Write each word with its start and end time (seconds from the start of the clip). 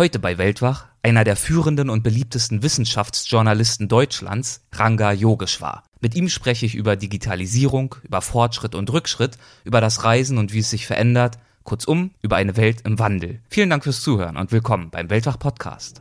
Heute 0.00 0.18
bei 0.18 0.38
Weltwach 0.38 0.86
einer 1.02 1.24
der 1.24 1.36
führenden 1.36 1.90
und 1.90 2.02
beliebtesten 2.02 2.62
Wissenschaftsjournalisten 2.62 3.86
Deutschlands, 3.86 4.62
Ranga 4.72 5.12
Yogeshwar. 5.12 5.82
Mit 6.00 6.14
ihm 6.14 6.30
spreche 6.30 6.64
ich 6.64 6.74
über 6.74 6.96
Digitalisierung, 6.96 7.96
über 8.02 8.22
Fortschritt 8.22 8.74
und 8.74 8.90
Rückschritt, 8.90 9.36
über 9.62 9.82
das 9.82 10.02
Reisen 10.02 10.38
und 10.38 10.54
wie 10.54 10.60
es 10.60 10.70
sich 10.70 10.86
verändert, 10.86 11.36
kurzum 11.64 12.12
über 12.22 12.36
eine 12.36 12.56
Welt 12.56 12.80
im 12.86 12.98
Wandel. 12.98 13.40
Vielen 13.50 13.68
Dank 13.68 13.84
fürs 13.84 14.00
Zuhören 14.00 14.38
und 14.38 14.52
willkommen 14.52 14.88
beim 14.88 15.10
Weltwach 15.10 15.38
Podcast. 15.38 16.00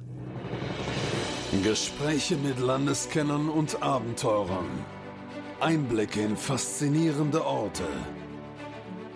Gespräche 1.61 2.37
mit 2.37 2.57
Landeskennern 2.57 3.49
und 3.49 3.83
Abenteurern. 3.83 4.69
Einblicke 5.59 6.21
in 6.21 6.37
faszinierende 6.37 7.45
Orte. 7.45 7.83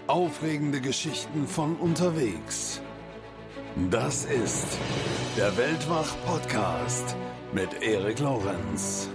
Aufregende 0.08 0.82
Geschichten 0.82 1.48
von 1.48 1.78
unterwegs. 1.78 2.82
Das 3.90 4.26
ist 4.26 4.68
der 5.36 5.58
Weltwach-Podcast 5.58 7.16
mit 7.55 7.82
Erik 7.82 8.20
Lorenz. 8.20 9.09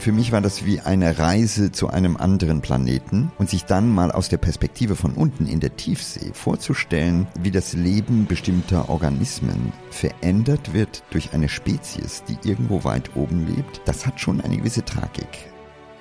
Für 0.00 0.10
mich 0.10 0.32
war 0.32 0.40
das 0.40 0.64
wie 0.64 0.80
eine 0.80 1.16
Reise 1.20 1.70
zu 1.70 1.90
einem 1.90 2.16
anderen 2.16 2.60
Planeten 2.60 3.30
und 3.38 3.48
sich 3.48 3.66
dann 3.66 3.88
mal 3.88 4.10
aus 4.10 4.28
der 4.28 4.38
Perspektive 4.38 4.96
von 4.96 5.14
unten 5.14 5.46
in 5.46 5.60
der 5.60 5.76
Tiefsee 5.76 6.32
vorzustellen, 6.32 7.28
wie 7.38 7.52
das 7.52 7.74
Leben 7.74 8.26
bestimmter 8.26 8.88
Organismen 8.88 9.72
verändert 9.90 10.74
wird 10.74 11.04
durch 11.10 11.32
eine 11.32 11.48
Spezies, 11.48 12.24
die 12.24 12.48
irgendwo 12.48 12.82
weit 12.82 13.14
oben 13.14 13.46
lebt, 13.46 13.80
das 13.84 14.08
hat 14.08 14.18
schon 14.18 14.40
eine 14.40 14.56
gewisse 14.56 14.84
Tragik. 14.84 15.52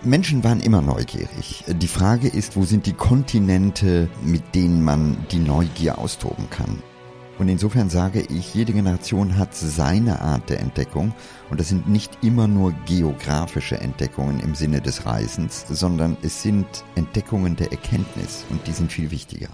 Menschen 0.01 0.43
waren 0.43 0.61
immer 0.61 0.81
neugierig. 0.81 1.63
Die 1.67 1.87
Frage 1.87 2.27
ist, 2.27 2.55
wo 2.55 2.63
sind 2.63 2.87
die 2.87 2.93
Kontinente, 2.93 4.09
mit 4.23 4.55
denen 4.55 4.83
man 4.83 5.15
die 5.29 5.39
Neugier 5.39 5.99
austoben 5.99 6.49
kann? 6.49 6.81
Und 7.39 7.47
insofern 7.47 7.89
sage 7.89 8.19
ich, 8.19 8.53
jede 8.53 8.73
Generation 8.73 9.37
hat 9.37 9.55
seine 9.55 10.21
Art 10.21 10.49
der 10.49 10.59
Entdeckung. 10.59 11.13
Und 11.49 11.61
das 11.61 11.69
sind 11.69 11.87
nicht 11.87 12.17
immer 12.21 12.49
nur 12.49 12.73
geografische 12.85 13.79
Entdeckungen 13.79 14.41
im 14.41 14.55
Sinne 14.55 14.81
des 14.81 15.05
Reisens, 15.05 15.65
sondern 15.69 16.17
es 16.21 16.43
sind 16.43 16.67
Entdeckungen 16.95 17.55
der 17.55 17.71
Erkenntnis 17.71 18.43
und 18.49 18.67
die 18.67 18.73
sind 18.73 18.91
viel 18.91 19.09
wichtiger. 19.09 19.47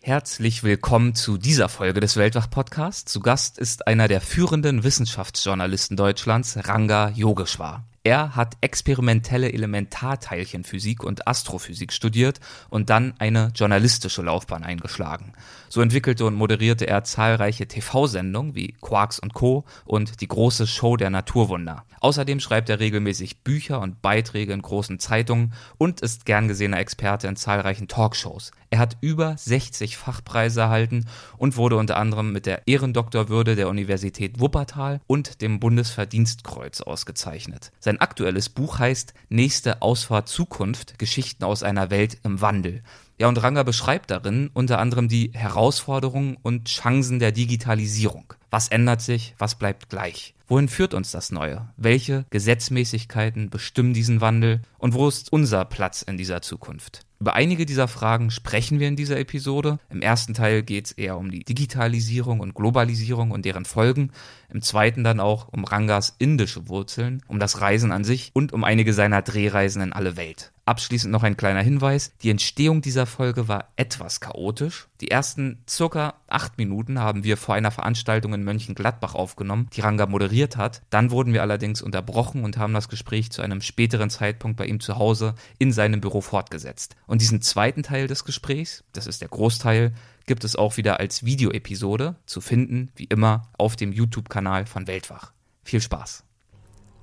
Herzlich 0.00 0.64
willkommen 0.64 1.14
zu 1.14 1.38
dieser 1.38 1.68
Folge 1.68 2.00
des 2.00 2.16
Weltwach-Podcasts. 2.16 3.12
Zu 3.12 3.20
Gast 3.20 3.58
ist 3.58 3.86
einer 3.86 4.08
der 4.08 4.20
führenden 4.20 4.82
Wissenschaftsjournalisten 4.82 5.96
Deutschlands, 5.96 6.58
Ranga 6.66 7.10
Yogeshwar. 7.10 7.84
Er 8.08 8.34
hat 8.36 8.56
experimentelle 8.62 9.52
Elementarteilchenphysik 9.52 11.04
und 11.04 11.28
Astrophysik 11.28 11.92
studiert 11.92 12.40
und 12.70 12.88
dann 12.88 13.12
eine 13.18 13.52
journalistische 13.54 14.22
Laufbahn 14.22 14.64
eingeschlagen. 14.64 15.34
So 15.68 15.82
entwickelte 15.82 16.24
und 16.24 16.34
moderierte 16.34 16.86
er 16.86 17.04
zahlreiche 17.04 17.68
TV-Sendungen 17.68 18.54
wie 18.54 18.72
Quarks 18.80 19.18
und 19.18 19.34
Co. 19.34 19.66
und 19.84 20.22
die 20.22 20.28
große 20.28 20.66
Show 20.66 20.96
der 20.96 21.10
Naturwunder. 21.10 21.84
Außerdem 22.00 22.40
schreibt 22.40 22.70
er 22.70 22.80
regelmäßig 22.80 23.42
Bücher 23.42 23.80
und 23.80 24.00
Beiträge 24.00 24.52
in 24.52 24.62
großen 24.62 24.98
Zeitungen 24.98 25.52
und 25.76 26.00
ist 26.00 26.24
gern 26.24 26.48
gesehener 26.48 26.78
Experte 26.78 27.26
in 27.26 27.36
zahlreichen 27.36 27.88
Talkshows. 27.88 28.52
Er 28.70 28.78
hat 28.78 28.98
über 29.00 29.34
60 29.36 29.96
Fachpreise 29.96 30.60
erhalten 30.60 31.06
und 31.38 31.56
wurde 31.56 31.76
unter 31.76 31.96
anderem 31.96 32.32
mit 32.32 32.46
der 32.46 32.68
Ehrendoktorwürde 32.68 33.56
der 33.56 33.68
Universität 33.68 34.40
Wuppertal 34.40 35.00
und 35.06 35.40
dem 35.40 35.58
Bundesverdienstkreuz 35.58 36.82
ausgezeichnet. 36.82 37.72
Sein 37.80 37.97
aktuelles 38.00 38.48
Buch 38.48 38.78
heißt 38.78 39.14
Nächste 39.28 39.82
Ausfahrt 39.82 40.28
Zukunft, 40.28 40.98
Geschichten 40.98 41.44
aus 41.44 41.62
einer 41.62 41.90
Welt 41.90 42.18
im 42.24 42.40
Wandel. 42.40 42.82
Ja, 43.18 43.28
und 43.28 43.42
Ranga 43.42 43.64
beschreibt 43.64 44.10
darin 44.10 44.50
unter 44.54 44.78
anderem 44.78 45.08
die 45.08 45.32
Herausforderungen 45.34 46.36
und 46.42 46.68
Chancen 46.68 47.18
der 47.18 47.32
Digitalisierung. 47.32 48.32
Was 48.50 48.68
ändert 48.68 49.02
sich? 49.02 49.34
Was 49.38 49.56
bleibt 49.56 49.88
gleich? 49.88 50.34
Wohin 50.46 50.68
führt 50.68 50.94
uns 50.94 51.10
das 51.10 51.30
Neue? 51.30 51.68
Welche 51.76 52.24
Gesetzmäßigkeiten 52.30 53.50
bestimmen 53.50 53.92
diesen 53.92 54.20
Wandel? 54.20 54.62
Und 54.78 54.94
wo 54.94 55.08
ist 55.08 55.32
unser 55.32 55.64
Platz 55.64 56.02
in 56.02 56.16
dieser 56.16 56.42
Zukunft? 56.42 57.07
Über 57.20 57.34
einige 57.34 57.66
dieser 57.66 57.88
Fragen 57.88 58.30
sprechen 58.30 58.78
wir 58.78 58.86
in 58.86 58.94
dieser 58.94 59.18
Episode. 59.18 59.80
Im 59.90 60.02
ersten 60.02 60.34
Teil 60.34 60.62
geht 60.62 60.86
es 60.86 60.92
eher 60.92 61.18
um 61.18 61.32
die 61.32 61.42
Digitalisierung 61.42 62.38
und 62.38 62.54
Globalisierung 62.54 63.32
und 63.32 63.44
deren 63.44 63.64
Folgen. 63.64 64.12
Im 64.48 64.62
zweiten 64.62 65.02
dann 65.02 65.18
auch 65.18 65.48
um 65.48 65.64
Rangas 65.64 66.14
indische 66.20 66.68
Wurzeln, 66.68 67.22
um 67.26 67.40
das 67.40 67.60
Reisen 67.60 67.90
an 67.90 68.04
sich 68.04 68.30
und 68.34 68.52
um 68.52 68.62
einige 68.62 68.92
seiner 68.92 69.22
Drehreisen 69.22 69.82
in 69.82 69.92
alle 69.92 70.16
Welt. 70.16 70.52
Abschließend 70.68 71.10
noch 71.10 71.22
ein 71.22 71.38
kleiner 71.38 71.62
Hinweis. 71.62 72.12
Die 72.20 72.28
Entstehung 72.28 72.82
dieser 72.82 73.06
Folge 73.06 73.48
war 73.48 73.72
etwas 73.76 74.20
chaotisch. 74.20 74.88
Die 75.00 75.10
ersten 75.10 75.62
circa 75.66 76.16
acht 76.26 76.58
Minuten 76.58 76.98
haben 76.98 77.24
wir 77.24 77.38
vor 77.38 77.54
einer 77.54 77.70
Veranstaltung 77.70 78.34
in 78.34 78.44
Mönchengladbach 78.44 79.14
aufgenommen, 79.14 79.70
die 79.72 79.80
Ranga 79.80 80.04
moderiert 80.04 80.58
hat. 80.58 80.82
Dann 80.90 81.10
wurden 81.10 81.32
wir 81.32 81.40
allerdings 81.40 81.80
unterbrochen 81.80 82.44
und 82.44 82.58
haben 82.58 82.74
das 82.74 82.90
Gespräch 82.90 83.32
zu 83.32 83.40
einem 83.40 83.62
späteren 83.62 84.10
Zeitpunkt 84.10 84.58
bei 84.58 84.66
ihm 84.66 84.78
zu 84.78 84.98
Hause 84.98 85.36
in 85.58 85.72
seinem 85.72 86.02
Büro 86.02 86.20
fortgesetzt. 86.20 86.96
Und 87.06 87.22
diesen 87.22 87.40
zweiten 87.40 87.82
Teil 87.82 88.06
des 88.06 88.26
Gesprächs, 88.26 88.84
das 88.92 89.06
ist 89.06 89.22
der 89.22 89.28
Großteil, 89.28 89.94
gibt 90.26 90.44
es 90.44 90.54
auch 90.54 90.76
wieder 90.76 91.00
als 91.00 91.24
Videoepisode 91.24 92.16
zu 92.26 92.42
finden, 92.42 92.92
wie 92.94 93.04
immer, 93.04 93.48
auf 93.56 93.74
dem 93.74 93.90
YouTube-Kanal 93.90 94.66
von 94.66 94.86
Weltwach. 94.86 95.32
Viel 95.64 95.80
Spaß! 95.80 96.27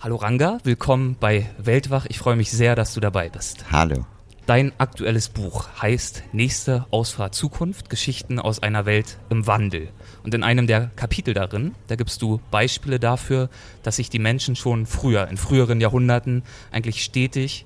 Hallo 0.05 0.17
Ranga, 0.17 0.59
willkommen 0.63 1.17
bei 1.19 1.49
Weltwach. 1.57 2.05
Ich 2.07 2.19
freue 2.19 2.35
mich 2.35 2.51
sehr, 2.51 2.75
dass 2.75 2.93
du 2.93 2.99
dabei 2.99 3.27
bist. 3.27 3.65
Hallo. 3.71 4.05
Dein 4.45 4.71
aktuelles 4.77 5.29
Buch 5.29 5.67
heißt 5.81 6.25
Nächste 6.31 6.85
Ausfahrt 6.91 7.33
Zukunft, 7.33 7.89
Geschichten 7.89 8.37
aus 8.37 8.61
einer 8.61 8.85
Welt 8.85 9.17
im 9.31 9.47
Wandel. 9.47 9.89
Und 10.21 10.35
in 10.35 10.43
einem 10.43 10.67
der 10.67 10.91
Kapitel 10.95 11.33
darin, 11.33 11.73
da 11.87 11.95
gibst 11.95 12.21
du 12.21 12.39
Beispiele 12.51 12.99
dafür, 12.99 13.49
dass 13.81 13.95
sich 13.95 14.11
die 14.11 14.19
Menschen 14.19 14.55
schon 14.55 14.85
früher, 14.85 15.27
in 15.27 15.37
früheren 15.37 15.81
Jahrhunderten, 15.81 16.43
eigentlich 16.71 17.03
stetig 17.03 17.65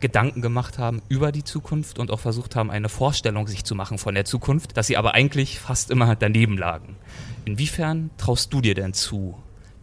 Gedanken 0.00 0.42
gemacht 0.42 0.78
haben 0.78 1.02
über 1.08 1.30
die 1.30 1.44
Zukunft 1.44 2.00
und 2.00 2.10
auch 2.10 2.18
versucht 2.18 2.56
haben, 2.56 2.72
eine 2.72 2.88
Vorstellung 2.88 3.46
sich 3.46 3.62
zu 3.62 3.76
machen 3.76 3.98
von 3.98 4.16
der 4.16 4.24
Zukunft, 4.24 4.76
dass 4.76 4.88
sie 4.88 4.96
aber 4.96 5.14
eigentlich 5.14 5.60
fast 5.60 5.92
immer 5.92 6.16
daneben 6.16 6.58
lagen. 6.58 6.96
Inwiefern 7.44 8.10
traust 8.18 8.52
du 8.52 8.60
dir 8.60 8.74
denn 8.74 8.92
zu, 8.92 9.36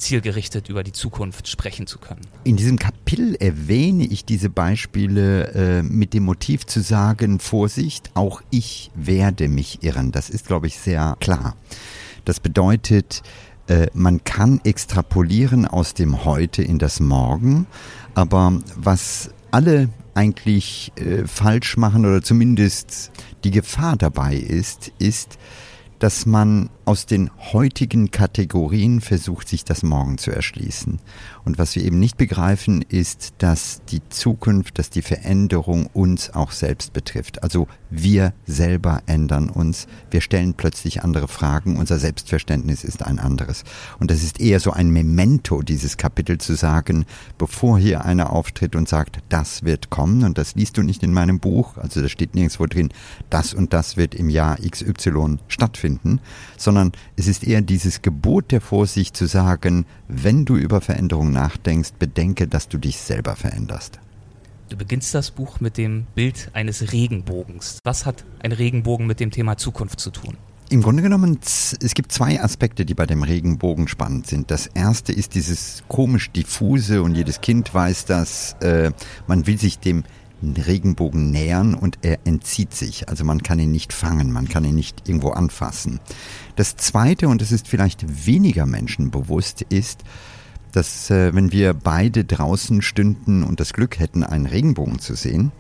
zielgerichtet 0.04 0.70
über 0.70 0.84
die 0.84 0.92
Zukunft 0.92 1.48
sprechen 1.48 1.88
zu 1.88 1.98
können. 1.98 2.22
In 2.44 2.56
diesem 2.56 2.78
Kapitel 2.78 3.36
erwähne 3.36 4.06
ich 4.06 4.26
diese 4.26 4.50
Beispiele 4.50 5.54
äh, 5.54 5.84
mit 5.84 6.14
dem 6.14 6.24
Motiv 6.24 6.66
zu 6.66 6.82
sagen, 6.82 7.40
Vorsicht, 7.40 8.12
auch 8.14 8.42
ich 8.50 8.92
werde 8.96 9.48
mich 9.48 9.84
irren. 9.84 10.12
Das 10.12 10.30
ist, 10.30 10.48
glaube 10.48 10.68
ich, 10.68 10.78
sehr 10.78 11.18
klar. 11.20 11.56
Das 12.26 12.40
bedeutet, 12.40 13.24
äh, 13.68 13.88
man 13.94 14.24
kann 14.24 14.60
extrapolieren 14.64 15.66
aus 15.66 15.94
dem 15.94 16.26
Heute 16.26 16.64
in 16.64 16.80
das 16.80 17.00
Morgen, 17.00 17.66
aber 18.14 18.60
was 18.76 19.32
alle 19.52 19.90
eigentlich 20.14 20.92
äh, 20.96 21.26
falsch 21.26 21.78
machen 21.78 22.06
oder 22.06 22.22
zumindest 22.22 23.12
die 23.44 23.52
Gefahr 23.52 23.96
dabei 23.98 24.36
ist, 24.36 24.92
ist, 25.00 25.38
dass 26.00 26.26
man 26.26 26.70
aus 26.86 27.06
den 27.06 27.30
heutigen 27.54 28.12
Kategorien 28.12 29.00
versucht, 29.00 29.48
sich 29.48 29.64
das 29.64 29.84
Morgen 29.84 30.18
zu 30.18 30.32
erschließen. 30.32 31.00
Und 31.46 31.58
was 31.58 31.76
wir 31.76 31.84
eben 31.84 32.00
nicht 32.00 32.18
begreifen, 32.18 32.82
ist, 32.82 33.36
dass 33.38 33.82
die 33.90 34.02
Zukunft, 34.10 34.80
dass 34.80 34.90
die 34.90 35.02
Veränderung 35.02 35.88
uns 35.94 36.34
auch 36.34 36.52
selbst 36.52 36.94
betrifft. 36.94 37.44
Also 37.44 37.68
wir 37.90 38.34
selber 38.46 39.02
ändern 39.06 39.50
uns. 39.50 39.88
Wir 40.12 40.22
stellen 40.22 40.56
plötzlich 40.56 41.04
andere 41.04 41.28
Fragen. 41.28 41.78
Unser 41.78 42.00
Selbstverständnis 42.00 42.84
ist 42.84 43.04
ein 43.04 43.20
anderes. 43.20 43.64
Und 44.00 44.12
das 44.12 44.24
ist 44.24 44.40
eher 44.40 44.60
so 44.60 44.72
ein 44.72 44.90
Memento, 44.90 45.62
dieses 45.62 45.98
Kapitel 45.98 46.38
zu 46.38 46.56
sagen, 46.56 47.06
bevor 47.38 47.80
hier 47.80 48.04
einer 48.04 48.32
auftritt 48.32 48.76
und 48.76 48.90
sagt, 48.90 49.20
das 49.30 49.64
wird 49.64 49.90
kommen. 49.90 50.24
Und 50.24 50.38
das 50.38 50.56
liest 50.56 50.78
du 50.78 50.84
nicht 50.84 51.04
in 51.04 51.14
meinem 51.14 51.40
Buch. 51.40 51.78
Also 51.78 52.02
da 52.02 52.10
steht 52.10 52.36
nirgendwo 52.36 52.66
drin, 52.66 52.90
das 53.30 53.54
und 53.54 53.74
das 53.74 53.96
wird 53.96 54.16
im 54.16 54.30
Jahr 54.30 54.58
XY 54.58 55.38
stattfinden, 55.48 56.20
sondern 56.58 56.73
sondern 56.74 56.92
es 57.16 57.28
ist 57.28 57.44
eher 57.44 57.62
dieses 57.62 58.02
Gebot 58.02 58.52
der 58.52 58.60
Vorsicht 58.60 59.16
zu 59.16 59.28
sagen, 59.28 59.86
wenn 60.08 60.44
du 60.44 60.56
über 60.56 60.82
Veränderung 60.82 61.32
nachdenkst, 61.32 61.92
bedenke, 62.00 62.48
dass 62.48 62.68
du 62.68 62.80
dich 62.80 62.98
selber 62.98 63.36
veränderst. 63.36 64.00
Du 64.70 64.78
beginnst 64.78 65.14
das 65.14 65.30
Buch 65.30 65.60
mit 65.60 65.78
dem 65.78 66.08
Bild 66.16 66.50
eines 66.54 66.92
Regenbogens. 66.92 67.78
Was 67.84 68.08
hat 68.08 68.26
ein 68.40 68.52
Regenbogen 68.52 69.06
mit 69.06 69.20
dem 69.20 69.30
Thema 69.30 69.56
Zukunft 69.56 70.00
zu 70.00 70.10
tun? 70.10 70.36
Im 70.72 70.82
Grunde 70.82 71.04
genommen, 71.04 71.38
es 71.44 71.94
gibt 71.94 72.12
zwei 72.12 72.42
Aspekte, 72.42 72.86
die 72.86 72.96
bei 72.96 73.06
dem 73.06 73.22
Regenbogen 73.22 73.88
spannend 73.88 74.26
sind. 74.26 74.50
Das 74.50 74.66
erste 74.66 75.14
ist 75.14 75.36
dieses 75.36 75.84
komisch 75.88 76.32
diffuse 76.32 77.04
und 77.04 77.14
jedes 77.14 77.42
Kind 77.42 77.72
weiß 77.72 78.06
das, 78.06 78.56
äh, 78.62 78.92
man 79.28 79.46
will 79.46 79.60
sich 79.60 79.78
dem 79.78 80.06
Regenbogen 80.52 81.32
nähern 81.32 81.74
und 81.74 82.00
er 82.02 82.20
entzieht 82.26 82.74
sich. 82.74 83.10
Also 83.10 83.24
man 83.24 83.42
kann 83.42 83.60
ihn 83.60 83.72
nicht 83.72 83.94
fangen, 83.94 84.32
man 84.32 84.50
kann 84.50 84.66
ihn 84.66 84.76
nicht 84.76 85.08
irgendwo 85.08 85.30
anfassen. 85.30 86.00
Das 86.56 86.76
Zweite, 86.76 87.30
und 87.30 87.42
das 87.42 87.52
ist 87.52 87.68
vielleicht 87.68 88.26
weniger 88.28 88.66
Menschen 88.66 89.12
bewusst, 89.12 89.62
ist, 89.62 90.04
dass 90.74 91.10
äh, 91.10 91.34
wenn 91.34 91.52
wir 91.52 91.74
beide 91.74 92.26
draußen 92.26 92.82
stünden 92.82 93.44
und 93.44 93.60
das 93.60 93.74
Glück 93.74 94.00
hätten, 94.00 94.24
einen 94.24 94.48
Regenbogen 94.48 95.00
zu 95.00 95.16
sehen, 95.16 95.52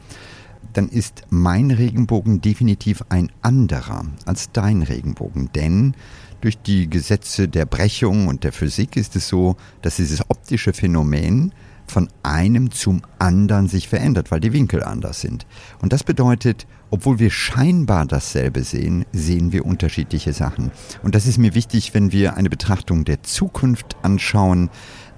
dann 0.73 0.89
ist 0.89 1.23
mein 1.29 1.71
Regenbogen 1.71 2.41
definitiv 2.41 3.03
ein 3.09 3.31
anderer 3.41 4.05
als 4.25 4.51
dein 4.51 4.81
Regenbogen. 4.81 5.49
Denn 5.53 5.93
durch 6.41 6.57
die 6.57 6.89
Gesetze 6.89 7.47
der 7.47 7.65
Brechung 7.65 8.27
und 8.27 8.43
der 8.43 8.51
Physik 8.51 8.97
ist 8.97 9.15
es 9.15 9.27
so, 9.27 9.55
dass 9.81 9.97
dieses 9.97 10.29
optische 10.29 10.73
Phänomen 10.73 11.53
von 11.87 12.09
einem 12.23 12.71
zum 12.71 13.01
anderen 13.19 13.67
sich 13.67 13.87
verändert, 13.87 14.31
weil 14.31 14.39
die 14.39 14.53
Winkel 14.53 14.83
anders 14.83 15.21
sind. 15.21 15.45
Und 15.81 15.93
das 15.93 16.03
bedeutet, 16.03 16.65
obwohl 16.89 17.19
wir 17.19 17.31
scheinbar 17.31 18.05
dasselbe 18.05 18.63
sehen, 18.63 19.05
sehen 19.11 19.51
wir 19.51 19.65
unterschiedliche 19.65 20.33
Sachen. 20.33 20.71
Und 21.01 21.15
das 21.15 21.25
ist 21.25 21.37
mir 21.37 21.55
wichtig, 21.55 21.93
wenn 21.93 22.11
wir 22.11 22.35
eine 22.37 22.49
Betrachtung 22.49 23.03
der 23.03 23.23
Zukunft 23.23 23.95
anschauen, 24.03 24.69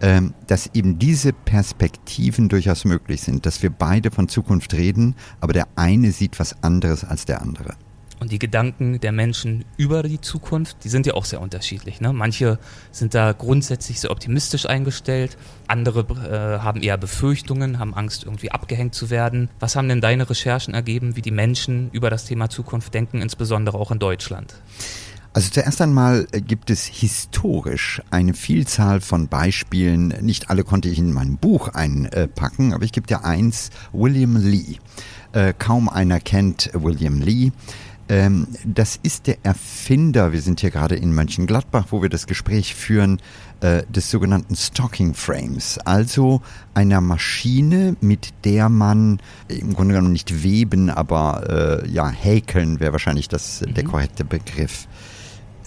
ähm, 0.01 0.33
dass 0.47 0.69
eben 0.73 0.99
diese 0.99 1.33
Perspektiven 1.33 2.49
durchaus 2.49 2.85
möglich 2.85 3.21
sind, 3.21 3.45
dass 3.45 3.63
wir 3.63 3.69
beide 3.69 4.11
von 4.11 4.27
Zukunft 4.29 4.73
reden, 4.73 5.15
aber 5.41 5.53
der 5.53 5.67
eine 5.75 6.11
sieht 6.11 6.39
was 6.39 6.63
anderes 6.63 7.03
als 7.03 7.25
der 7.25 7.41
andere. 7.41 7.75
Und 8.19 8.31
die 8.31 8.39
Gedanken 8.39 8.99
der 8.99 9.11
Menschen 9.11 9.65
über 9.77 10.03
die 10.03 10.21
Zukunft, 10.21 10.83
die 10.83 10.89
sind 10.89 11.05
ja 11.05 11.13
auch 11.15 11.25
sehr 11.25 11.41
unterschiedlich. 11.41 12.01
Ne? 12.01 12.13
Manche 12.13 12.59
sind 12.91 13.13
da 13.13 13.33
grundsätzlich 13.33 13.99
sehr 13.99 14.11
optimistisch 14.11 14.65
eingestellt, 14.65 15.37
andere 15.67 15.99
äh, 15.99 16.63
haben 16.63 16.81
eher 16.81 16.97
Befürchtungen, 16.97 17.79
haben 17.79 17.93
Angst, 17.93 18.23
irgendwie 18.23 18.51
abgehängt 18.51 18.95
zu 18.95 19.09
werden. 19.09 19.49
Was 19.59 19.75
haben 19.75 19.89
denn 19.89 20.01
deine 20.01 20.29
Recherchen 20.29 20.73
ergeben, 20.73 21.15
wie 21.15 21.21
die 21.21 21.31
Menschen 21.31 21.89
über 21.91 22.09
das 22.09 22.25
Thema 22.25 22.49
Zukunft 22.49 22.93
denken, 22.93 23.21
insbesondere 23.21 23.77
auch 23.77 23.91
in 23.91 23.99
Deutschland? 23.99 24.55
Also 25.35 25.49
zuerst 25.49 25.81
einmal 25.81 26.27
gibt 26.31 26.69
es 26.69 26.85
historisch 26.85 28.01
eine 28.09 28.33
Vielzahl 28.33 29.01
von 29.01 29.27
Beispielen. 29.27 30.13
Nicht 30.21 30.49
alle 30.49 30.63
konnte 30.63 30.87
ich 30.87 30.97
in 30.97 31.11
mein 31.11 31.35
Buch 31.35 31.67
einpacken, 31.73 32.73
aber 32.73 32.85
ich 32.85 32.93
gebe 32.93 33.05
dir 33.05 33.25
eins, 33.25 33.69
William 33.91 34.37
Lee. 34.37 34.77
Äh, 35.33 35.53
kaum 35.57 35.89
einer 35.89 36.21
kennt 36.21 36.69
William 36.73 37.19
Lee. 37.19 37.51
Ähm, 38.07 38.47
das 38.63 38.99
ist 39.01 39.25
der 39.25 39.37
Erfinder, 39.43 40.31
wir 40.31 40.41
sind 40.41 40.59
hier 40.59 40.69
gerade 40.69 40.95
in 40.95 41.11
Mönchengladbach, 41.13 41.87
wo 41.89 42.03
wir 42.03 42.09
das 42.09 42.27
Gespräch 42.27 42.75
führen, 42.75 43.19
äh, 43.61 43.83
des 43.89 44.11
sogenannten 44.11 44.55
Stocking 44.55 45.15
Frames, 45.15 45.79
also 45.79 46.41
einer 46.75 47.01
Maschine, 47.01 47.95
mit 48.01 48.33
der 48.43 48.69
man 48.69 49.19
im 49.47 49.73
Grunde 49.73 49.95
genommen 49.95 50.13
nicht 50.13 50.43
weben, 50.43 50.91
aber 50.91 51.81
äh, 51.83 51.89
ja, 51.89 52.07
häkeln 52.07 52.79
wäre 52.79 52.91
wahrscheinlich 52.91 53.27
das, 53.27 53.61
mhm. 53.61 53.73
der 53.73 53.83
korrekte 53.85 54.23
Begriff, 54.23 54.87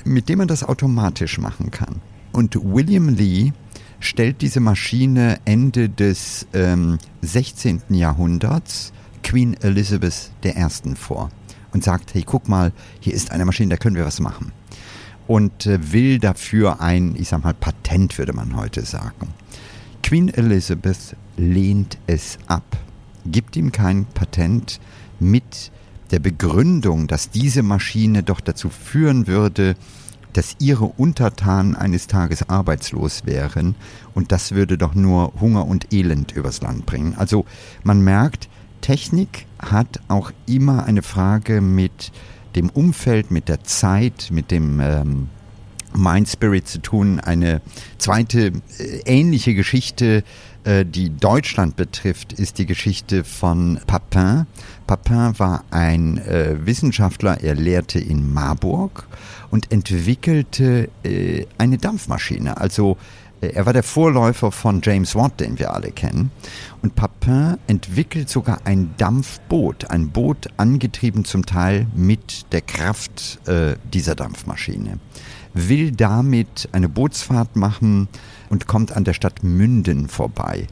mit 0.05 0.29
dem 0.29 0.39
man 0.39 0.49
das 0.49 0.63
automatisch 0.63 1.39
machen 1.39 1.73
kann. 1.73 2.01
Und 2.31 2.57
William 2.63 3.09
Lee 3.09 3.53
stellt 3.99 4.43
diese 4.43 4.61
Maschine 4.61 5.41
Ende 5.45 5.89
des 5.89 6.47
ähm, 6.53 6.99
16. 7.23 7.83
Jahrhunderts 7.89 8.93
Queen 9.25 9.55
Elizabeth 9.61 10.31
I. 10.45 10.95
vor 10.95 11.31
und 11.73 11.85
sagt, 11.85 12.15
hey, 12.15 12.23
guck 12.25 12.49
mal, 12.49 12.73
hier 13.01 13.15
ist 13.15 13.31
eine 13.31 13.45
Maschine, 13.45 13.71
da 13.71 13.77
können 13.77 13.97
wir 13.97 14.05
was 14.05 14.21
machen. 14.21 14.53
Und 15.27 15.67
äh, 15.67 15.93
will 15.93 16.19
dafür 16.19 16.81
ein, 16.81 17.15
ich 17.17 17.29
sag 17.29 17.45
mal, 17.45 17.55
Patent, 17.55 18.17
würde 18.19 18.33
man 18.33 18.57
heute 18.57 18.85
sagen. 18.85 19.35
Queen 20.03 20.29
Elizabeth 20.29 21.17
lehnt 21.37 21.99
es 22.07 22.39
ab, 22.47 22.79
gibt 23.27 23.57
ihm 23.57 23.73
kein 23.73 24.07
Patent 24.07 24.81
mit 25.21 25.71
der 26.11 26.21
Begründung, 26.21 27.07
dass 27.07 27.31
diese 27.31 27.63
Maschine 27.63 28.23
doch 28.23 28.41
dazu 28.41 28.71
führen 28.71 29.27
würde, 29.27 29.77
dass 30.33 30.57
ihre 30.61 30.85
Untertanen 30.85 31.75
eines 31.75 32.07
Tages 32.07 32.49
arbeitslos 32.49 33.27
wären 33.27 33.75
und 34.15 34.33
das 34.33 34.53
würde 34.53 34.79
doch 34.79 34.95
nur 34.95 35.33
Hunger 35.41 35.67
und 35.67 35.93
Elend 35.93 36.33
übers 36.33 36.61
Land 36.61 36.87
bringen. 36.87 37.15
Also 37.17 37.45
man 37.83 38.03
merkt, 38.03 38.49
Technik 38.81 39.47
hat 39.59 40.01
auch 40.09 40.33
immer 40.47 40.85
eine 40.85 41.03
Frage 41.03 41.61
mit 41.61 42.13
dem 42.57 42.71
Umfeld, 42.71 43.31
mit 43.31 43.49
der 43.49 43.65
Zeit, 43.65 44.29
mit 44.31 44.51
dem 44.51 44.81
ähm, 44.81 45.29
Mind 45.95 46.29
Spirit 46.29 46.69
zu 46.69 46.81
tun. 46.81 47.21
Eine 47.21 47.61
zweite 47.99 48.53
äh, 48.79 49.01
ähnliche 49.05 49.55
Geschichte, 49.55 50.25
äh, 50.65 50.85
die 50.85 51.11
Deutschland 51.11 51.77
betrifft, 51.77 52.33
ist 52.33 52.59
die 52.59 52.67
Geschichte 52.67 53.25
von 53.25 53.79
Papin. 53.87 54.47
Papin 54.87 55.39
war 55.39 55.65
ein 55.71 56.19
äh, 56.19 56.57
Wissenschaftler, 56.67 57.41
er 57.43 57.55
lehrte 57.55 57.99
in 57.99 58.33
Marburg 58.33 59.07
und 59.51 59.73
entwickelte 59.73 60.89
äh, 61.05 61.47
eine 61.59 61.79
Dampfmaschine. 61.79 62.59
Also 62.59 62.97
er 63.41 63.67
war 63.67 63.73
der 63.73 63.83
Vorläufer 63.83 64.51
von 64.51 64.81
James 64.83 65.15
Watt, 65.15 65.41
den 65.41 65.59
wir 65.59 65.73
alle 65.73 65.91
kennen. 65.91 66.31
Und 66.83 66.95
Papin 66.95 67.57
entwickelt 67.67 68.29
sogar 68.29 68.61
ein 68.65 68.95
Dampfboot, 68.97 69.91
ein 69.91 70.11
Boot 70.11 70.49
angetrieben 70.57 71.25
zum 71.25 71.47
Teil 71.47 71.87
mit 71.95 72.53
der 72.53 72.63
Kraft 72.63 73.39
äh, 73.47 73.77
dieser 73.93 74.15
Dampfmaschine. 74.15 74.99
Will 75.67 75.91
damit 75.91 76.69
eine 76.71 76.89
Bootsfahrt 76.89 77.57
machen 77.57 78.07
und 78.49 78.69
kommt 78.69 78.97
an 78.97 79.03
der 79.03 79.13
Stadt 79.13 79.43
Münden 79.43 80.09
vorbei. 80.09 80.69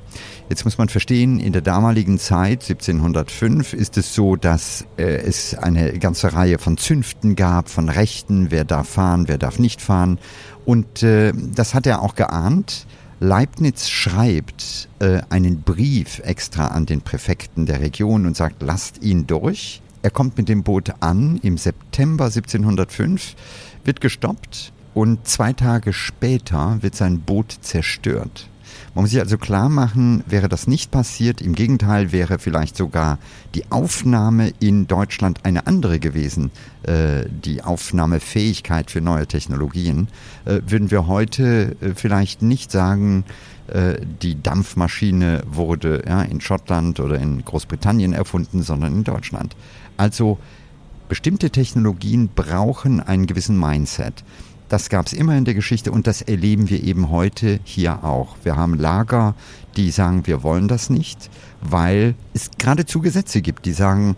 Jetzt 0.49 0.65
muss 0.65 0.79
man 0.79 0.89
verstehen, 0.89 1.41
in 1.41 1.53
der 1.53 1.61
damaligen 1.61 2.21
Zeit, 2.21 2.63
1705, 2.63 3.73
ist 3.73 3.99
es 3.99 4.15
so, 4.15 4.37
dass 4.37 4.87
äh, 4.97 5.03
es 5.03 5.55
eine 5.55 5.99
ganze 5.99 6.33
Reihe 6.33 6.59
von 6.59 6.77
Zünften 6.77 7.35
gab, 7.35 7.69
von 7.69 7.89
Rechten, 7.89 8.53
wer 8.53 8.65
darf 8.65 8.91
fahren, 8.91 9.27
wer 9.27 9.39
darf 9.39 9.59
nicht 9.59 9.83
fahren. 9.83 10.19
Und 10.65 11.03
äh, 11.03 11.33
das 11.35 11.75
hat 11.75 11.87
er 11.87 12.01
auch 12.01 12.15
geahnt. 12.15 12.87
Leibniz 13.19 13.89
schreibt 13.89 14.89
äh, 15.01 15.21
einen 15.31 15.63
Brief 15.63 16.21
extra 16.21 16.69
an 16.69 16.87
den 16.87 17.01
Präfekten 17.01 17.67
der 17.67 17.81
Region 17.81 18.25
und 18.27 18.37
sagt, 18.37 18.63
lasst 18.63 19.03
ihn 19.03 19.27
durch. 19.27 19.83
Er 20.03 20.11
kommt 20.11 20.39
mit 20.39 20.49
dem 20.49 20.63
Boot 20.63 20.93
an 21.01 21.41
im 21.43 21.59
September 21.59 22.27
1705, 22.27 23.35
wird 23.85 24.01
gestoppt 24.01 24.73
und 24.97 25.29
zwei 25.29 25.53
Tage 25.53 25.93
später 25.93 26.79
wird 26.81 26.95
sein 26.95 27.21
Boot 27.21 27.55
zerstört. 27.61 28.49
Man 28.95 29.05
muss 29.05 29.11
sich 29.11 29.21
also 29.21 29.37
klar 29.37 29.69
machen, 29.69 30.25
wäre 30.27 30.49
das 30.49 30.67
nicht 30.67 30.91
passiert, 30.91 31.43
im 31.43 31.55
Gegenteil 31.55 32.13
wäre 32.13 32.39
vielleicht 32.39 32.79
sogar 32.79 33.19
die 33.55 33.71
Aufnahme 33.71 34.55
in 34.59 34.87
Deutschland 34.87 35.45
eine 35.45 35.67
andere 35.67 35.99
gewesen, 35.99 36.51
äh, 36.85 37.27
die 37.29 37.63
Aufnahmefähigkeit 37.63 38.91
für 38.91 39.03
neue 39.03 39.27
Technologien, 39.27 40.09
äh, 40.47 40.63
würden 40.67 40.91
wir 40.91 41.07
heute 41.07 41.77
äh, 41.83 41.91
vielleicht 41.95 42.41
nicht 42.41 42.73
sagen, 42.73 43.25
äh, 43.67 43.97
die 44.23 44.43
Dampfmaschine 44.43 45.43
wurde 45.47 46.05
ja, 46.09 46.23
in 46.23 46.41
Schottland 46.41 47.01
oder 47.01 47.19
in 47.19 47.45
Großbritannien 47.45 48.15
erfunden, 48.15 48.63
sondern 48.63 48.95
in 48.95 49.05
Deutschland. 49.05 49.57
Also 49.99 50.39
bestimmte 51.11 51.51
Technologien 51.51 52.31
brauchen 52.35 53.01
einen 53.01 53.27
gewissen 53.27 53.61
Mindset. 53.61 54.25
Das 54.69 54.89
gab 54.89 55.07
es 55.07 55.13
immer 55.13 55.37
in 55.37 55.45
der 55.45 55.55
Geschichte 55.55 55.93
und 55.93 56.07
das 56.07 56.23
erleben 56.23 56.69
wir 56.69 56.83
eben 56.83 57.11
heute 57.11 57.61
hier 57.65 58.03
auch. 58.05 58.37
Wir 58.43 58.57
haben 58.57 58.75
Lager, 58.75 59.35
die 59.77 59.91
sagen, 59.91 60.27
wir 60.27 60.43
wollen 60.43 60.67
das 60.67 60.91
nicht, 60.91 61.31
weil 61.61 62.15
es 62.35 62.51
geradezu 62.59 63.01
Gesetze 63.01 63.43
gibt, 63.43 63.65
die 63.67 63.73
sagen, 63.73 64.17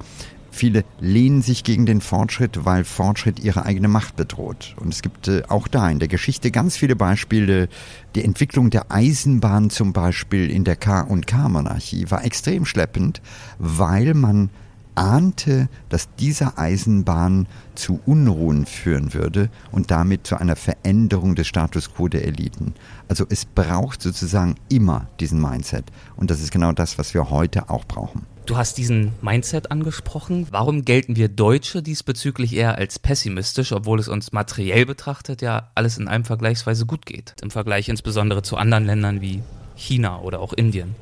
viele 0.50 0.84
lehnen 1.00 1.42
sich 1.42 1.64
gegen 1.64 1.84
den 1.84 2.00
Fortschritt, 2.00 2.64
weil 2.64 2.84
Fortschritt 2.84 3.40
ihre 3.40 3.66
eigene 3.66 3.88
Macht 3.88 4.16
bedroht. 4.16 4.74
Und 4.80 4.92
es 4.92 5.02
gibt 5.02 5.28
äh, 5.28 5.42
auch 5.48 5.68
da 5.68 5.88
in 5.88 5.98
der 5.98 6.08
Geschichte 6.08 6.50
ganz 6.50 6.76
viele 6.76 6.96
Beispiele. 6.96 7.68
Die 8.14 8.24
Entwicklung 8.24 8.70
der 8.70 8.90
Eisenbahn 8.90 9.68
zum 9.68 9.92
Beispiel 9.92 10.50
in 10.50 10.64
der 10.64 10.76
K&K-Monarchie 10.76 12.10
war 12.10 12.24
extrem 12.24 12.64
schleppend, 12.64 13.20
weil 13.58 14.14
man 14.14 14.50
ahnte, 14.98 15.68
dass 15.88 16.08
diese 16.16 16.58
Eisenbahn 16.58 17.46
zu 17.76 18.00
Unruhen 18.04 18.66
führen 18.66 19.14
würde 19.14 19.48
und 19.70 19.90
damit 19.92 20.26
zu 20.26 20.36
einer 20.36 20.56
Veränderung 20.56 21.36
des 21.36 21.46
Status 21.46 21.94
quo 21.94 22.08
der 22.08 22.24
Eliten. 22.26 22.74
Also 23.06 23.24
es 23.28 23.44
braucht 23.44 24.02
sozusagen 24.02 24.56
immer 24.68 25.06
diesen 25.20 25.40
Mindset. 25.40 25.84
Und 26.16 26.30
das 26.30 26.40
ist 26.40 26.50
genau 26.50 26.72
das, 26.72 26.98
was 26.98 27.14
wir 27.14 27.30
heute 27.30 27.70
auch 27.70 27.84
brauchen. 27.84 28.26
Du 28.46 28.56
hast 28.56 28.78
diesen 28.78 29.12
Mindset 29.20 29.70
angesprochen. 29.70 30.48
Warum 30.50 30.84
gelten 30.84 31.16
wir 31.16 31.28
Deutsche 31.28 31.82
diesbezüglich 31.82 32.56
eher 32.56 32.76
als 32.76 32.98
pessimistisch, 32.98 33.72
obwohl 33.72 34.00
es 34.00 34.08
uns 34.08 34.32
materiell 34.32 34.86
betrachtet 34.86 35.42
ja 35.42 35.70
alles 35.74 35.98
in 35.98 36.08
einem 36.08 36.24
vergleichsweise 36.24 36.86
gut 36.86 37.06
geht? 37.06 37.34
Im 37.42 37.50
Vergleich 37.50 37.88
insbesondere 37.88 38.42
zu 38.42 38.56
anderen 38.56 38.86
Ländern 38.86 39.20
wie 39.20 39.42
China 39.76 40.20
oder 40.20 40.40
auch 40.40 40.54
Indien. 40.54 40.96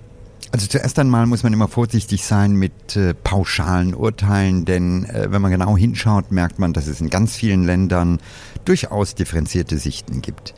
Also 0.53 0.67
zuerst 0.69 0.99
einmal 0.99 1.27
muss 1.27 1.43
man 1.43 1.53
immer 1.53 1.69
vorsichtig 1.69 2.25
sein 2.25 2.55
mit 2.55 2.97
äh, 2.97 3.15
pauschalen 3.15 3.95
Urteilen, 3.95 4.65
denn 4.65 5.05
äh, 5.05 5.27
wenn 5.31 5.43
man 5.43 5.51
genau 5.51 5.77
hinschaut, 5.77 6.31
merkt 6.31 6.59
man, 6.59 6.73
dass 6.73 6.87
es 6.87 7.01
in 7.01 7.11
ganz 7.11 7.37
vielen 7.37 7.65
Ländern 7.65 8.19
durchaus 8.65 9.15
differenzierte 9.15 9.79
Sichten 9.79 10.23
gibt. 10.23 10.55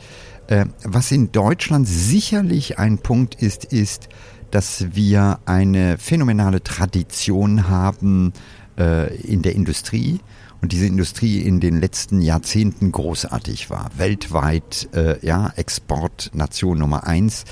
Äh, 0.48 0.66
was 0.84 1.10
in 1.10 1.32
Deutschland 1.32 1.88
sicherlich 1.88 2.78
ein 2.78 2.98
Punkt 2.98 3.34
ist, 3.36 3.64
ist, 3.64 4.08
dass 4.50 4.94
wir 4.94 5.40
eine 5.46 5.98
phänomenale 5.98 6.62
Tradition 6.62 7.68
haben 7.68 8.32
äh, 8.78 9.14
in 9.16 9.42
der 9.42 9.54
Industrie 9.54 10.20
und 10.60 10.72
diese 10.72 10.86
Industrie 10.86 11.40
in 11.40 11.60
den 11.60 11.80
letzten 11.80 12.20
Jahrzehnten 12.20 12.92
großartig 12.92 13.70
war. 13.70 13.90
Weltweit, 13.96 14.88
äh, 14.92 15.24
ja, 15.24 15.52
Exportnation 15.56 16.78
Nummer 16.78 17.06
eins. 17.06 17.44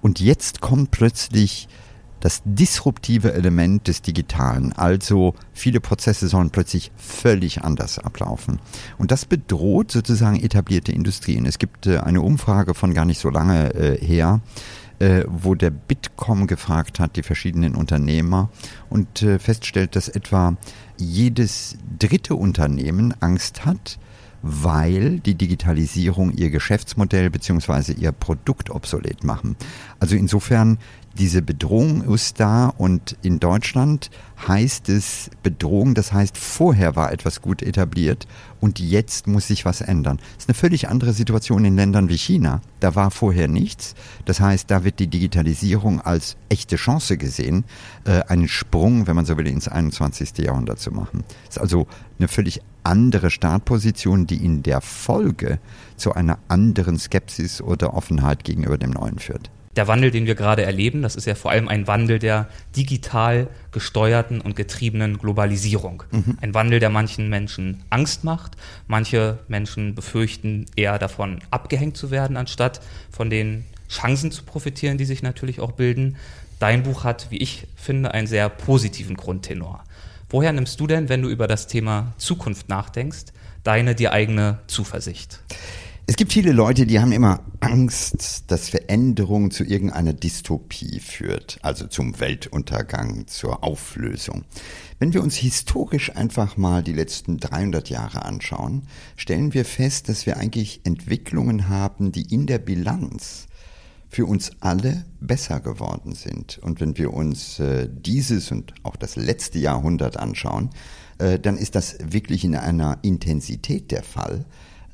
Und 0.00 0.20
jetzt 0.20 0.60
kommt 0.60 0.90
plötzlich 0.90 1.68
das 2.24 2.40
disruptive 2.46 3.34
Element 3.34 3.86
des 3.86 4.00
Digitalen. 4.00 4.72
Also 4.72 5.34
viele 5.52 5.78
Prozesse 5.78 6.26
sollen 6.26 6.48
plötzlich 6.48 6.90
völlig 6.96 7.62
anders 7.62 7.98
ablaufen. 7.98 8.60
Und 8.96 9.10
das 9.10 9.26
bedroht 9.26 9.92
sozusagen 9.92 10.42
etablierte 10.42 10.90
Industrien. 10.90 11.44
Es 11.44 11.58
gibt 11.58 11.86
äh, 11.86 11.98
eine 11.98 12.22
Umfrage 12.22 12.72
von 12.72 12.94
gar 12.94 13.04
nicht 13.04 13.20
so 13.20 13.28
lange 13.28 13.74
äh, 13.74 14.02
her, 14.02 14.40
äh, 15.00 15.24
wo 15.28 15.54
der 15.54 15.68
Bitkom 15.68 16.46
gefragt 16.46 16.98
hat, 16.98 17.16
die 17.16 17.22
verschiedenen 17.22 17.74
Unternehmer, 17.74 18.48
und 18.88 19.18
feststellt, 19.18 19.94
dass 19.94 20.08
etwa 20.08 20.56
jedes 20.96 21.76
dritte 21.98 22.36
Unternehmen 22.36 23.12
Angst 23.20 23.66
hat, 23.66 23.98
weil 24.40 25.20
die 25.20 25.34
Digitalisierung 25.34 26.30
ihr 26.30 26.50
Geschäftsmodell 26.50 27.28
bzw. 27.28 27.92
ihr 27.92 28.12
Produkt 28.12 28.70
obsolet 28.70 29.24
machen. 29.24 29.56
Also 30.00 30.16
insofern 30.16 30.78
diese 31.18 31.42
Bedrohung 31.42 32.02
ist 32.02 32.40
da 32.40 32.68
und 32.68 33.16
in 33.22 33.38
Deutschland 33.38 34.10
heißt 34.48 34.88
es 34.88 35.30
Bedrohung, 35.42 35.94
das 35.94 36.12
heißt 36.12 36.36
vorher 36.36 36.96
war 36.96 37.12
etwas 37.12 37.40
gut 37.40 37.62
etabliert 37.62 38.26
und 38.60 38.80
jetzt 38.80 39.28
muss 39.28 39.46
sich 39.46 39.64
was 39.64 39.80
ändern. 39.80 40.16
Das 40.16 40.44
ist 40.44 40.48
eine 40.48 40.54
völlig 40.54 40.88
andere 40.88 41.12
Situation 41.12 41.64
in 41.64 41.76
Ländern 41.76 42.08
wie 42.08 42.18
China. 42.18 42.62
Da 42.80 42.96
war 42.96 43.12
vorher 43.12 43.46
nichts. 43.46 43.94
Das 44.24 44.40
heißt, 44.40 44.70
da 44.70 44.82
wird 44.82 44.98
die 44.98 45.06
Digitalisierung 45.06 46.00
als 46.00 46.36
echte 46.48 46.76
Chance 46.76 47.16
gesehen, 47.16 47.64
äh, 48.04 48.22
einen 48.22 48.48
Sprung, 48.48 49.06
wenn 49.06 49.16
man 49.16 49.24
so 49.24 49.36
will, 49.36 49.46
ins 49.46 49.68
21. 49.68 50.38
Jahrhundert 50.38 50.80
zu 50.80 50.90
machen. 50.90 51.24
Das 51.46 51.56
ist 51.56 51.62
also 51.62 51.86
eine 52.18 52.28
völlig 52.28 52.60
andere 52.82 53.30
Startposition, 53.30 54.26
die 54.26 54.44
in 54.44 54.62
der 54.62 54.80
Folge 54.80 55.60
zu 55.96 56.12
einer 56.12 56.38
anderen 56.48 56.98
Skepsis 56.98 57.62
oder 57.62 57.94
Offenheit 57.94 58.44
gegenüber 58.44 58.78
dem 58.78 58.90
Neuen 58.90 59.18
führt 59.18 59.50
der 59.76 59.88
Wandel, 59.88 60.10
den 60.10 60.26
wir 60.26 60.34
gerade 60.34 60.62
erleben, 60.62 61.02
das 61.02 61.16
ist 61.16 61.26
ja 61.26 61.34
vor 61.34 61.50
allem 61.50 61.68
ein 61.68 61.86
Wandel 61.86 62.18
der 62.18 62.48
digital 62.76 63.48
gesteuerten 63.72 64.40
und 64.40 64.54
getriebenen 64.54 65.18
Globalisierung. 65.18 66.04
Mhm. 66.10 66.38
Ein 66.40 66.54
Wandel, 66.54 66.80
der 66.80 66.90
manchen 66.90 67.28
Menschen 67.28 67.82
Angst 67.90 68.24
macht. 68.24 68.52
Manche 68.86 69.38
Menschen 69.48 69.94
befürchten 69.94 70.66
eher 70.76 70.98
davon 70.98 71.40
abgehängt 71.50 71.96
zu 71.96 72.10
werden, 72.10 72.36
anstatt 72.36 72.80
von 73.10 73.30
den 73.30 73.64
Chancen 73.88 74.30
zu 74.30 74.44
profitieren, 74.44 74.98
die 74.98 75.04
sich 75.04 75.22
natürlich 75.22 75.60
auch 75.60 75.72
bilden. 75.72 76.16
Dein 76.60 76.84
Buch 76.84 77.04
hat, 77.04 77.30
wie 77.30 77.38
ich 77.38 77.66
finde, 77.76 78.14
einen 78.14 78.26
sehr 78.26 78.48
positiven 78.48 79.16
Grundtenor. 79.16 79.84
Woher 80.28 80.52
nimmst 80.52 80.80
du 80.80 80.86
denn, 80.86 81.08
wenn 81.08 81.22
du 81.22 81.28
über 81.28 81.46
das 81.46 81.66
Thema 81.66 82.12
Zukunft 82.16 82.68
nachdenkst, 82.68 83.26
deine 83.62 83.94
dir 83.94 84.12
eigene 84.12 84.58
Zuversicht? 84.66 85.40
Es 86.06 86.16
gibt 86.16 86.34
viele 86.34 86.52
Leute, 86.52 86.84
die 86.84 87.00
haben 87.00 87.12
immer 87.12 87.40
Angst, 87.60 88.44
dass 88.48 88.68
Veränderung 88.68 89.50
zu 89.50 89.64
irgendeiner 89.64 90.12
Dystopie 90.12 91.00
führt, 91.00 91.58
also 91.62 91.86
zum 91.86 92.20
Weltuntergang, 92.20 93.26
zur 93.26 93.64
Auflösung. 93.64 94.44
Wenn 94.98 95.14
wir 95.14 95.22
uns 95.22 95.36
historisch 95.36 96.14
einfach 96.14 96.58
mal 96.58 96.82
die 96.82 96.92
letzten 96.92 97.38
300 97.38 97.88
Jahre 97.88 98.26
anschauen, 98.26 98.82
stellen 99.16 99.54
wir 99.54 99.64
fest, 99.64 100.10
dass 100.10 100.26
wir 100.26 100.36
eigentlich 100.36 100.82
Entwicklungen 100.84 101.70
haben, 101.70 102.12
die 102.12 102.34
in 102.34 102.46
der 102.46 102.58
Bilanz 102.58 103.46
für 104.10 104.26
uns 104.26 104.52
alle 104.60 105.06
besser 105.20 105.58
geworden 105.60 106.14
sind. 106.14 106.58
Und 106.58 106.82
wenn 106.82 106.98
wir 106.98 107.14
uns 107.14 107.58
äh, 107.60 107.88
dieses 107.90 108.52
und 108.52 108.74
auch 108.82 108.96
das 108.96 109.16
letzte 109.16 109.58
Jahrhundert 109.58 110.18
anschauen, 110.18 110.68
äh, 111.16 111.38
dann 111.38 111.56
ist 111.56 111.74
das 111.74 111.96
wirklich 112.04 112.44
in 112.44 112.54
einer 112.56 112.98
Intensität 113.00 113.90
der 113.90 114.02
Fall, 114.02 114.44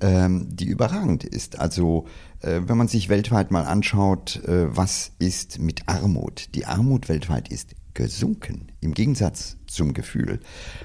ähm, 0.00 0.48
die 0.50 0.66
überragend 0.66 1.24
ist. 1.24 1.58
Also 1.58 2.06
äh, 2.40 2.60
wenn 2.66 2.76
man 2.76 2.88
sich 2.88 3.08
weltweit 3.08 3.50
mal 3.50 3.64
anschaut, 3.64 4.42
äh, 4.46 4.74
was 4.74 5.12
ist 5.18 5.58
mit 5.58 5.82
Armut? 5.86 6.54
Die 6.54 6.66
Armut 6.66 7.08
weltweit 7.08 7.48
ist 7.48 7.74
gesunken, 7.94 8.68
im 8.80 8.94
Gegensatz 8.94 9.56
zum 9.66 9.94
Gefühl. 9.94 10.40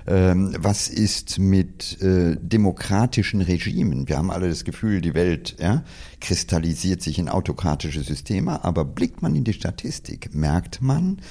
Ähm, 0.08 0.56
was 0.58 0.88
ist 0.88 1.40
mit 1.40 2.02
äh, 2.02 2.36
demokratischen 2.42 3.42
Regimen? 3.42 4.08
Wir 4.10 4.18
haben 4.18 4.32
alle 4.32 4.50
das 4.50 4.64
Gefühl, 4.64 5.02
die 5.02 5.14
Welt 5.14 5.56
ja, 5.60 5.84
kristallisiert 6.20 7.02
sich 7.02 7.20
in 7.20 7.30
autokratische 7.30 8.02
Systeme, 8.02 8.64
aber 8.64 8.86
blickt 8.86 9.22
man 9.22 9.36
in 9.36 9.44
die 9.44 9.54
Statistik, 9.54 10.34
merkt 10.34 10.82
man, 10.82 11.22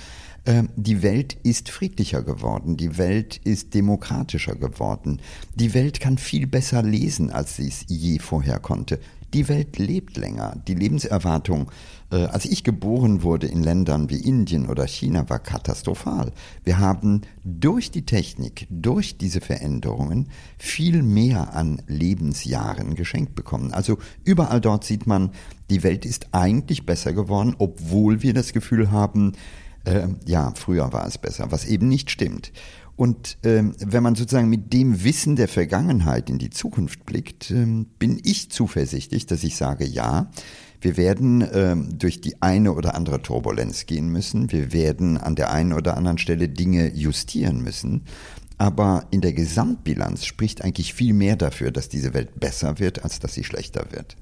die 0.77 1.03
Welt 1.03 1.39
ist 1.43 1.71
friedlicher 1.71 2.23
geworden, 2.23 2.77
die 2.77 2.99
Welt 2.99 3.41
ist 3.45 3.73
demokratischer 3.73 4.55
geworden, 4.55 5.21
die 5.55 5.73
Welt 5.73 6.01
kann 6.01 6.19
viel 6.19 6.47
besser 6.47 6.83
lesen, 6.83 7.31
als 7.31 7.57
sie 7.57 7.69
es 7.69 7.87
je 7.89 8.19
vorher 8.19 8.59
konnte. 8.59 9.01
Die 9.35 9.49
Welt 9.49 9.79
lebt 9.79 10.17
länger. 10.17 10.57
Die 10.69 10.77
Lebenserwartung, 10.77 11.69
äh, 12.13 12.27
als 12.27 12.45
ich 12.45 12.63
geboren 12.63 13.25
wurde 13.25 13.49
in 13.49 13.65
Ländern 13.65 14.09
wie 14.09 14.21
Indien 14.21 14.69
oder 14.69 14.87
China, 14.87 15.29
war 15.29 15.41
katastrophal. 15.41 16.31
Wir 16.63 16.79
haben 16.79 17.23
durch 17.43 17.91
die 17.91 18.07
Technik, 18.07 18.69
durch 18.71 19.19
diese 19.19 19.41
Veränderungen 19.41 20.29
viel 20.57 21.03
mehr 21.03 21.53
an 21.53 21.83
Lebensjahren 21.89 22.95
geschenkt 22.95 23.35
bekommen. 23.35 23.73
Also 23.75 23.99
überall 24.23 24.61
dort 24.61 24.85
sieht 24.85 25.09
man, 25.09 25.33
die 25.69 25.83
Welt 25.83 26.05
ist 26.05 26.29
eigentlich 26.31 26.87
besser 26.87 27.13
geworden, 27.13 27.57
obwohl 27.59 28.23
wir 28.23 28.35
das 28.35 28.53
Gefühl 28.53 28.93
haben, 28.93 29.33
äh, 29.85 30.09
ja, 30.27 30.53
früher 30.55 30.93
war 30.93 31.07
es 31.07 31.19
besser, 31.19 31.51
was 31.51 31.65
eben 31.65 31.89
nicht 31.89 32.11
stimmt. 32.11 32.53
Und 32.97 33.39
ähm, 33.43 33.75
wenn 33.79 34.03
man 34.03 34.15
sozusagen 34.15 34.49
mit 34.49 34.73
dem 34.73 35.03
Wissen 35.03 35.35
der 35.35 35.49
Vergangenheit 35.49 36.31
in 36.31 36.39
die 36.39 36.51
Zukunft 36.51 37.05
blickt, 37.05 37.51
ähm, 37.51 37.87
bin 37.99 38.21
ich 38.23 38.51
zuversichtlich, 38.51 39.27
dass 39.27 39.43
ich 39.43 39.57
sage, 39.57 39.85
ja, 39.85 40.31
wir 40.81 40.97
werden 40.97 41.45
ähm, 41.53 41.99
durch 41.99 42.21
die 42.21 42.41
eine 42.43 42.73
oder 42.73 42.95
andere 42.95 43.21
Turbulenz 43.21 43.87
gehen 43.87 44.11
müssen. 44.11 44.53
Wir 44.53 44.73
werden 44.73 45.17
an 45.17 45.35
der 45.35 45.51
einen 45.51 45.73
oder 45.73 45.97
anderen 45.97 46.19
Stelle 46.19 46.49
Dinge 46.49 46.95
justieren 46.95 47.63
müssen. 47.63 48.05
Aber 48.59 49.07
in 49.11 49.21
der 49.21 49.33
Gesamtbilanz 49.33 50.25
spricht 50.25 50.63
eigentlich 50.63 50.95
viel 50.95 51.15
mehr 51.15 51.37
dafür, 51.37 51.73
dass 51.73 51.89
diese 51.89 52.15
Welt 52.15 52.39
besser 52.39 52.79
wird, 52.79 53.03
als 53.03 53.19
dass 53.19 53.35
sie 53.35 53.45
schlechter 53.45 53.87
wird. 53.91 54.17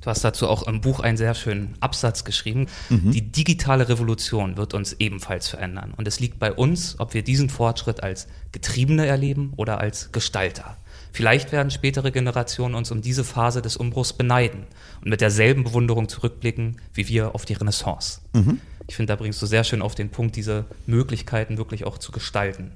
Du 0.00 0.10
hast 0.10 0.24
dazu 0.24 0.48
auch 0.48 0.66
im 0.66 0.80
Buch 0.80 1.00
einen 1.00 1.16
sehr 1.16 1.34
schönen 1.34 1.74
Absatz 1.80 2.24
geschrieben. 2.24 2.66
Mhm. 2.88 3.10
Die 3.10 3.22
digitale 3.22 3.88
Revolution 3.88 4.56
wird 4.56 4.74
uns 4.74 4.94
ebenfalls 4.94 5.48
verändern. 5.48 5.92
Und 5.96 6.06
es 6.06 6.20
liegt 6.20 6.38
bei 6.38 6.52
uns, 6.52 6.96
ob 6.98 7.14
wir 7.14 7.22
diesen 7.22 7.50
Fortschritt 7.50 8.02
als 8.02 8.28
Getriebene 8.52 9.06
erleben 9.06 9.52
oder 9.56 9.80
als 9.80 10.12
Gestalter. 10.12 10.76
Vielleicht 11.12 11.52
werden 11.52 11.70
spätere 11.70 12.12
Generationen 12.12 12.74
uns 12.74 12.90
um 12.90 13.02
diese 13.02 13.24
Phase 13.24 13.62
des 13.62 13.76
Umbruchs 13.76 14.12
beneiden 14.12 14.66
und 15.02 15.10
mit 15.10 15.20
derselben 15.20 15.64
Bewunderung 15.64 16.08
zurückblicken 16.08 16.80
wie 16.94 17.08
wir 17.08 17.34
auf 17.34 17.44
die 17.44 17.54
Renaissance. 17.54 18.20
Mhm. 18.34 18.60
Ich 18.86 18.96
finde, 18.96 19.12
da 19.12 19.16
bringst 19.16 19.40
du 19.42 19.46
sehr 19.46 19.64
schön 19.64 19.82
auf 19.82 19.94
den 19.94 20.10
Punkt, 20.10 20.36
diese 20.36 20.64
Möglichkeiten 20.86 21.58
wirklich 21.58 21.84
auch 21.84 21.98
zu 21.98 22.12
gestalten. 22.12 22.72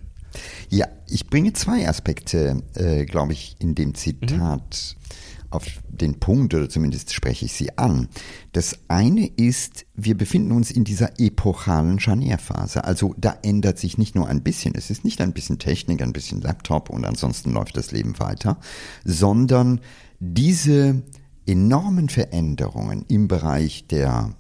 Ja, 0.68 0.86
ich 1.08 1.26
bringe 1.26 1.52
zwei 1.52 1.88
Aspekte, 1.88 2.62
äh, 2.74 3.04
glaube 3.04 3.32
ich, 3.32 3.56
in 3.58 3.74
dem 3.74 3.94
Zitat. 3.94 4.96
Mhm 4.96 5.02
auf 5.54 5.66
den 5.88 6.18
Punkt, 6.18 6.54
oder 6.54 6.68
zumindest 6.68 7.12
spreche 7.12 7.44
ich 7.44 7.52
sie 7.52 7.76
an. 7.78 8.08
Das 8.52 8.78
eine 8.88 9.26
ist, 9.26 9.86
wir 9.94 10.16
befinden 10.16 10.52
uns 10.52 10.70
in 10.70 10.84
dieser 10.84 11.20
epochalen 11.20 12.00
Scharnierphase. 12.00 12.84
Also 12.84 13.14
da 13.18 13.36
ändert 13.42 13.78
sich 13.78 13.98
nicht 13.98 14.14
nur 14.14 14.28
ein 14.28 14.42
bisschen, 14.42 14.74
es 14.74 14.90
ist 14.90 15.04
nicht 15.04 15.20
ein 15.20 15.32
bisschen 15.32 15.58
Technik, 15.58 16.02
ein 16.02 16.12
bisschen 16.12 16.40
Laptop 16.40 16.90
und 16.90 17.04
ansonsten 17.04 17.52
läuft 17.52 17.76
das 17.76 17.92
Leben 17.92 18.18
weiter, 18.18 18.58
sondern 19.04 19.80
diese 20.18 21.02
enormen 21.46 22.08
Veränderungen 22.08 23.04
im 23.08 23.28
Bereich 23.28 23.86
der 23.88 24.34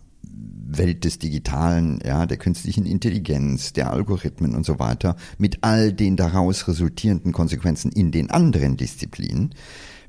Welt 0.78 1.04
des 1.04 1.18
Digitalen, 1.18 2.00
ja, 2.04 2.26
der 2.26 2.36
künstlichen 2.36 2.86
Intelligenz, 2.86 3.72
der 3.72 3.90
Algorithmen 3.90 4.54
und 4.54 4.64
so 4.64 4.78
weiter, 4.78 5.16
mit 5.38 5.58
all 5.62 5.92
den 5.92 6.16
daraus 6.16 6.66
resultierenden 6.68 7.32
Konsequenzen 7.32 7.92
in 7.92 8.10
den 8.10 8.30
anderen 8.30 8.76
Disziplinen, 8.76 9.54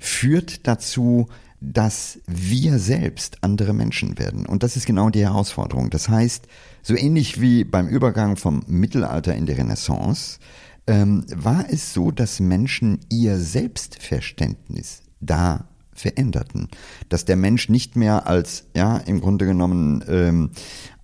führt 0.04 0.68
dazu, 0.68 1.28
dass 1.62 2.20
wir 2.28 2.78
selbst 2.78 3.38
andere 3.42 3.74
Menschen 3.74 4.20
werden. 4.20 4.46
Und 4.46 4.62
das 4.62 4.76
ist 4.76 4.86
genau 4.86 5.10
die 5.10 5.24
Herausforderung. 5.24 5.90
Das 5.90 6.10
heißt, 6.10 6.46
so 6.82 6.94
ähnlich 6.94 7.40
wie 7.40 7.64
beim 7.64 7.88
Übergang 7.88 8.36
vom 8.36 8.64
Mittelalter 8.68 9.34
in 9.34 9.46
die 9.46 9.54
Renaissance, 9.54 10.40
ähm, 10.88 11.26
war 11.34 11.66
es 11.70 11.94
so, 11.94 12.12
dass 12.12 12.42
Menschen 12.42 13.00
ihr 13.10 13.38
Selbstverständnis 13.38 15.04
da 15.22 15.70
veränderten. 15.94 16.68
Dass 17.08 17.24
der 17.24 17.38
Mensch 17.38 17.70
nicht 17.70 17.96
mehr 17.96 18.28
als, 18.28 18.66
ja, 18.76 18.98
im 18.98 19.22
Grunde 19.22 19.46
genommen 19.46 20.04
ähm, 20.10 20.52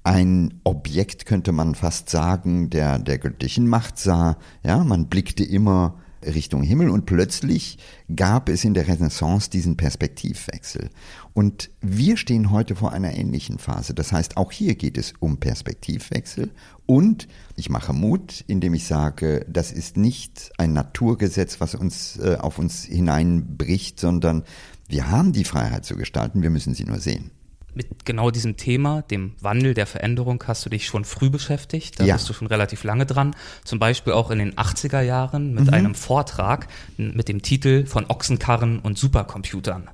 ein 0.04 0.60
Objekt, 0.66 1.26
könnte 1.26 1.54
man 1.54 1.74
fast 1.74 2.10
sagen, 2.10 2.70
der, 2.70 3.00
der 3.00 3.18
göttlichen 3.18 3.66
Macht 3.70 3.98
sah. 3.98 4.36
Ja, 4.62 4.84
man 4.84 5.08
blickte 5.08 5.46
immer 5.46 5.96
Richtung 6.26 6.64
Himmel 6.64 6.90
und 6.90 7.06
plötzlich 7.06 7.78
gab 8.16 8.50
es 8.50 8.64
in 8.64 8.74
der 8.74 8.88
Renaissance 8.88 9.50
diesen 9.50 9.78
Perspektivwechsel. 9.78 10.90
Und 11.34 11.70
wir 11.82 12.18
stehen 12.18 12.52
heute 12.52 12.76
vor 12.76 12.92
einer 12.92 13.14
ähnlichen 13.14 13.60
Phase. 13.60 13.94
Das 13.94 14.12
heißt, 14.12 14.38
auch 14.38 14.52
hier 14.52 14.76
geht 14.76 14.98
es 14.98 15.14
um 15.20 15.38
Perspektivwechsel 15.38 16.52
und 16.86 17.28
ich 17.56 17.70
mache 17.70 17.94
Mut, 17.94 18.44
indem 18.48 18.74
ich 18.74 18.86
sage, 18.86 19.46
das 19.50 19.72
ist 19.72 19.98
nicht 19.98 20.52
ein 20.58 20.74
Naturgesetz, 20.74 21.60
was 21.60 21.76
uns 21.76 22.18
äh, 22.18 22.38
auf 22.40 22.60
uns 22.60 22.84
hineinbricht, 22.84 24.00
sondern 24.00 24.44
wir 24.88 25.10
haben 25.12 25.34
die 25.34 25.44
Freiheit 25.44 25.86
zu 25.86 25.96
gestalten, 25.96 26.42
wir 26.42 26.50
müssen 26.50 26.74
sie 26.74 26.86
nur 26.86 27.00
sehen. 27.00 27.32
Mit 27.80 28.04
genau 28.04 28.30
diesem 28.30 28.58
Thema, 28.58 29.04
dem 29.04 29.32
Wandel, 29.40 29.74
der 29.74 29.86
Veränderung, 29.86 30.44
hast 30.46 30.66
du 30.66 30.70
dich 30.70 30.86
schon 30.86 31.06
früh 31.06 31.30
beschäftigt. 31.30 31.98
Da 31.98 32.04
Ja. 32.04 32.16
bist 32.16 32.28
du 32.28 32.34
schon 32.34 32.48
relativ 32.48 32.84
lange 32.84 33.06
dran. 33.06 33.34
Zum 33.64 33.80
Beispiel 33.80 34.12
auch 34.12 34.32
in 34.32 34.40
den 34.40 34.58
80er 34.58 35.00
Jahren 35.00 35.54
mit 35.54 35.72
einem 35.72 35.96
Vortrag 35.96 36.68
mit 36.98 37.30
dem 37.30 37.42
Titel 37.42 37.86
von 37.86 38.06
Ochsenkarren 38.10 38.80
und 38.80 38.98
Supercomputern. 38.98 39.90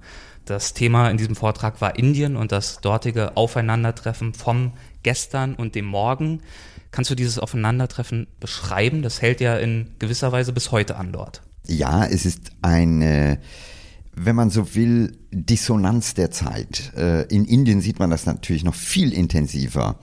Das 0.45 0.73
Thema 0.73 1.09
in 1.11 1.17
diesem 1.17 1.35
Vortrag 1.35 1.79
war 1.79 1.95
Indien 1.99 2.35
und 2.37 2.51
das 2.51 2.79
dortige 2.81 3.37
Aufeinandertreffen 3.37 4.33
vom 4.33 4.73
Gestern 5.03 5.53
und 5.53 5.75
dem 5.75 5.85
Morgen. 5.85 6.41
Kannst 6.89 7.11
du 7.11 7.15
dieses 7.15 7.37
Aufeinandertreffen 7.37 8.25
beschreiben? 8.39 9.03
Das 9.03 9.21
hält 9.21 9.41
ja 9.41 9.57
in 9.57 9.91
gewisser 9.99 10.31
Weise 10.31 10.53
bis 10.53 10.71
heute 10.71 10.95
an 10.95 11.11
dort. 11.11 11.43
Ja, 11.67 12.03
es 12.05 12.25
ist 12.25 12.51
eine, 12.63 13.37
wenn 14.15 14.35
man 14.35 14.49
so 14.49 14.75
will, 14.75 15.17
Dissonanz 15.31 16.13
der 16.13 16.31
Zeit. 16.31 16.93
Äh, 16.95 17.23
In 17.33 17.45
Indien 17.45 17.81
sieht 17.81 17.99
man 17.99 18.09
das 18.09 18.25
natürlich 18.25 18.63
noch 18.63 18.75
viel 18.75 19.13
intensiver 19.13 19.99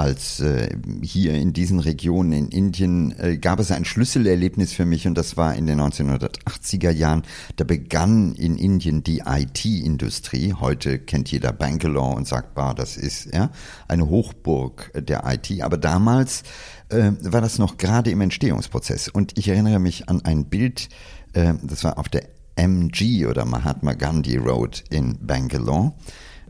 als 0.00 0.40
äh, 0.40 0.74
hier 1.02 1.34
in 1.34 1.52
diesen 1.52 1.78
Regionen 1.78 2.32
in 2.32 2.48
Indien 2.48 3.14
äh, 3.18 3.36
gab 3.36 3.58
es 3.60 3.70
ein 3.70 3.84
Schlüsselerlebnis 3.84 4.72
für 4.72 4.86
mich 4.86 5.06
und 5.06 5.14
das 5.14 5.36
war 5.36 5.54
in 5.54 5.66
den 5.66 5.78
1980er 5.78 6.90
Jahren. 6.90 7.22
Da 7.56 7.64
begann 7.64 8.34
in 8.34 8.56
Indien 8.56 9.02
die 9.02 9.22
IT-Industrie. 9.26 10.54
Heute 10.58 10.98
kennt 10.98 11.30
jeder 11.30 11.52
Bangalore 11.52 12.16
und 12.16 12.26
sagt, 12.26 12.54
bah, 12.54 12.72
das 12.72 12.96
ist 12.96 13.34
ja 13.34 13.50
eine 13.88 14.08
Hochburg 14.08 14.90
der 14.94 15.24
IT. 15.26 15.60
Aber 15.60 15.76
damals 15.76 16.44
äh, 16.88 17.12
war 17.20 17.42
das 17.42 17.58
noch 17.58 17.76
gerade 17.76 18.10
im 18.10 18.22
Entstehungsprozess. 18.22 19.08
Und 19.08 19.36
ich 19.36 19.48
erinnere 19.48 19.80
mich 19.80 20.08
an 20.08 20.24
ein 20.24 20.46
Bild, 20.46 20.88
äh, 21.34 21.54
das 21.62 21.84
war 21.84 21.98
auf 21.98 22.08
der 22.08 22.22
MG 22.60 23.26
oder 23.26 23.46
Mahatma 23.46 23.94
Gandhi 23.94 24.36
Road 24.36 24.84
in 24.90 25.16
Bangalore, 25.26 25.94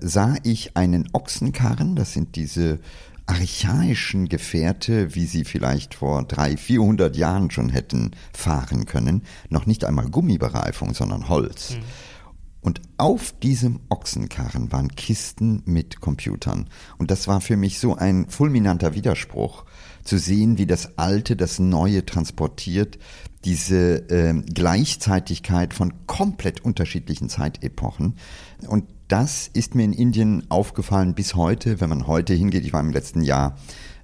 sah 0.00 0.34
ich 0.42 0.76
einen 0.76 1.08
Ochsenkarren, 1.12 1.94
das 1.94 2.12
sind 2.12 2.34
diese 2.34 2.80
archaischen 3.26 4.28
Gefährte, 4.28 5.14
wie 5.14 5.26
sie 5.26 5.44
vielleicht 5.44 5.94
vor 5.94 6.24
drei, 6.24 6.56
vierhundert 6.56 7.16
Jahren 7.16 7.52
schon 7.52 7.68
hätten 7.68 8.10
fahren 8.32 8.86
können, 8.86 9.22
noch 9.50 9.66
nicht 9.66 9.84
einmal 9.84 10.10
Gummibereifung, 10.10 10.94
sondern 10.94 11.28
Holz. 11.28 11.76
Und 12.60 12.82
auf 12.98 13.32
diesem 13.38 13.78
Ochsenkarren 13.88 14.72
waren 14.72 14.88
Kisten 14.88 15.62
mit 15.64 16.00
Computern. 16.00 16.68
Und 16.98 17.12
das 17.12 17.28
war 17.28 17.40
für 17.40 17.56
mich 17.56 17.78
so 17.78 17.94
ein 17.94 18.28
fulminanter 18.28 18.94
Widerspruch, 18.94 19.64
zu 20.02 20.18
sehen, 20.18 20.58
wie 20.58 20.66
das 20.66 20.98
Alte 20.98 21.36
das 21.36 21.58
Neue 21.58 22.04
transportiert, 22.04 22.98
diese 23.44 24.04
ähm, 24.10 24.44
Gleichzeitigkeit 24.46 25.72
von 25.72 26.06
komplett 26.06 26.64
unterschiedlichen 26.64 27.28
Zeitepochen. 27.28 28.16
Und 28.66 28.84
das 29.08 29.48
ist 29.52 29.74
mir 29.74 29.84
in 29.84 29.92
Indien 29.92 30.44
aufgefallen 30.50 31.14
bis 31.14 31.34
heute, 31.34 31.80
wenn 31.80 31.88
man 31.88 32.06
heute 32.06 32.34
hingeht. 32.34 32.64
Ich 32.64 32.72
war 32.72 32.80
im 32.80 32.92
letzten 32.92 33.22
Jahr 33.22 33.56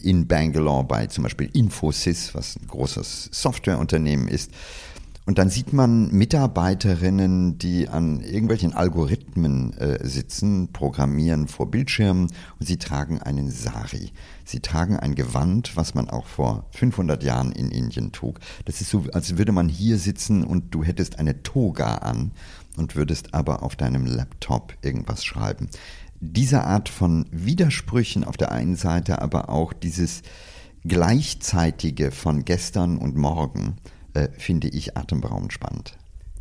in 0.02 0.26
Bangalore 0.26 0.84
bei 0.84 1.06
zum 1.06 1.24
Beispiel 1.24 1.50
Infosys, 1.52 2.34
was 2.34 2.56
ein 2.56 2.66
großes 2.66 3.30
Softwareunternehmen 3.32 4.28
ist. 4.28 4.50
Und 5.26 5.38
dann 5.38 5.50
sieht 5.50 5.72
man 5.72 6.12
Mitarbeiterinnen, 6.12 7.58
die 7.58 7.88
an 7.88 8.20
irgendwelchen 8.20 8.74
Algorithmen 8.74 9.72
äh, 9.72 10.06
sitzen, 10.06 10.68
programmieren 10.72 11.48
vor 11.48 11.68
Bildschirmen 11.68 12.28
und 12.60 12.66
sie 12.66 12.76
tragen 12.76 13.20
einen 13.20 13.50
Sari. 13.50 14.12
Sie 14.44 14.60
tragen 14.60 14.96
ein 14.96 15.16
Gewand, 15.16 15.76
was 15.76 15.94
man 15.94 16.08
auch 16.08 16.26
vor 16.26 16.66
500 16.70 17.24
Jahren 17.24 17.50
in 17.50 17.72
Indien 17.72 18.12
trug. 18.12 18.38
Das 18.66 18.80
ist 18.80 18.90
so, 18.90 19.02
als 19.12 19.36
würde 19.36 19.50
man 19.50 19.68
hier 19.68 19.98
sitzen 19.98 20.44
und 20.44 20.72
du 20.72 20.84
hättest 20.84 21.18
eine 21.18 21.42
Toga 21.42 21.96
an 21.96 22.30
und 22.76 22.94
würdest 22.94 23.34
aber 23.34 23.64
auf 23.64 23.74
deinem 23.74 24.06
Laptop 24.06 24.74
irgendwas 24.82 25.24
schreiben. 25.24 25.68
Diese 26.20 26.62
Art 26.62 26.88
von 26.88 27.26
Widersprüchen 27.32 28.22
auf 28.22 28.36
der 28.36 28.52
einen 28.52 28.76
Seite, 28.76 29.20
aber 29.20 29.48
auch 29.48 29.72
dieses 29.72 30.22
Gleichzeitige 30.84 32.12
von 32.12 32.44
gestern 32.44 32.96
und 32.96 33.16
morgen, 33.16 33.78
äh, 34.16 34.28
finde 34.38 34.68
ich 34.68 34.96
atemberaubend 34.96 35.52
spannend. 35.52 35.92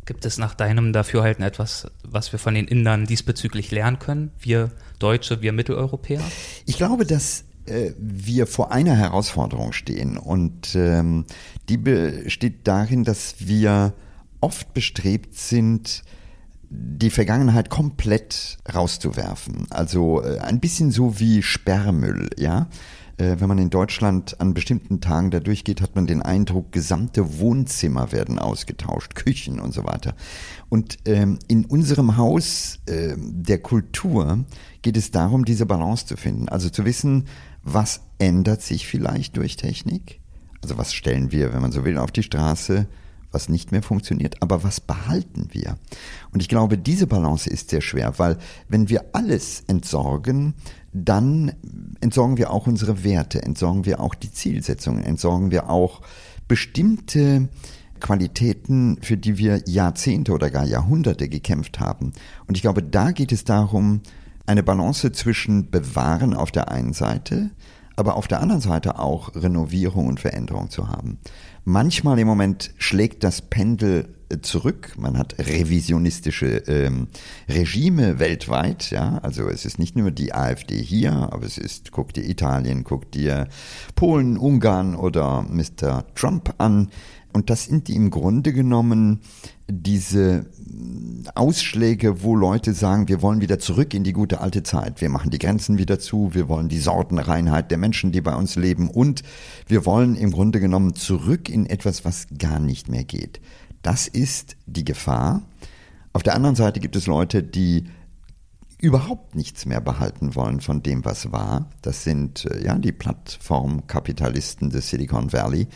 Gibt 0.06 0.24
es 0.24 0.38
nach 0.38 0.54
deinem 0.54 0.92
Dafürhalten 0.92 1.44
etwas, 1.44 1.90
was 2.04 2.32
wir 2.32 2.38
von 2.38 2.54
den 2.54 2.68
Indern 2.68 3.06
diesbezüglich 3.06 3.70
lernen 3.70 3.98
können? 3.98 4.30
Wir 4.38 4.70
Deutsche, 4.98 5.42
wir 5.42 5.52
Mitteleuropäer? 5.52 6.22
Ich 6.64 6.76
glaube, 6.76 7.04
dass 7.04 7.44
äh, 7.66 7.90
wir 7.98 8.46
vor 8.46 8.70
einer 8.72 8.94
Herausforderung 8.94 9.72
stehen 9.72 10.16
und 10.16 10.74
ähm, 10.74 11.24
die 11.68 11.76
besteht 11.76 12.66
darin, 12.68 13.04
dass 13.04 13.34
wir 13.40 13.92
oft 14.40 14.72
bestrebt 14.74 15.34
sind, 15.34 16.04
die 16.70 17.10
Vergangenheit 17.10 17.68
komplett 17.68 18.58
rauszuwerfen. 18.72 19.66
Also 19.70 20.22
äh, 20.22 20.38
ein 20.38 20.60
bisschen 20.60 20.92
so 20.92 21.18
wie 21.18 21.42
Sperrmüll, 21.42 22.30
ja. 22.38 22.68
Äh, 23.18 23.36
wenn 23.38 23.48
man 23.48 23.58
in 23.58 23.70
Deutschland 23.70 24.40
an 24.40 24.52
bestimmten 24.52 25.00
Tagen 25.00 25.30
da 25.30 25.40
durchgeht, 25.40 25.80
hat 25.80 25.94
man 25.94 26.06
den 26.06 26.22
Eindruck, 26.22 26.72
gesamte 26.72 27.38
Wohnzimmer 27.38 28.12
werden 28.12 28.38
ausgetauscht, 28.38 29.14
Küchen 29.14 29.58
und 29.58 29.72
so 29.72 29.84
weiter. 29.84 30.14
Und 30.68 30.98
ähm, 31.06 31.38
in 31.48 31.64
unserem 31.64 32.16
Haus 32.16 32.80
äh, 32.86 33.14
der 33.16 33.58
Kultur 33.58 34.44
geht 34.82 34.96
es 34.96 35.10
darum, 35.10 35.44
diese 35.44 35.66
Balance 35.66 36.06
zu 36.06 36.16
finden. 36.16 36.48
Also 36.48 36.68
zu 36.68 36.84
wissen, 36.84 37.26
was 37.62 38.00
ändert 38.18 38.62
sich 38.62 38.86
vielleicht 38.86 39.36
durch 39.36 39.56
Technik? 39.56 40.20
Also 40.62 40.76
was 40.76 40.92
stellen 40.92 41.32
wir, 41.32 41.52
wenn 41.54 41.62
man 41.62 41.72
so 41.72 41.84
will, 41.84 41.98
auf 41.98 42.12
die 42.12 42.22
Straße? 42.22 42.86
was 43.36 43.50
nicht 43.50 43.70
mehr 43.70 43.82
funktioniert, 43.82 44.42
aber 44.42 44.64
was 44.64 44.80
behalten 44.80 45.48
wir? 45.50 45.76
Und 46.32 46.40
ich 46.40 46.48
glaube, 46.48 46.78
diese 46.78 47.06
Balance 47.06 47.50
ist 47.50 47.68
sehr 47.68 47.82
schwer, 47.82 48.18
weil 48.18 48.38
wenn 48.68 48.88
wir 48.88 49.04
alles 49.12 49.62
entsorgen, 49.66 50.54
dann 50.92 51.52
entsorgen 52.00 52.36
wir 52.36 52.50
auch 52.50 52.66
unsere 52.66 53.04
Werte, 53.04 53.42
entsorgen 53.42 53.84
wir 53.84 54.00
auch 54.00 54.14
die 54.14 54.32
Zielsetzungen, 54.32 55.04
entsorgen 55.04 55.50
wir 55.50 55.70
auch 55.70 56.02
bestimmte 56.48 57.48
Qualitäten, 58.00 58.98
für 59.02 59.16
die 59.16 59.38
wir 59.38 59.62
Jahrzehnte 59.66 60.32
oder 60.32 60.50
gar 60.50 60.64
Jahrhunderte 60.64 61.28
gekämpft 61.28 61.80
haben. 61.80 62.12
Und 62.46 62.56
ich 62.56 62.62
glaube, 62.62 62.82
da 62.82 63.10
geht 63.10 63.32
es 63.32 63.44
darum, 63.44 64.02
eine 64.46 64.62
Balance 64.62 65.10
zwischen 65.12 65.70
Bewahren 65.70 66.34
auf 66.34 66.52
der 66.52 66.70
einen 66.70 66.92
Seite, 66.92 67.50
aber 67.96 68.16
auf 68.16 68.28
der 68.28 68.40
anderen 68.40 68.60
Seite 68.60 68.98
auch 68.98 69.34
Renovierung 69.34 70.06
und 70.06 70.20
Veränderung 70.20 70.70
zu 70.70 70.88
haben. 70.88 71.18
Manchmal 71.64 72.18
im 72.18 72.28
Moment 72.28 72.72
schlägt 72.78 73.24
das 73.24 73.42
Pendel 73.42 74.14
zurück. 74.42 74.94
Man 74.98 75.18
hat 75.18 75.36
revisionistische 75.38 76.58
ähm, 76.66 77.08
Regime 77.48 78.18
weltweit, 78.18 78.90
ja. 78.90 79.18
Also 79.22 79.48
es 79.48 79.64
ist 79.64 79.78
nicht 79.78 79.96
nur 79.96 80.10
die 80.10 80.34
AfD 80.34 80.80
hier, 80.80 81.12
aber 81.12 81.44
es 81.44 81.58
ist, 81.58 81.92
guck 81.92 82.12
dir 82.12 82.28
Italien, 82.28 82.84
guck 82.84 83.10
dir 83.12 83.48
Polen, 83.94 84.36
Ungarn 84.36 84.94
oder 84.94 85.42
Mr. 85.42 86.04
Trump 86.14 86.54
an. 86.58 86.90
Und 87.32 87.50
das 87.50 87.64
sind 87.66 87.88
im 87.90 88.10
Grunde 88.10 88.52
genommen 88.52 89.20
diese 89.68 90.46
Ausschläge, 91.34 92.22
wo 92.22 92.36
Leute 92.36 92.72
sagen, 92.72 93.08
wir 93.08 93.20
wollen 93.20 93.40
wieder 93.40 93.58
zurück 93.58 93.94
in 93.94 94.04
die 94.04 94.12
gute 94.12 94.40
alte 94.40 94.62
Zeit. 94.62 95.00
Wir 95.00 95.08
machen 95.08 95.30
die 95.30 95.38
Grenzen 95.38 95.78
wieder 95.78 95.98
zu, 95.98 96.34
wir 96.34 96.48
wollen 96.48 96.68
die 96.68 96.78
Sortenreinheit 96.78 97.70
der 97.70 97.78
Menschen, 97.78 98.12
die 98.12 98.20
bei 98.20 98.34
uns 98.34 98.56
leben 98.56 98.88
und 98.88 99.22
wir 99.66 99.84
wollen 99.84 100.14
im 100.14 100.30
Grunde 100.30 100.60
genommen 100.60 100.94
zurück 100.94 101.48
in 101.48 101.66
etwas, 101.66 102.04
was 102.04 102.28
gar 102.38 102.60
nicht 102.60 102.88
mehr 102.88 103.04
geht. 103.04 103.40
Das 103.82 104.06
ist 104.06 104.56
die 104.66 104.84
Gefahr. 104.84 105.42
Auf 106.12 106.22
der 106.22 106.34
anderen 106.34 106.56
Seite 106.56 106.80
gibt 106.80 106.96
es 106.96 107.06
Leute, 107.06 107.42
die 107.42 107.88
überhaupt 108.78 109.34
nichts 109.34 109.66
mehr 109.66 109.80
behalten 109.80 110.34
wollen 110.34 110.60
von 110.60 110.82
dem, 110.82 111.04
was 111.04 111.32
war. 111.32 111.70
Das 111.82 112.04
sind 112.04 112.44
äh, 112.44 112.64
ja 112.64 112.76
die 112.76 112.92
Plattformkapitalisten 112.92 114.70
des 114.70 114.88
Silicon 114.90 115.32
Valley. 115.32 115.66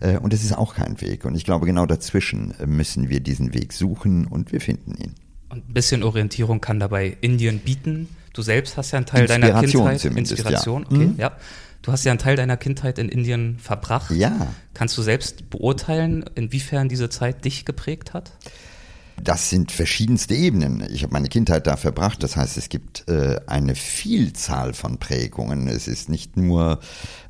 Äh, 0.00 0.18
Und 0.18 0.32
es 0.32 0.44
ist 0.44 0.52
auch 0.56 0.74
kein 0.74 1.00
Weg. 1.00 1.24
Und 1.24 1.34
ich 1.34 1.44
glaube, 1.44 1.66
genau 1.66 1.86
dazwischen 1.86 2.54
äh, 2.60 2.66
müssen 2.66 3.08
wir 3.08 3.20
diesen 3.20 3.54
Weg 3.54 3.72
suchen 3.72 4.26
und 4.26 4.52
wir 4.52 4.60
finden 4.60 4.94
ihn. 4.96 5.14
Und 5.48 5.68
ein 5.68 5.72
bisschen 5.74 6.02
Orientierung 6.02 6.60
kann 6.60 6.80
dabei 6.80 7.16
Indien 7.20 7.60
bieten. 7.60 8.08
Du 8.32 8.42
selbst 8.42 8.76
hast 8.76 8.90
ja 8.90 8.98
einen 8.98 9.06
Teil 9.06 9.26
deiner 9.26 9.60
Kindheit. 9.62 10.00
zumindest, 10.00 10.32
Inspiration, 10.32 10.82
ja. 10.82 10.88
okay, 10.88 11.06
Mhm. 11.06 11.14
ja. 11.18 11.32
Du 11.82 11.92
hast 11.92 12.04
ja 12.04 12.10
einen 12.10 12.18
Teil 12.18 12.34
deiner 12.36 12.56
Kindheit 12.56 12.98
in 12.98 13.08
Indien 13.08 13.58
verbracht. 13.60 14.10
Ja. 14.10 14.48
Kannst 14.74 14.98
du 14.98 15.02
selbst 15.02 15.50
beurteilen, 15.50 16.24
inwiefern 16.34 16.88
diese 16.88 17.08
Zeit 17.10 17.44
dich 17.44 17.64
geprägt 17.64 18.12
hat? 18.12 18.32
Das 19.22 19.48
sind 19.50 19.72
verschiedenste 19.72 20.34
Ebenen. 20.34 20.86
Ich 20.90 21.02
habe 21.02 21.12
meine 21.12 21.28
Kindheit 21.28 21.66
da 21.66 21.76
verbracht. 21.76 22.22
Das 22.22 22.36
heißt, 22.36 22.56
es 22.56 22.68
gibt 22.68 23.08
äh, 23.08 23.40
eine 23.46 23.74
Vielzahl 23.74 24.74
von 24.74 24.98
Prägungen. 24.98 25.68
Es 25.68 25.88
ist 25.88 26.08
nicht 26.08 26.36
nur 26.36 26.80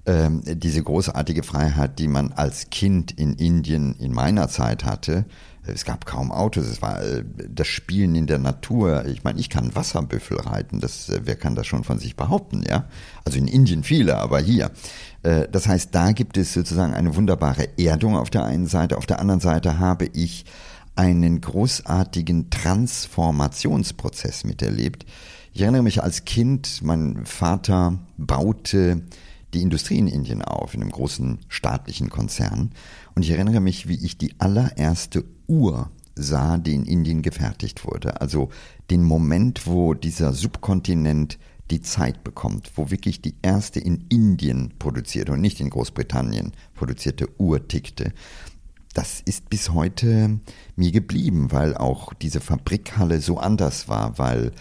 ähm, 0.04 0.42
diese 0.44 0.82
großartige 0.82 1.42
Freiheit, 1.42 1.98
die 1.98 2.08
man 2.08 2.32
als 2.32 2.70
Kind 2.70 3.12
in 3.12 3.34
Indien 3.34 3.94
in 3.98 4.12
meiner 4.12 4.48
Zeit 4.48 4.84
hatte. 4.84 5.24
Es 5.64 5.84
gab 5.84 6.06
kaum 6.06 6.32
Autos. 6.32 6.66
Es 6.66 6.82
war 6.82 7.02
äh, 7.02 7.24
das 7.48 7.68
Spielen 7.68 8.14
in 8.14 8.26
der 8.26 8.38
Natur. 8.38 9.04
Ich 9.06 9.24
meine, 9.24 9.38
ich 9.38 9.48
kann 9.48 9.74
Wasserbüffel 9.74 10.38
reiten. 10.40 10.80
Das, 10.80 11.08
äh, 11.08 11.20
wer 11.24 11.36
kann 11.36 11.54
das 11.54 11.66
schon 11.66 11.84
von 11.84 11.98
sich 11.98 12.16
behaupten? 12.16 12.64
Ja, 12.68 12.86
also 13.24 13.38
in 13.38 13.48
Indien 13.48 13.84
viele, 13.84 14.16
aber 14.18 14.40
hier. 14.40 14.70
Äh, 15.22 15.46
Das 15.50 15.66
heißt, 15.68 15.94
da 15.94 16.12
gibt 16.12 16.36
es 16.36 16.52
sozusagen 16.52 16.94
eine 16.94 17.14
wunderbare 17.14 17.78
Erdung 17.78 18.16
auf 18.16 18.30
der 18.30 18.44
einen 18.44 18.66
Seite. 18.66 18.98
Auf 18.98 19.06
der 19.06 19.20
anderen 19.20 19.40
Seite 19.40 19.78
habe 19.78 20.06
ich 20.12 20.44
einen 20.96 21.40
großartigen 21.40 22.50
Transformationsprozess 22.50 24.44
miterlebt. 24.44 25.06
Ich 25.52 25.62
erinnere 25.62 25.82
mich 25.82 26.02
als 26.02 26.24
Kind, 26.24 26.80
mein 26.82 27.24
Vater 27.24 27.98
baute 28.16 29.02
die 29.54 29.62
Industrie 29.62 29.98
in 29.98 30.08
Indien 30.08 30.42
auf, 30.42 30.74
in 30.74 30.82
einem 30.82 30.90
großen 30.90 31.38
staatlichen 31.48 32.10
Konzern. 32.10 32.72
Und 33.14 33.22
ich 33.22 33.30
erinnere 33.30 33.60
mich, 33.60 33.88
wie 33.88 34.04
ich 34.04 34.18
die 34.18 34.34
allererste 34.38 35.24
Uhr 35.46 35.90
sah, 36.14 36.58
die 36.58 36.74
in 36.74 36.84
Indien 36.84 37.22
gefertigt 37.22 37.84
wurde. 37.84 38.20
Also 38.20 38.50
den 38.90 39.02
Moment, 39.02 39.66
wo 39.66 39.94
dieser 39.94 40.32
Subkontinent 40.32 41.38
die 41.70 41.82
Zeit 41.82 42.22
bekommt, 42.22 42.72
wo 42.76 42.90
wirklich 42.90 43.20
die 43.20 43.34
erste 43.42 43.80
in 43.80 44.04
Indien 44.08 44.74
produzierte 44.78 45.32
und 45.32 45.40
nicht 45.40 45.60
in 45.60 45.70
Großbritannien 45.70 46.52
produzierte 46.74 47.28
Uhr 47.38 47.66
tickte. 47.66 48.12
Das 48.96 49.20
ist 49.20 49.50
bis 49.50 49.74
heute 49.74 50.40
mir 50.74 50.90
geblieben, 50.90 51.52
weil 51.52 51.76
auch 51.76 52.14
diese 52.14 52.40
Fabrikhalle 52.40 53.20
so 53.20 53.36
anders 53.36 53.90
war, 53.90 54.16
weil 54.18 54.52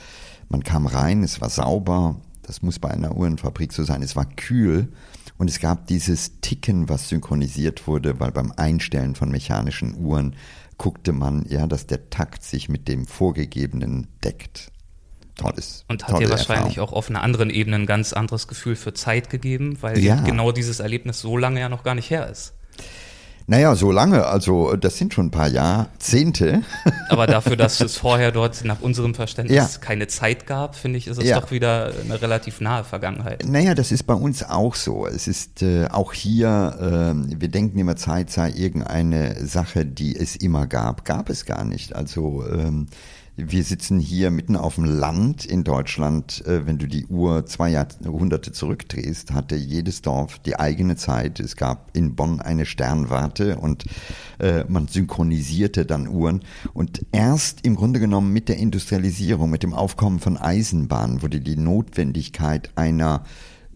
man 0.49 0.61
kam 0.61 0.87
rein, 0.87 1.23
es 1.23 1.39
war 1.39 1.49
sauber, 1.49 2.19
das 2.41 2.61
muss 2.61 2.77
bei 2.77 2.91
einer 2.91 3.15
Uhrenfabrik 3.15 3.71
so 3.71 3.85
sein, 3.85 4.03
es 4.03 4.17
war 4.17 4.25
kühl 4.25 4.91
und 5.37 5.49
es 5.49 5.61
gab 5.61 5.87
dieses 5.87 6.41
Ticken, 6.41 6.89
was 6.89 7.07
synchronisiert 7.07 7.87
wurde, 7.87 8.19
weil 8.19 8.33
beim 8.33 8.51
Einstellen 8.51 9.15
von 9.15 9.31
mechanischen 9.31 9.95
Uhren 9.95 10.35
guckte 10.77 11.13
man, 11.13 11.45
ja, 11.47 11.65
dass 11.65 11.87
der 11.87 12.09
Takt 12.09 12.43
sich 12.43 12.67
mit 12.67 12.89
dem 12.89 13.07
vorgegebenen 13.07 14.07
deckt. 14.21 14.69
Tolles. 15.35 15.85
Und 15.87 16.09
hat 16.09 16.19
dir 16.19 16.29
wahrscheinlich 16.29 16.77
Erfahrung. 16.77 16.89
auch 16.89 16.93
auf 16.93 17.09
einer 17.09 17.23
anderen 17.23 17.49
Ebene 17.49 17.77
ein 17.77 17.85
ganz 17.85 18.11
anderes 18.11 18.49
Gefühl 18.49 18.75
für 18.75 18.93
Zeit 18.93 19.29
gegeben, 19.29 19.77
weil 19.79 19.97
ja. 19.99 20.19
genau 20.23 20.51
dieses 20.51 20.81
Erlebnis 20.81 21.21
so 21.21 21.37
lange 21.37 21.61
ja 21.61 21.69
noch 21.69 21.83
gar 21.83 21.95
nicht 21.95 22.09
her 22.09 22.29
ist. 22.29 22.54
Naja, 23.47 23.75
so 23.75 23.91
lange, 23.91 24.25
also 24.25 24.75
das 24.75 24.97
sind 24.97 25.13
schon 25.13 25.27
ein 25.27 25.31
paar 25.31 25.47
Jahrzehnte. 25.47 26.63
Aber 27.09 27.27
dafür, 27.27 27.55
dass 27.55 27.79
es 27.79 27.95
vorher 27.95 28.31
dort 28.31 28.65
nach 28.65 28.81
unserem 28.81 29.13
Verständnis 29.13 29.55
ja. 29.55 29.79
keine 29.79 30.07
Zeit 30.07 30.47
gab, 30.47 30.75
finde 30.75 30.97
ich, 30.97 31.05
ist 31.05 31.19
es 31.19 31.25
ja. 31.25 31.39
doch 31.39 31.51
wieder 31.51 31.91
eine 32.03 32.19
relativ 32.19 32.59
nahe 32.59 32.83
Vergangenheit. 32.83 33.47
Naja, 33.47 33.75
das 33.75 33.91
ist 33.91 34.03
bei 34.03 34.15
uns 34.15 34.41
auch 34.43 34.73
so. 34.73 35.05
Es 35.05 35.27
ist 35.27 35.61
äh, 35.61 35.87
auch 35.91 36.11
hier, 36.11 37.13
äh, 37.15 37.39
wir 37.39 37.49
denken 37.49 37.77
immer, 37.77 37.95
Zeit 37.95 38.31
sei 38.31 38.49
irgendeine 38.49 39.45
Sache, 39.45 39.85
die 39.85 40.15
es 40.15 40.35
immer 40.35 40.65
gab. 40.65 41.05
Gab 41.05 41.29
es 41.29 41.45
gar 41.45 41.65
nicht. 41.65 41.95
Also 41.95 42.43
ähm, 42.47 42.87
wir 43.37 43.63
sitzen 43.63 43.99
hier 43.99 44.31
mitten 44.31 44.55
auf 44.55 44.75
dem 44.75 44.85
Land 44.85 45.45
in 45.45 45.63
Deutschland. 45.63 46.45
Äh, 46.45 46.65
wenn 46.65 46.77
du 46.77 46.87
die 46.87 47.05
Uhr 47.07 47.45
zwei 47.45 47.69
Jahrhunderte 47.69 48.51
zurückdrehst, 48.51 49.33
hatte 49.33 49.55
jedes 49.55 50.01
Dorf 50.01 50.39
die 50.39 50.57
eigene 50.57 50.95
Zeit. 50.95 51.39
Es 51.39 51.55
gab 51.55 51.95
in 51.95 52.15
Bonn 52.15 52.39
eine 52.39 52.65
Sternwarte 52.65 53.57
und 53.57 53.85
äh, 54.39 54.63
man 54.67 54.87
synchronisierte 54.87 55.85
dann 55.85 56.07
Uhren. 56.07 56.41
Und 56.73 57.05
erst 57.11 57.65
im 57.65 57.75
Grunde 57.75 57.99
genommen 57.99 58.31
mit 58.31 58.47
der 58.47 58.57
Industrialisierung, 58.57 59.49
mit 59.49 59.63
dem 59.63 59.73
Aufkommen 59.73 60.19
von 60.19 60.37
Eisenbahnen 60.37 61.21
wurde 61.21 61.41
die 61.41 61.57
Notwendigkeit 61.57 62.71
einer 62.75 63.23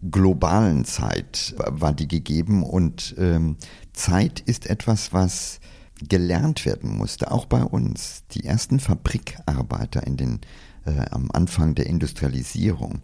globalen 0.10 0.86
Zeit 0.86 1.56
war 1.58 1.94
die 1.94 2.08
gegeben 2.08 2.64
und 2.64 3.16
ähm, 3.18 3.58
Zeit 3.92 4.40
ist 4.40 4.70
etwas, 4.70 5.12
was 5.12 5.59
gelernt 6.08 6.66
werden 6.66 6.98
musste, 6.98 7.32
auch 7.32 7.46
bei 7.46 7.64
uns. 7.64 8.24
Die 8.32 8.46
ersten 8.46 8.80
Fabrikarbeiter 8.80 10.06
in 10.06 10.18
den, 10.18 10.40
äh, 10.86 11.06
am 11.12 11.30
Anfang 11.32 11.76
der 11.76 11.88
Industrialisierung 11.88 13.02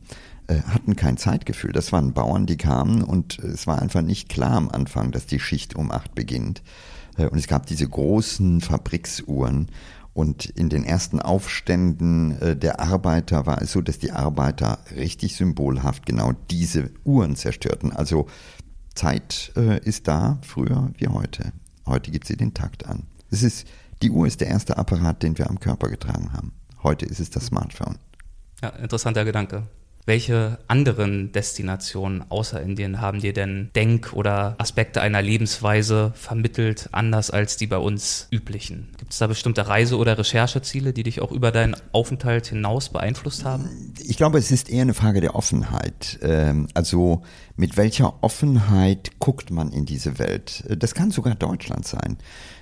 äh, 0.47 0.61
hatten 0.61 0.95
kein 0.95 1.17
Zeitgefühl. 1.17 1.71
Das 1.71 1.91
waren 1.91 2.13
Bauern, 2.13 2.45
die 2.45 2.57
kamen 2.57 3.03
und 3.03 3.39
es 3.39 3.67
war 3.67 3.81
einfach 3.81 4.01
nicht 4.01 4.29
klar 4.29 4.55
am 4.55 4.69
Anfang, 4.69 5.11
dass 5.11 5.25
die 5.25 5.39
Schicht 5.39 5.75
um 5.75 5.91
acht 5.91 6.15
beginnt. 6.15 6.61
Äh, 7.17 7.27
und 7.27 7.37
es 7.37 7.47
gab 7.47 7.65
diese 7.65 7.87
großen 7.87 8.61
Fabriksuhren. 8.61 9.67
Und 10.13 10.45
in 10.45 10.69
den 10.69 10.85
ersten 10.85 11.19
Aufständen 11.19 12.39
äh, 12.39 12.55
der 12.55 12.79
Arbeiter 12.79 13.45
war 13.45 13.61
es 13.61 13.73
so, 13.73 13.81
dass 13.81 13.99
die 13.99 14.11
Arbeiter 14.11 14.79
richtig 14.95 15.35
symbolhaft 15.35 16.05
genau 16.05 16.31
diese 16.49 16.91
Uhren 17.03 17.35
zerstörten. 17.35 17.91
Also 17.91 18.27
Zeit 18.93 19.51
äh, 19.57 19.83
ist 19.83 20.07
da, 20.07 20.39
früher 20.41 20.91
wie 20.97 21.09
heute. 21.09 21.51
Heute 21.85 22.11
gibt 22.11 22.27
sie 22.27 22.37
den 22.37 22.53
Takt 22.53 22.85
an. 22.85 23.03
Es 23.29 23.43
ist, 23.43 23.67
die 24.01 24.09
Uhr 24.09 24.27
ist 24.27 24.41
der 24.41 24.47
erste 24.47 24.77
Apparat, 24.77 25.23
den 25.23 25.37
wir 25.37 25.49
am 25.49 25.59
Körper 25.59 25.89
getragen 25.89 26.33
haben. 26.33 26.53
Heute 26.83 27.05
ist 27.05 27.19
es 27.19 27.29
das 27.29 27.47
Smartphone. 27.47 27.97
Ja, 28.61 28.69
interessanter 28.69 29.25
Gedanke. 29.25 29.63
Welche 30.07 30.59
anderen 30.67 31.31
Destinationen 31.31 32.23
außer 32.29 32.61
Indien 32.61 33.01
haben 33.01 33.21
dir 33.21 33.33
denn 33.33 33.71
Denk- 33.75 34.13
oder 34.13 34.53
Aspekte 34.59 35.01
einer 35.01 35.23
Lebensweise 35.23 36.11
vermittelt, 36.13 36.89
anders 36.91 37.31
als 37.31 37.57
die 37.57 37.65
bei 37.65 37.79
uns 37.79 38.27
üblichen? 38.29 38.89
Gibt 38.97 39.13
es 39.13 39.17
da 39.17 39.25
bestimmte 39.25 39.67
Reise- 39.67 39.97
oder 39.97 40.15
Rechercheziele, 40.15 40.93
die 40.93 41.01
dich 41.01 41.21
auch 41.21 41.31
über 41.31 41.51
deinen 41.51 41.75
Aufenthalt 41.91 42.45
hinaus 42.45 42.89
beeinflusst 42.89 43.45
haben? 43.45 43.93
Ich 43.99 44.17
glaube, 44.17 44.37
es 44.37 44.51
ist 44.51 44.69
eher 44.69 44.83
eine 44.83 44.93
Frage 44.93 45.21
der 45.21 45.35
Offenheit. 45.35 46.19
Ähm, 46.21 46.67
also 46.75 47.23
mit 47.55 47.75
welcher 47.75 48.23
Offenheit 48.23 49.13
guckt 49.17 49.49
man 49.49 49.71
in 49.71 49.85
diese 49.85 50.19
Welt? 50.19 50.65
Das 50.77 50.93
kann 50.93 51.09
sogar 51.09 51.33
Deutschland 51.33 51.87
sein. 51.87 52.17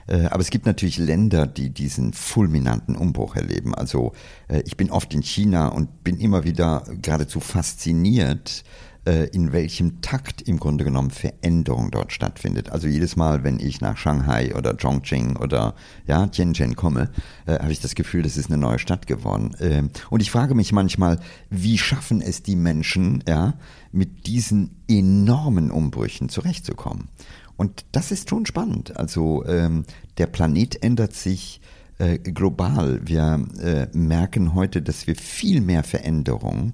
Äh, 0.08 0.26
aber 0.26 0.42
es 0.42 0.50
gibt 0.50 0.66
natürlich 0.66 0.98
Länder, 0.98 1.48
die 1.48 1.70
diesen 1.70 2.13
fulminanten 2.13 2.96
Umbruch 2.96 3.36
erleben. 3.36 3.74
Also 3.76 4.13
äh, 4.48 4.62
ich 4.66 4.78
bin 4.78 4.92
oft 4.92 5.13
in 5.13 5.22
China 5.22 5.68
und 5.68 6.04
bin 6.04 6.18
immer 6.18 6.44
wieder 6.44 6.84
geradezu 7.02 7.39
fasziniert, 7.39 8.63
äh, 9.06 9.28
in 9.30 9.52
welchem 9.52 10.02
Takt 10.02 10.42
im 10.42 10.60
Grunde 10.60 10.84
genommen 10.84 11.12
Veränderung 11.12 11.92
dort 11.92 12.13
stattfindet. 12.13 12.72
Also 12.72 12.88
jedes 12.88 13.16
Mal, 13.16 13.44
wenn 13.44 13.60
ich 13.60 13.82
nach 13.82 13.98
Shanghai 13.98 14.56
oder 14.56 14.76
Chongqing 14.76 15.36
oder 15.38 15.76
ja, 16.08 16.28
Tianjin 16.28 16.76
komme, 16.76 17.10
habe 17.46 17.74
ich 17.74 17.82
das 17.82 17.96
Gefühl, 17.96 18.24
das 18.24 18.38
ist 18.38 18.50
eine 18.50 18.58
neue 18.58 18.80
Stadt 18.80 19.06
geworden. 19.06 19.56
Ähm, 19.60 19.89
und 20.10 20.22
ich 20.22 20.32
frage 20.32 20.56
mich 20.56 20.72
manchmal, 20.72 21.20
wie 21.50 21.78
schaffen 21.78 22.22
es 22.22 22.44
die 22.44 22.56
Menschen, 22.56 23.24
ja, 23.28 23.56
mit 23.92 24.26
diesen 24.26 24.82
enormen 24.88 25.70
Umbrüchen 25.70 26.30
zurechtzukommen? 26.30 27.10
Und 27.63 27.86
das 27.93 28.12
ist 28.12 28.30
schon 28.30 28.45
spannend. 28.45 28.97
Also 28.97 29.45
ähm, 29.45 29.86
der 30.17 30.28
Planet 30.28 30.84
ändert 30.84 31.13
sich 31.13 31.62
äh, 31.97 32.17
global. 32.17 32.99
Wir 33.06 33.39
äh, 33.62 33.88
merken 33.97 34.54
heute, 34.54 34.82
dass 34.82 35.08
wir 35.08 35.15
viel 35.15 35.62
mehr 35.62 35.86
Veränderungen, 35.86 36.73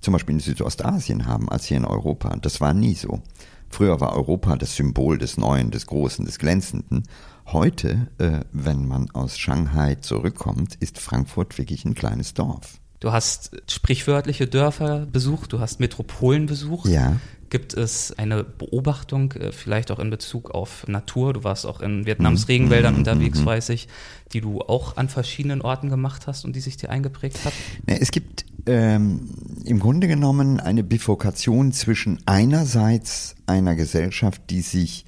zum 0.00 0.12
Beispiel 0.12 0.36
in 0.36 0.40
Südostasien 0.40 1.26
haben, 1.26 1.48
als 1.48 1.64
hier 1.64 1.76
in 1.76 1.84
Europa. 1.84 2.36
Das 2.36 2.60
war 2.60 2.72
nie 2.72 2.94
so. 2.94 3.20
Früher 3.68 4.00
war 4.00 4.14
Europa 4.14 4.54
das 4.54 4.76
Symbol 4.76 5.18
des 5.18 5.38
Neuen, 5.38 5.72
des 5.72 5.88
Großen, 5.88 6.24
des 6.24 6.38
Glänzenden. 6.38 7.02
Heute, 7.46 8.06
äh, 8.18 8.44
wenn 8.52 8.86
man 8.86 9.10
aus 9.10 9.36
Shanghai 9.38 9.96
zurückkommt, 9.96 10.76
ist 10.76 11.00
Frankfurt 11.00 11.58
wirklich 11.58 11.84
ein 11.84 11.96
kleines 11.96 12.34
Dorf. 12.34 12.78
Du 13.00 13.10
hast 13.10 13.60
sprichwörtliche 13.68 14.46
Dörfer 14.46 15.06
besucht, 15.06 15.52
du 15.52 15.58
hast 15.58 15.80
Metropolen 15.80 16.46
besucht. 16.46 16.88
Ja. 16.88 17.16
Gibt 17.50 17.74
es 17.74 18.16
eine 18.18 18.44
Beobachtung, 18.44 19.32
äh, 19.32 19.52
vielleicht 19.52 19.90
auch 19.90 19.98
in 19.98 20.10
Bezug 20.10 20.50
auf 20.50 20.86
Natur? 20.86 21.32
Du 21.32 21.44
warst 21.44 21.66
auch 21.66 21.80
in 21.80 22.06
Vietnams. 22.06 22.48
Regenwäldern 22.48 22.94
mhm. 22.94 22.98
unterwegs, 23.00 23.40
mhm. 23.40 23.46
weiß 23.46 23.68
ich, 23.70 23.88
die 24.32 24.40
du 24.40 24.60
auch 24.60 24.96
an 24.96 25.08
verschiedenen 25.08 25.62
Orten 25.62 25.88
gemacht 25.88 26.26
hast 26.26 26.44
und 26.44 26.54
die 26.54 26.60
sich 26.60 26.76
dir 26.76 26.90
eingeprägt 26.90 27.44
hat? 27.44 27.52
Es 27.86 28.10
gibt 28.10 28.44
ähm, 28.66 29.30
im 29.64 29.78
Grunde 29.80 30.08
genommen 30.08 30.60
eine 30.60 30.82
Bifurkation 30.82 31.72
zwischen 31.72 32.18
einerseits 32.26 33.34
einer 33.46 33.74
Gesellschaft, 33.76 34.42
die 34.50 34.60
sich 34.60 35.06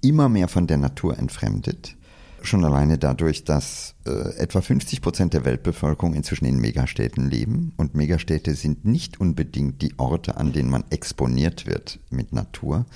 immer 0.00 0.28
mehr 0.28 0.48
von 0.48 0.66
der 0.66 0.78
Natur 0.78 1.18
entfremdet 1.18 1.96
schon 2.46 2.64
alleine 2.64 2.98
dadurch, 2.98 3.44
dass 3.44 3.94
äh, 4.06 4.36
etwa 4.36 4.60
50 4.60 5.00
Prozent 5.00 5.34
der 5.34 5.44
Weltbevölkerung 5.44 6.14
inzwischen 6.14 6.44
in 6.44 6.58
Megastädten 6.58 7.28
leben. 7.28 7.72
Und 7.76 7.94
Megastädte 7.94 8.54
sind 8.54 8.84
nicht 8.84 9.20
unbedingt 9.20 9.82
die 9.82 9.98
Orte, 9.98 10.36
an 10.36 10.52
denen 10.52 10.70
man 10.70 10.84
exponiert 10.90 11.66
wird 11.66 11.98
mit 12.10 12.32
Natur. 12.32 12.86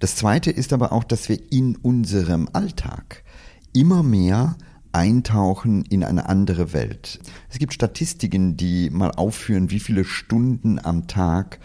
Das 0.00 0.16
Zweite 0.16 0.50
ist 0.50 0.72
aber 0.72 0.92
auch, 0.92 1.04
dass 1.04 1.28
wir 1.28 1.38
in 1.52 1.76
unserem 1.76 2.48
Alltag 2.52 3.24
immer 3.72 4.02
mehr 4.02 4.56
eintauchen 4.92 5.84
in 5.84 6.04
eine 6.04 6.28
andere 6.28 6.72
Welt. 6.72 7.18
Es 7.50 7.58
gibt 7.58 7.74
Statistiken, 7.74 8.56
die 8.56 8.90
mal 8.90 9.10
aufführen, 9.10 9.70
wie 9.70 9.80
viele 9.80 10.04
Stunden 10.04 10.78
am 10.78 11.08
Tag 11.08 11.58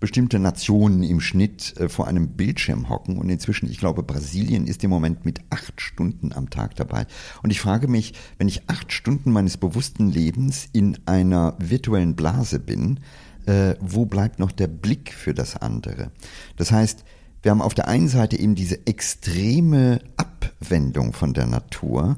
bestimmte 0.00 0.38
Nationen 0.38 1.02
im 1.02 1.20
Schnitt 1.20 1.76
äh, 1.78 1.88
vor 1.88 2.06
einem 2.06 2.28
Bildschirm 2.28 2.88
hocken. 2.88 3.18
Und 3.18 3.28
inzwischen, 3.30 3.70
ich 3.70 3.78
glaube, 3.78 4.02
Brasilien 4.02 4.66
ist 4.66 4.84
im 4.84 4.90
Moment 4.90 5.24
mit 5.24 5.40
acht 5.50 5.80
Stunden 5.80 6.32
am 6.32 6.50
Tag 6.50 6.76
dabei. 6.76 7.06
Und 7.42 7.50
ich 7.50 7.60
frage 7.60 7.88
mich, 7.88 8.14
wenn 8.38 8.48
ich 8.48 8.68
acht 8.68 8.92
Stunden 8.92 9.32
meines 9.32 9.56
bewussten 9.56 10.08
Lebens 10.10 10.68
in 10.72 10.98
einer 11.06 11.56
virtuellen 11.58 12.14
Blase 12.14 12.58
bin, 12.58 13.00
äh, 13.46 13.74
wo 13.80 14.06
bleibt 14.06 14.38
noch 14.38 14.52
der 14.52 14.68
Blick 14.68 15.12
für 15.12 15.34
das 15.34 15.56
andere? 15.56 16.10
Das 16.56 16.70
heißt, 16.70 17.04
wir 17.42 17.50
haben 17.50 17.62
auf 17.62 17.74
der 17.74 17.88
einen 17.88 18.08
Seite 18.08 18.38
eben 18.38 18.54
diese 18.54 18.86
extreme 18.86 20.00
Abwendung 20.16 21.12
von 21.12 21.34
der 21.34 21.46
Natur, 21.46 22.16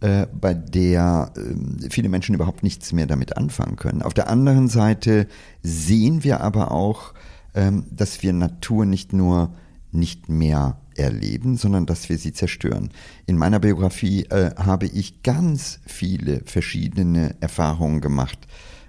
äh, 0.00 0.26
bei 0.32 0.54
der 0.54 1.32
äh, 1.36 1.90
viele 1.90 2.08
Menschen 2.08 2.34
überhaupt 2.34 2.62
nichts 2.62 2.92
mehr 2.92 3.06
damit 3.06 3.36
anfangen 3.36 3.76
können. 3.76 4.02
Auf 4.02 4.14
der 4.14 4.28
anderen 4.28 4.68
Seite 4.68 5.26
sehen 5.62 6.24
wir 6.24 6.40
aber 6.40 6.70
auch, 6.70 7.12
ähm, 7.12 7.19
dass 7.52 8.22
wir 8.22 8.32
Natur 8.32 8.86
nicht 8.86 9.12
nur 9.12 9.52
nicht 9.92 10.28
mehr 10.28 10.78
erleben, 10.96 11.56
sondern 11.56 11.86
dass 11.86 12.08
wir 12.08 12.18
sie 12.18 12.32
zerstören. 12.32 12.90
In 13.26 13.36
meiner 13.36 13.58
Biografie 13.58 14.24
äh, 14.24 14.54
habe 14.56 14.86
ich 14.86 15.22
ganz 15.22 15.80
viele 15.86 16.42
verschiedene 16.44 17.34
Erfahrungen 17.40 18.00
gemacht 18.00 18.38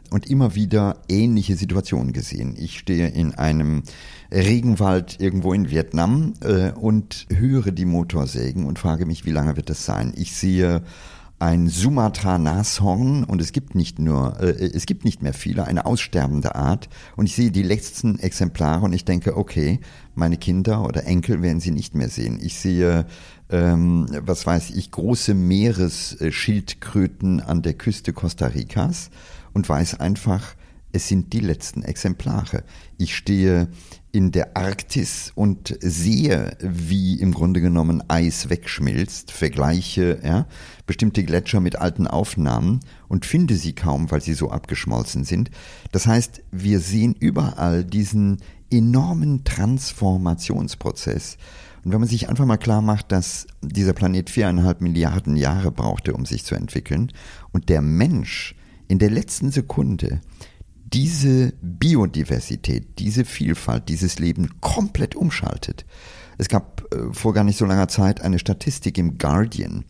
und 0.10 0.30
immer 0.30 0.56
wieder 0.56 1.02
ähnliche 1.08 1.56
Situationen 1.56 2.12
gesehen. 2.12 2.56
Ich 2.58 2.78
stehe 2.78 3.08
in 3.08 3.34
einem 3.34 3.84
Regenwald 4.32 5.20
irgendwo 5.20 5.54
in 5.54 5.72
Vietnam 5.72 6.34
äh, 6.42 6.72
und 6.72 7.28
höre 7.30 7.72
die 7.72 7.86
Motorsägen 7.86 8.66
und 8.66 8.78
frage 8.78 9.06
mich, 9.06 9.26
wie 9.26 9.32
lange 9.32 9.56
wird 9.56 9.70
das 9.70 9.86
sein? 9.86 10.14
Ich 10.16 10.36
sehe 10.36 10.84
ein 11.42 11.68
Sumatra-Nashorn 11.68 13.24
und 13.24 13.42
es 13.42 13.52
gibt 13.52 13.74
nicht 13.74 13.98
nur, 13.98 14.40
äh, 14.40 14.70
es 14.74 14.86
gibt 14.86 15.06
nicht 15.06 15.24
mehr 15.24 15.34
viele, 15.34 15.66
eine 15.66 15.88
aussterbende 15.88 16.54
Art 16.54 16.88
und 17.16 17.26
ich 17.26 17.36
sehe 17.36 17.50
die 17.50 17.64
letzten 17.64 18.20
Exemplare 18.20 18.86
und 18.86 18.94
ich 18.94 19.06
denke, 19.06 19.36
okay, 19.36 19.80
meine 20.14 20.38
Kinder 20.38 20.86
oder 20.86 21.08
Enkel 21.08 21.42
werden 21.42 21.60
sie 21.60 21.72
nicht 21.72 21.96
mehr 21.96 22.10
sehen. 22.10 22.38
Ich 22.42 22.60
sehe, 22.60 23.08
ähm, 23.50 24.06
was 24.24 24.46
weiß 24.46 24.70
ich, 24.70 24.92
große 24.92 25.34
Meeresschildkröten 25.34 27.42
an 27.42 27.64
der 27.64 27.74
Küste 27.74 28.14
Costa 28.14 28.46
Ricas 28.46 29.10
und 29.54 29.68
weiß 29.68 30.00
einfach, 30.00 30.54
es 30.92 31.08
sind 31.08 31.34
die 31.34 31.40
letzten 31.40 31.84
Exemplare. 31.84 32.64
Ich 32.98 33.16
stehe 33.16 33.70
in 34.12 34.32
der 34.32 34.58
Arktis 34.58 35.32
und 35.36 35.78
sehe, 35.80 36.58
wie 36.60 37.20
im 37.20 37.34
Grunde 37.34 37.62
genommen 37.62 38.04
Eis 38.10 38.50
wegschmilzt, 38.50 39.32
vergleiche 39.32 40.20
ja, 40.24 40.48
bestimmte 40.86 41.24
Gletscher 41.24 41.62
mit 41.62 41.78
alten 41.78 42.08
Aufnahmen 42.08 42.82
und 43.08 43.26
finde 43.26 43.56
sie 43.56 43.74
kaum, 43.74 44.12
weil 44.12 44.22
sie 44.22 44.34
so 44.34 44.50
abgeschmolzen 44.50 45.24
sind. 45.24 45.50
Das 45.92 46.08
heißt, 46.08 46.42
wir 46.52 46.80
sehen 46.82 47.16
überall 47.18 47.86
diesen 47.86 48.40
enormen 48.70 49.44
Transformationsprozess. 49.44 51.38
Und 51.84 51.92
wenn 51.92 52.00
man 52.00 52.10
sich 52.10 52.30
einfach 52.30 52.46
mal 52.46 52.58
klar 52.58 52.82
macht, 52.82 53.12
dass 53.12 53.48
dieser 53.62 53.94
Planet 53.94 54.30
viereinhalb 54.30 54.82
Milliarden 54.82 55.36
Jahre 55.36 55.72
brauchte, 55.72 56.14
um 56.14 56.26
sich 56.26 56.44
zu 56.44 56.56
entwickeln, 56.56 57.12
und 57.54 57.70
der 57.70 57.82
Mensch 57.82 58.56
in 58.88 59.00
der 59.00 59.10
letzten 59.10 59.52
Sekunde 59.52 60.22
diese 60.94 61.54
Biodiversität, 61.62 63.00
diese 63.00 63.26
Vielfalt, 63.26 63.90
dieses 63.90 64.20
Leben 64.20 64.62
komplett 64.62 65.16
umschaltet. 65.16 65.86
Es 66.38 66.48
gab 66.48 66.84
äh, 66.94 67.14
vor 67.14 67.34
gar 67.34 67.44
nicht 67.44 67.58
so 67.58 67.66
langer 67.66 67.88
Zeit 67.88 68.22
eine 68.22 68.40
Statistik 68.40 68.98
im 68.98 69.18
Guardian, 69.18 69.86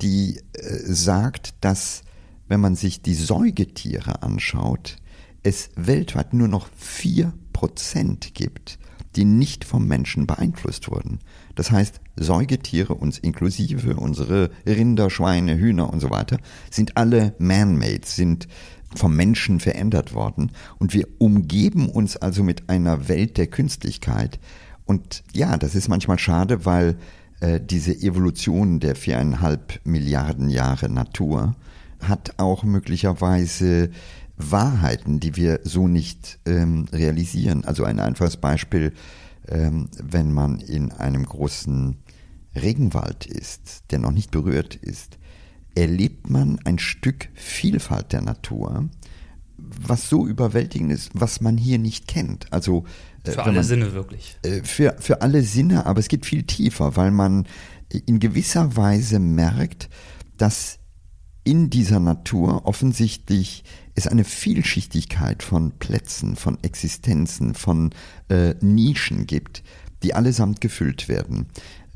die 0.00 0.40
äh, 0.52 0.62
sagt, 0.84 1.54
dass 1.60 2.02
wenn 2.48 2.60
man 2.60 2.76
sich 2.76 3.02
die 3.02 3.14
Säugetiere 3.14 4.22
anschaut, 4.22 4.96
es 5.42 5.70
weltweit 5.76 6.32
nur 6.32 6.48
noch 6.48 6.68
vier 6.76 7.32
Prozent 7.52 8.34
gibt, 8.34 8.78
die 9.16 9.24
nicht 9.24 9.64
vom 9.64 9.86
Menschen 9.86 10.26
beeinflusst 10.26 10.90
wurden. 10.90 11.18
Das 11.54 11.70
heißt, 11.70 12.00
Säugetiere, 12.16 12.94
uns 12.94 13.18
inklusive, 13.18 13.96
unsere 13.96 14.50
Rinder, 14.66 15.10
Schweine, 15.10 15.58
Hühner 15.58 15.92
und 15.92 16.00
so 16.00 16.10
weiter, 16.10 16.38
sind 16.70 16.96
alle 16.96 17.34
man-made, 17.38 18.02
sind 18.04 18.48
vom 18.94 19.14
Menschen 19.14 19.60
verändert 19.60 20.14
worden. 20.14 20.52
Und 20.78 20.94
wir 20.94 21.06
umgeben 21.18 21.88
uns 21.88 22.16
also 22.16 22.42
mit 22.42 22.68
einer 22.68 23.08
Welt 23.08 23.36
der 23.36 23.46
Künstlichkeit. 23.46 24.38
Und 24.86 25.22
ja, 25.32 25.56
das 25.56 25.74
ist 25.74 25.88
manchmal 25.88 26.18
schade, 26.18 26.64
weil 26.64 26.96
äh, 27.40 27.60
diese 27.60 27.92
Evolution 27.92 28.80
der 28.80 28.96
viereinhalb 28.96 29.80
Milliarden 29.84 30.48
Jahre 30.48 30.88
Natur 30.88 31.54
hat 32.00 32.34
auch 32.38 32.64
möglicherweise 32.64 33.90
Wahrheiten, 34.36 35.20
die 35.20 35.36
wir 35.36 35.60
so 35.64 35.88
nicht 35.88 36.38
ähm, 36.46 36.86
realisieren. 36.92 37.64
Also 37.64 37.84
ein 37.84 38.00
einfaches 38.00 38.36
Beispiel, 38.36 38.92
ähm, 39.48 39.88
wenn 40.00 40.32
man 40.32 40.60
in 40.60 40.92
einem 40.92 41.24
großen 41.24 41.96
Regenwald 42.54 43.26
ist, 43.26 43.84
der 43.90 43.98
noch 43.98 44.12
nicht 44.12 44.30
berührt 44.30 44.76
ist, 44.76 45.17
erlebt 45.78 46.28
man 46.28 46.58
ein 46.64 46.78
Stück 46.78 47.28
Vielfalt 47.34 48.12
der 48.12 48.22
Natur, 48.22 48.88
was 49.56 50.08
so 50.08 50.26
überwältigend 50.26 50.92
ist, 50.92 51.10
was 51.14 51.40
man 51.40 51.56
hier 51.56 51.78
nicht 51.78 52.08
kennt. 52.08 52.52
Also 52.52 52.84
äh, 53.24 53.32
für 53.32 53.44
alle 53.44 53.54
man, 53.54 53.64
Sinne 53.64 53.92
wirklich. 53.92 54.36
Äh, 54.42 54.62
für, 54.62 54.96
für 54.98 55.22
alle 55.22 55.42
Sinne, 55.42 55.86
aber 55.86 56.00
es 56.00 56.08
geht 56.08 56.26
viel 56.26 56.42
tiefer, 56.42 56.96
weil 56.96 57.10
man 57.10 57.46
in 58.06 58.18
gewisser 58.18 58.76
Weise 58.76 59.18
merkt, 59.18 59.88
dass 60.36 60.78
in 61.44 61.70
dieser 61.70 62.00
Natur 62.00 62.66
offensichtlich 62.66 63.64
es 63.94 64.06
eine 64.06 64.24
Vielschichtigkeit 64.24 65.42
von 65.42 65.72
Plätzen, 65.78 66.36
von 66.36 66.62
Existenzen, 66.62 67.54
von 67.54 67.90
äh, 68.28 68.54
Nischen 68.60 69.26
gibt, 69.26 69.62
die 70.02 70.14
allesamt 70.14 70.60
gefüllt 70.60 71.08
werden. 71.08 71.46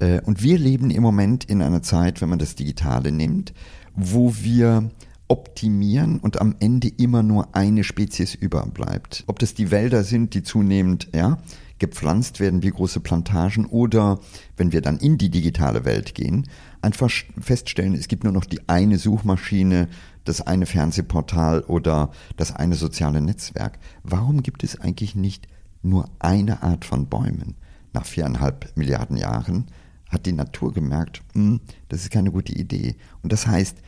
Äh, 0.02 0.20
und 0.22 0.42
wir 0.42 0.58
leben 0.58 0.90
im 0.90 1.02
Moment 1.02 1.44
in 1.44 1.62
einer 1.62 1.82
Zeit, 1.82 2.20
wenn 2.20 2.28
man 2.28 2.40
das 2.40 2.56
Digitale 2.56 3.12
nimmt, 3.12 3.54
wo 3.94 4.34
wir 4.40 4.90
optimieren 5.28 6.18
und 6.18 6.40
am 6.40 6.56
Ende 6.58 6.88
immer 6.88 7.22
nur 7.22 7.54
eine 7.54 7.84
Spezies 7.84 8.34
überbleibt. 8.34 9.24
Ob 9.28 9.38
das 9.38 9.54
die 9.54 9.70
Wälder 9.70 10.04
sind, 10.04 10.34
die 10.34 10.42
zunehmend 10.42 11.08
ja, 11.14 11.38
gepflanzt 11.78 12.40
werden 12.40 12.62
wie 12.62 12.70
große 12.70 13.00
Plantagen 13.00 13.64
oder 13.64 14.18
wenn 14.56 14.72
wir 14.72 14.82
dann 14.82 14.98
in 14.98 15.16
die 15.16 15.30
digitale 15.30 15.84
Welt 15.84 16.14
gehen, 16.14 16.48
einfach 16.82 17.10
feststellen, 17.40 17.94
es 17.94 18.08
gibt 18.08 18.24
nur 18.24 18.32
noch 18.32 18.44
die 18.44 18.68
eine 18.68 18.98
Suchmaschine, 18.98 19.88
das 20.24 20.42
eine 20.42 20.66
Fernsehportal 20.66 21.62
oder 21.62 22.10
das 22.36 22.54
eine 22.54 22.74
soziale 22.74 23.20
Netzwerk. 23.20 23.78
Warum 24.02 24.42
gibt 24.42 24.64
es 24.64 24.80
eigentlich 24.80 25.14
nicht 25.14 25.46
nur 25.82 26.10
eine 26.18 26.62
Art 26.62 26.84
von 26.84 27.06
Bäumen? 27.06 27.54
Nach 27.94 28.04
viereinhalb 28.04 28.76
Milliarden 28.76 29.16
Jahren 29.16 29.66
hat 30.12 30.26
die 30.26 30.32
Natur 30.32 30.72
gemerkt, 30.72 31.22
hm, 31.32 31.60
das 31.88 32.02
ist 32.02 32.10
keine 32.10 32.30
gute 32.30 32.52
Idee. 32.52 32.96
Und 33.22 33.32
das 33.32 33.46
heißt, 33.46 33.78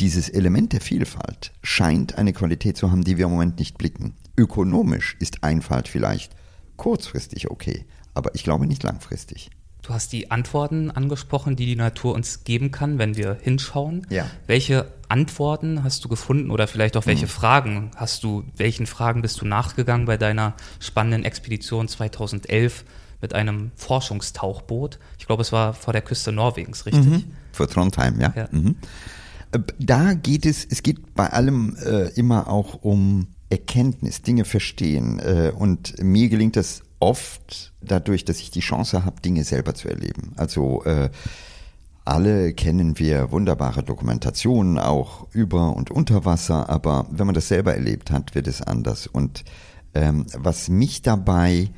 dieses 0.00 0.28
Element 0.28 0.72
der 0.72 0.80
Vielfalt 0.80 1.52
scheint 1.62 2.16
eine 2.18 2.32
Qualität 2.32 2.76
zu 2.76 2.90
haben, 2.90 3.02
die 3.02 3.18
wir 3.18 3.26
im 3.26 3.32
Moment 3.32 3.58
nicht 3.58 3.78
blicken. 3.78 4.14
Ökonomisch 4.36 5.16
ist 5.20 5.42
Einfalt 5.42 5.88
vielleicht 5.88 6.36
kurzfristig 6.76 7.50
okay, 7.50 7.86
aber 8.14 8.34
ich 8.34 8.44
glaube 8.44 8.66
nicht 8.66 8.82
langfristig. 8.82 9.50
Du 9.86 9.94
hast 9.94 10.12
die 10.12 10.32
Antworten 10.32 10.90
angesprochen, 10.90 11.54
die 11.54 11.64
die 11.64 11.76
Natur 11.76 12.14
uns 12.14 12.42
geben 12.42 12.72
kann, 12.72 12.98
wenn 12.98 13.16
wir 13.16 13.38
hinschauen. 13.40 14.04
Ja. 14.10 14.26
Welche 14.48 14.92
Antworten 15.08 15.84
hast 15.84 16.04
du 16.04 16.08
gefunden 16.08 16.50
oder 16.50 16.66
vielleicht 16.66 16.96
auch 16.96 17.06
welche 17.06 17.22
hm. 17.22 17.28
Fragen 17.28 17.90
hast 17.94 18.24
du, 18.24 18.42
welchen 18.56 18.86
Fragen 18.86 19.22
bist 19.22 19.40
du 19.40 19.46
nachgegangen 19.46 20.06
bei 20.06 20.16
deiner 20.16 20.54
spannenden 20.80 21.24
Expedition 21.24 21.86
2011 21.86 22.84
mit 23.20 23.34
einem 23.34 23.70
Forschungstauchboot. 23.76 24.98
Ich 25.18 25.26
glaube, 25.26 25.42
es 25.42 25.52
war 25.52 25.74
vor 25.74 25.92
der 25.92 26.02
Küste 26.02 26.32
Norwegens, 26.32 26.86
richtig? 26.86 27.04
Mhm. 27.04 27.24
Vor 27.52 27.68
Trondheim, 27.68 28.20
ja. 28.20 28.32
ja. 28.36 28.48
Mhm. 28.50 28.76
Äh, 29.52 29.58
da 29.78 30.14
geht 30.14 30.46
es, 30.46 30.64
es 30.64 30.82
geht 30.82 31.14
bei 31.14 31.30
allem 31.32 31.76
äh, 31.84 32.08
immer 32.10 32.48
auch 32.48 32.82
um 32.82 33.28
Erkenntnis, 33.48 34.22
Dinge 34.22 34.44
verstehen. 34.44 35.18
Äh, 35.18 35.52
und 35.56 36.02
mir 36.02 36.28
gelingt 36.28 36.56
das 36.56 36.82
oft 36.98 37.72
dadurch, 37.80 38.24
dass 38.24 38.40
ich 38.40 38.50
die 38.50 38.60
Chance 38.60 39.04
habe, 39.04 39.20
Dinge 39.20 39.44
selber 39.44 39.74
zu 39.74 39.88
erleben. 39.88 40.32
Also 40.36 40.84
äh, 40.84 41.10
alle 42.04 42.54
kennen 42.54 42.98
wir 42.98 43.32
wunderbare 43.32 43.82
Dokumentationen 43.82 44.78
auch 44.78 45.26
über 45.32 45.74
und 45.76 45.90
unter 45.90 46.24
Wasser, 46.24 46.68
aber 46.68 47.06
wenn 47.10 47.26
man 47.26 47.34
das 47.34 47.48
selber 47.48 47.74
erlebt 47.74 48.10
hat, 48.10 48.34
wird 48.34 48.46
es 48.46 48.62
anders. 48.62 49.06
Und 49.06 49.44
ähm, 49.92 50.26
was 50.32 50.68
mich 50.68 51.02
dabei 51.02 51.70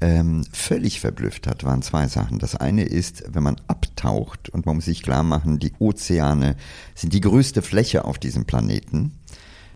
ähm, 0.00 0.44
völlig 0.52 1.00
verblüfft 1.00 1.46
hat, 1.46 1.64
waren 1.64 1.82
zwei 1.82 2.08
Sachen. 2.08 2.38
Das 2.38 2.54
eine 2.54 2.84
ist, 2.84 3.24
wenn 3.28 3.42
man 3.42 3.60
abtaucht 3.66 4.48
und 4.50 4.66
man 4.66 4.76
muss 4.76 4.84
sich 4.84 5.02
klar 5.02 5.22
machen, 5.22 5.58
die 5.58 5.72
Ozeane 5.78 6.56
sind 6.94 7.12
die 7.12 7.20
größte 7.20 7.62
Fläche 7.62 8.04
auf 8.04 8.18
diesem 8.18 8.44
Planeten. 8.44 9.12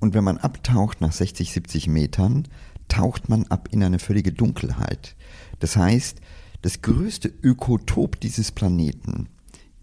Und 0.01 0.15
wenn 0.15 0.25
man 0.25 0.39
abtaucht 0.39 1.01
nach 1.01 1.13
60, 1.13 1.53
70 1.53 1.89
Metern, 1.89 2.49
taucht 2.89 3.29
man 3.29 3.47
ab 3.47 3.69
in 3.71 3.83
eine 3.83 3.99
völlige 3.99 4.33
Dunkelheit. 4.33 5.15
Das 5.59 5.77
heißt, 5.77 6.21
das 6.63 6.83
größte 6.83 7.33
Ökotop 7.43 8.21
dieses 8.21 8.53
Planeten 8.53 9.29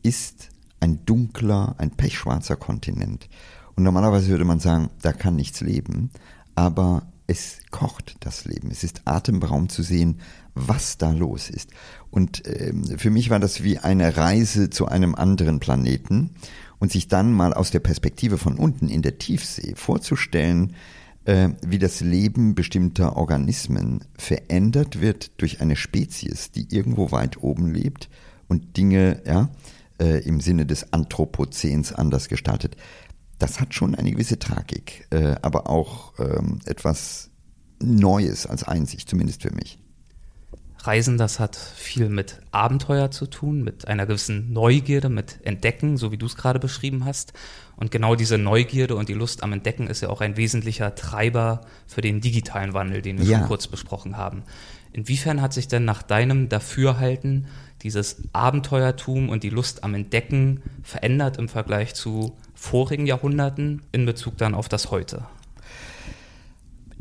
ist 0.03 0.49
ein 0.79 1.03
dunkler, 1.05 1.75
ein 1.79 1.91
pechschwarzer 1.91 2.55
Kontinent. 2.55 3.29
Und 3.75 3.83
normalerweise 3.83 4.29
würde 4.29 4.45
man 4.45 4.59
sagen, 4.59 4.89
da 5.01 5.13
kann 5.13 5.35
nichts 5.35 5.61
leben. 5.61 6.11
Aber 6.55 7.07
es 7.27 7.59
kocht 7.71 8.15
das 8.21 8.45
Leben. 8.45 8.71
Es 8.71 8.83
ist 8.83 9.01
atemberaubend 9.05 9.71
zu 9.71 9.83
sehen, 9.83 10.21
was 10.55 10.97
da 10.97 11.11
los 11.11 11.49
ist. 11.49 11.69
Und 12.09 12.43
ähm, 12.47 12.85
für 12.97 13.09
mich 13.09 13.29
war 13.29 13.39
das 13.39 13.63
wie 13.63 13.77
eine 13.77 14.15
Reise 14.17 14.69
zu 14.69 14.87
einem 14.87 15.13
anderen 15.13 15.59
Planeten 15.59 16.31
und 16.79 16.91
sich 16.91 17.09
dann 17.09 17.33
mal 17.33 17.53
aus 17.53 17.69
der 17.69 17.81
Perspektive 17.81 18.37
von 18.37 18.55
unten 18.55 18.87
in 18.87 19.01
der 19.01 19.17
Tiefsee 19.17 19.73
vorzustellen, 19.75 20.73
äh, 21.25 21.49
wie 21.65 21.79
das 21.79 21.99
Leben 21.99 22.55
bestimmter 22.55 23.17
Organismen 23.17 24.05
verändert 24.17 25.01
wird 25.01 25.31
durch 25.41 25.59
eine 25.59 25.75
Spezies, 25.75 26.51
die 26.51 26.73
irgendwo 26.73 27.11
weit 27.11 27.43
oben 27.43 27.73
lebt 27.73 28.09
und 28.47 28.77
Dinge 28.77 29.21
ja, 29.25 29.49
äh, 29.99 30.23
im 30.23 30.39
Sinne 30.39 30.65
des 30.65 30.93
Anthropozäns 30.93 31.91
anders 31.91 32.29
gestaltet 32.29 32.77
das 33.39 33.59
hat 33.59 33.73
schon 33.73 33.95
eine 33.95 34.11
gewisse 34.11 34.39
Tragik, 34.39 35.07
äh, 35.11 35.35
aber 35.41 35.69
auch 35.69 36.13
ähm, 36.19 36.59
etwas 36.65 37.29
Neues 37.79 38.47
als 38.47 38.63
Einsicht, 38.63 39.09
zumindest 39.09 39.43
für 39.43 39.53
mich. 39.53 39.79
Reisen, 40.83 41.17
das 41.17 41.39
hat 41.39 41.55
viel 41.55 42.09
mit 42.09 42.39
Abenteuer 42.51 43.11
zu 43.11 43.25
tun, 43.25 43.63
mit 43.63 43.87
einer 43.87 44.05
gewissen 44.05 44.53
Neugierde, 44.53 45.09
mit 45.09 45.39
Entdecken, 45.43 45.97
so 45.97 46.11
wie 46.11 46.17
du 46.17 46.25
es 46.25 46.35
gerade 46.35 46.59
beschrieben 46.59 47.05
hast. 47.05 47.33
Und 47.75 47.91
genau 47.91 48.15
diese 48.15 48.37
Neugierde 48.37 48.95
und 48.95 49.09
die 49.09 49.13
Lust 49.13 49.43
am 49.43 49.53
Entdecken 49.53 49.87
ist 49.87 50.01
ja 50.01 50.09
auch 50.09 50.21
ein 50.21 50.37
wesentlicher 50.37 50.95
Treiber 50.95 51.61
für 51.87 52.01
den 52.01 52.21
digitalen 52.21 52.73
Wandel, 52.73 53.01
den 53.01 53.17
wir 53.17 53.25
ja. 53.25 53.39
schon 53.39 53.47
kurz 53.47 53.67
besprochen 53.67 54.17
haben. 54.17 54.43
Inwiefern 54.93 55.41
hat 55.41 55.53
sich 55.53 55.67
denn 55.67 55.85
nach 55.85 56.01
deinem 56.01 56.49
Dafürhalten 56.49 57.47
dieses 57.83 58.23
Abenteuertum 58.33 59.29
und 59.29 59.43
die 59.43 59.49
Lust 59.49 59.83
am 59.83 59.93
Entdecken 59.93 60.63
verändert 60.83 61.37
im 61.37 61.49
Vergleich 61.49 61.93
zu 61.93 62.35
vorigen 62.55 63.05
Jahrhunderten 63.05 63.83
in 63.91 64.05
Bezug 64.05 64.37
dann 64.37 64.55
auf 64.55 64.69
das 64.69 64.89
Heute? 64.89 65.25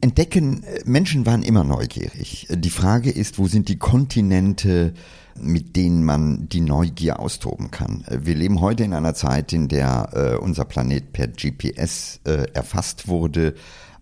Entdecken, 0.01 0.63
äh, 0.63 0.83
Menschen 0.85 1.27
waren 1.27 1.43
immer 1.43 1.65
neugierig. 1.65 2.47
Die 2.51 2.71
Frage 2.71 3.11
ist, 3.11 3.39
wo 3.39 3.47
sind 3.47 3.69
die 3.69 3.79
Kontinente, 3.79 4.95
mit 5.39 5.77
denen 5.77 6.05
man 6.05 6.49
die 6.49 6.61
Neugier 6.61 7.21
austoben 7.21 7.71
kann. 7.71 8.05
Wir 8.09 8.35
leben 8.35 8.61
heute 8.61 8.85
in 8.85 8.95
einer 8.95 9.15
Zeit, 9.15 9.53
in 9.53 9.69
der 9.69 10.11
äh, 10.15 10.43
unser 10.43 10.65
Planet 10.65 11.13
per 11.13 11.29
GPS 11.29 12.21
äh, 12.25 12.47
erfasst 12.55 13.09
wurde. 13.09 13.55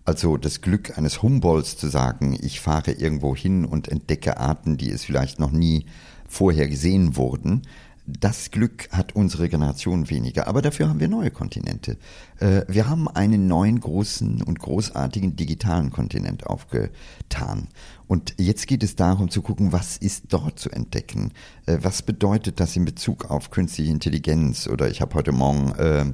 Also 0.05 0.37
das 0.37 0.61
Glück 0.61 0.97
eines 0.97 1.21
Humboldts 1.21 1.77
zu 1.77 1.87
sagen, 1.87 2.37
ich 2.41 2.59
fahre 2.59 2.91
irgendwo 2.91 3.35
hin 3.35 3.65
und 3.65 3.87
entdecke 3.87 4.37
Arten, 4.37 4.77
die 4.77 4.91
es 4.91 5.03
vielleicht 5.03 5.39
noch 5.39 5.51
nie 5.51 5.85
vorher 6.27 6.67
gesehen 6.67 7.15
wurden. 7.15 7.63
Das 8.07 8.51
Glück 8.51 8.87
hat 8.91 9.15
unsere 9.15 9.49
Generation 9.49 10.11
weniger, 10.11 10.47
aber 10.47 10.61
dafür 10.61 10.89
haben 10.89 10.99
wir 10.99 11.07
neue 11.07 11.31
Kontinente. 11.31 11.97
Äh, 12.39 12.61
wir 12.67 12.87
haben 12.87 13.07
einen 13.07 13.47
neuen 13.47 13.79
großen 13.79 14.43
und 14.43 14.59
großartigen 14.59 15.35
digitalen 15.35 15.89
Kontinent 15.89 16.45
aufgetan. 16.45 17.67
Und 18.05 18.35
jetzt 18.37 18.67
geht 18.67 18.83
es 18.83 18.95
darum 18.95 19.31
zu 19.31 19.41
gucken, 19.41 19.71
was 19.71 19.97
ist 19.97 20.25
dort 20.29 20.59
zu 20.59 20.69
entdecken? 20.69 21.31
Äh, 21.65 21.79
was 21.81 22.03
bedeutet 22.03 22.59
das 22.59 22.75
in 22.75 22.85
Bezug 22.85 23.31
auf 23.31 23.49
künstliche 23.49 23.91
Intelligenz? 23.91 24.67
Oder 24.67 24.87
ich 24.91 25.01
habe 25.01 25.15
heute 25.15 25.31
Morgen 25.31 25.71
äh, 25.71 26.13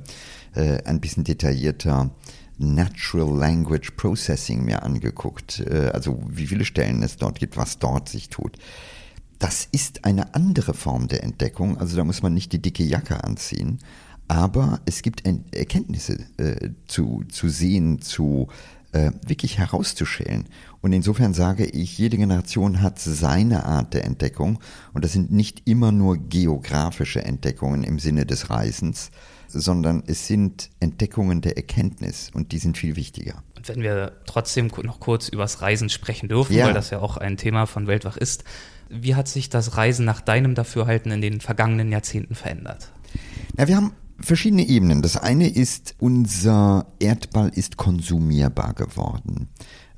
ein 0.85 1.01
bisschen 1.01 1.25
detaillierter 1.25 2.11
Natural 2.57 3.37
Language 3.37 3.91
Processing 3.97 4.63
mir 4.63 4.83
angeguckt. 4.83 5.63
Also 5.93 6.21
wie 6.27 6.45
viele 6.45 6.65
Stellen 6.65 7.01
es 7.01 7.15
dort 7.15 7.39
gibt, 7.39 7.57
was 7.57 7.79
dort 7.79 8.09
sich 8.09 8.29
tut. 8.29 8.57
Das 9.41 9.67
ist 9.71 10.05
eine 10.05 10.35
andere 10.35 10.75
Form 10.75 11.07
der 11.07 11.23
Entdeckung, 11.23 11.79
also 11.79 11.97
da 11.97 12.03
muss 12.03 12.21
man 12.21 12.31
nicht 12.31 12.53
die 12.53 12.61
dicke 12.61 12.83
Jacke 12.83 13.23
anziehen, 13.23 13.79
aber 14.27 14.81
es 14.85 15.01
gibt 15.01 15.23
Erkenntnisse 15.25 16.19
äh, 16.37 16.69
zu, 16.85 17.23
zu 17.27 17.49
sehen, 17.49 18.03
zu 18.03 18.49
äh, 18.91 19.09
wirklich 19.25 19.57
herauszuschälen. 19.57 20.45
Und 20.81 20.93
insofern 20.93 21.33
sage 21.33 21.65
ich, 21.65 21.97
jede 21.97 22.17
Generation 22.17 22.83
hat 22.83 22.99
seine 22.99 23.65
Art 23.65 23.95
der 23.95 24.05
Entdeckung 24.05 24.59
und 24.93 25.03
das 25.03 25.11
sind 25.11 25.31
nicht 25.31 25.67
immer 25.67 25.91
nur 25.91 26.17
geografische 26.17 27.25
Entdeckungen 27.25 27.83
im 27.83 27.97
Sinne 27.97 28.27
des 28.27 28.51
Reisens, 28.51 29.09
sondern 29.47 30.03
es 30.05 30.27
sind 30.27 30.69
Entdeckungen 30.79 31.41
der 31.41 31.57
Erkenntnis 31.57 32.29
und 32.31 32.51
die 32.51 32.59
sind 32.59 32.77
viel 32.77 32.95
wichtiger. 32.95 33.41
Und 33.57 33.67
wenn 33.69 33.81
wir 33.81 34.11
trotzdem 34.27 34.67
noch 34.83 34.99
kurz 34.99 35.29
übers 35.29 35.63
Reisen 35.63 35.89
sprechen 35.89 36.29
dürfen, 36.29 36.55
ja. 36.55 36.67
weil 36.67 36.75
das 36.75 36.91
ja 36.91 36.99
auch 36.99 37.17
ein 37.17 37.37
Thema 37.37 37.65
von 37.65 37.87
Weltwach 37.87 38.17
ist, 38.17 38.43
wie 38.91 39.15
hat 39.15 39.27
sich 39.27 39.49
das 39.49 39.77
Reisen 39.77 40.05
nach 40.05 40.21
deinem 40.21 40.55
Dafürhalten 40.55 41.11
in 41.11 41.21
den 41.21 41.41
vergangenen 41.41 41.91
Jahrzehnten 41.91 42.35
verändert? 42.35 42.91
Ja, 43.57 43.67
wir 43.67 43.75
haben 43.75 43.93
verschiedene 44.19 44.67
Ebenen. 44.67 45.01
Das 45.01 45.17
eine 45.17 45.47
ist, 45.47 45.95
unser 45.99 46.87
Erdball 46.99 47.51
ist 47.53 47.77
konsumierbar 47.77 48.73
geworden. 48.73 49.49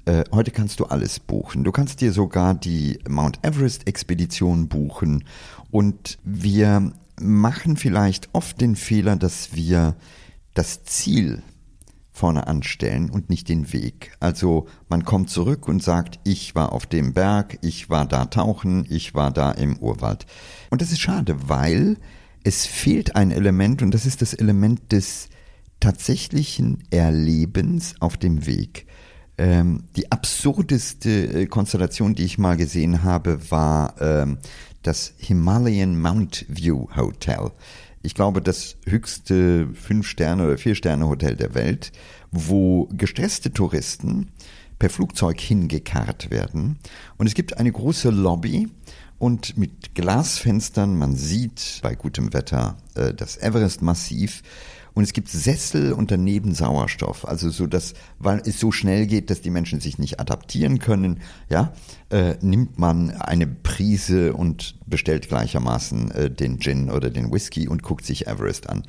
Äh, 0.05 0.23
heute 0.31 0.51
kannst 0.51 0.79
du 0.79 0.85
alles 0.85 1.19
buchen. 1.19 1.63
Du 1.63 1.71
kannst 1.71 2.01
dir 2.01 2.11
sogar 2.11 2.53
die 2.53 2.99
Mount 3.07 3.39
Everest 3.43 3.87
Expedition 3.87 4.67
buchen. 4.67 5.23
Und 5.71 6.17
wir 6.23 6.91
machen 7.19 7.77
vielleicht 7.77 8.29
oft 8.33 8.59
den 8.59 8.75
Fehler, 8.75 9.15
dass 9.15 9.55
wir 9.55 9.95
das 10.53 10.83
Ziel 10.83 11.41
vorne 12.13 12.47
anstellen 12.47 13.09
und 13.09 13.29
nicht 13.29 13.49
den 13.49 13.73
Weg. 13.73 14.15
Also 14.19 14.67
man 14.87 15.03
kommt 15.03 15.31
zurück 15.31 15.67
und 15.67 15.83
sagt, 15.83 16.19
ich 16.23 16.53
war 16.53 16.71
auf 16.71 16.85
dem 16.85 17.13
Berg, 17.13 17.57
ich 17.61 17.89
war 17.89 18.05
da 18.05 18.25
tauchen, 18.25 18.85
ich 18.87 19.15
war 19.15 19.31
da 19.31 19.51
im 19.51 19.77
Urwald. 19.77 20.27
Und 20.69 20.81
das 20.81 20.91
ist 20.91 21.01
schade, 21.01 21.49
weil 21.49 21.97
es 22.43 22.67
fehlt 22.67 23.15
ein 23.15 23.31
Element 23.31 23.81
und 23.81 23.93
das 23.93 24.05
ist 24.05 24.21
das 24.21 24.33
Element 24.33 24.91
des 24.91 25.29
tatsächlichen 25.79 26.83
Erlebens 26.91 27.95
auf 27.99 28.15
dem 28.15 28.45
Weg. 28.45 28.85
Ähm, 29.37 29.85
die 29.95 30.11
absurdeste 30.11 31.09
äh, 31.09 31.45
Konstellation, 31.47 32.13
die 32.13 32.23
ich 32.23 32.37
mal 32.37 32.55
gesehen 32.55 33.03
habe, 33.03 33.49
war 33.49 33.95
ähm, 33.99 34.37
das 34.83 35.15
Himalayan 35.17 35.99
Mount 35.99 36.45
View 36.47 36.87
Hotel 36.95 37.51
ich 38.03 38.13
glaube, 38.13 38.41
das 38.41 38.75
höchste 38.85 39.69
Fünf-Sterne- 39.73 40.45
oder 40.45 40.57
Vier-Sterne-Hotel 40.57 41.35
der 41.35 41.55
Welt, 41.55 41.91
wo 42.31 42.89
gestresste 42.91 43.51
Touristen 43.53 44.29
per 44.77 44.89
Flugzeug 44.89 45.39
hingekarrt 45.39 46.29
werden. 46.29 46.77
Und 47.17 47.27
es 47.27 47.33
gibt 47.33 47.57
eine 47.57 47.71
große 47.71 48.09
Lobby 48.09 48.69
und 49.19 49.57
mit 49.57 49.95
Glasfenstern, 49.95 50.97
man 50.97 51.15
sieht 51.15 51.79
bei 51.81 51.95
gutem 51.95 52.33
Wetter 52.33 52.75
äh, 52.95 53.13
das 53.13 53.37
Everest-Massiv 53.37 54.43
und 54.93 55.03
es 55.03 55.13
gibt 55.13 55.29
Sessel 55.29 55.93
und 55.93 56.11
daneben 56.11 56.53
Sauerstoff. 56.53 57.27
Also 57.27 57.49
so, 57.49 57.65
dass, 57.67 57.93
weil 58.19 58.41
es 58.45 58.59
so 58.59 58.71
schnell 58.71 59.07
geht, 59.07 59.29
dass 59.29 59.41
die 59.41 59.49
Menschen 59.49 59.79
sich 59.79 59.97
nicht 59.97 60.19
adaptieren 60.19 60.79
können, 60.79 61.19
ja, 61.49 61.73
äh, 62.09 62.35
nimmt 62.41 62.77
man 62.77 63.09
eine 63.09 63.47
Prise 63.47 64.33
und 64.33 64.75
bestellt 64.85 65.29
gleichermaßen 65.29 66.11
äh, 66.11 66.29
den 66.29 66.59
Gin 66.59 66.91
oder 66.91 67.09
den 67.09 67.33
Whisky 67.33 67.67
und 67.67 67.81
guckt 67.81 68.05
sich 68.05 68.27
Everest 68.27 68.69
an. 68.69 68.83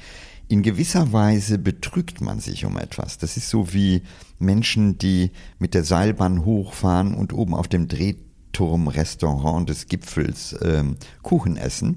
In 0.46 0.62
gewisser 0.62 1.12
Weise 1.12 1.58
betrügt 1.58 2.20
man 2.20 2.38
sich 2.38 2.66
um 2.66 2.76
etwas. 2.76 3.16
Das 3.16 3.38
ist 3.38 3.48
so 3.48 3.72
wie 3.72 4.02
Menschen, 4.38 4.98
die 4.98 5.30
mit 5.58 5.72
der 5.72 5.84
Seilbahn 5.84 6.44
hochfahren 6.44 7.14
und 7.14 7.32
oben 7.32 7.54
auf 7.54 7.66
dem 7.66 7.88
Drehturm-Restaurant 7.88 9.70
des 9.70 9.86
Gipfels 9.86 10.54
ähm, 10.60 10.96
Kuchen 11.22 11.56
essen. 11.56 11.96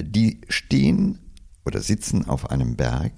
Die 0.00 0.40
stehen 0.48 1.20
oder 1.64 1.80
sitzen 1.80 2.28
auf 2.28 2.50
einem 2.50 2.74
Berg, 2.74 3.12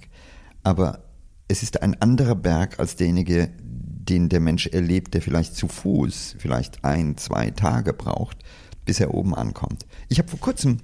aber 0.67 0.99
es 1.47 1.63
ist 1.63 1.81
ein 1.81 2.01
anderer 2.01 2.35
Berg 2.35 2.77
als 2.77 2.97
derjenige, 2.97 3.49
den 3.57 4.27
der 4.27 4.41
Mensch 4.41 4.67
erlebt, 4.67 5.13
der 5.13 5.21
vielleicht 5.21 5.55
zu 5.55 5.69
Fuß 5.69 6.35
vielleicht 6.39 6.83
ein, 6.83 7.15
zwei 7.15 7.51
Tage 7.51 7.93
braucht, 7.93 8.39
bis 8.83 8.99
er 8.99 9.13
oben 9.13 9.33
ankommt. 9.33 9.85
Ich 10.09 10.19
habe 10.19 10.27
vor 10.27 10.41
kurzem 10.41 10.79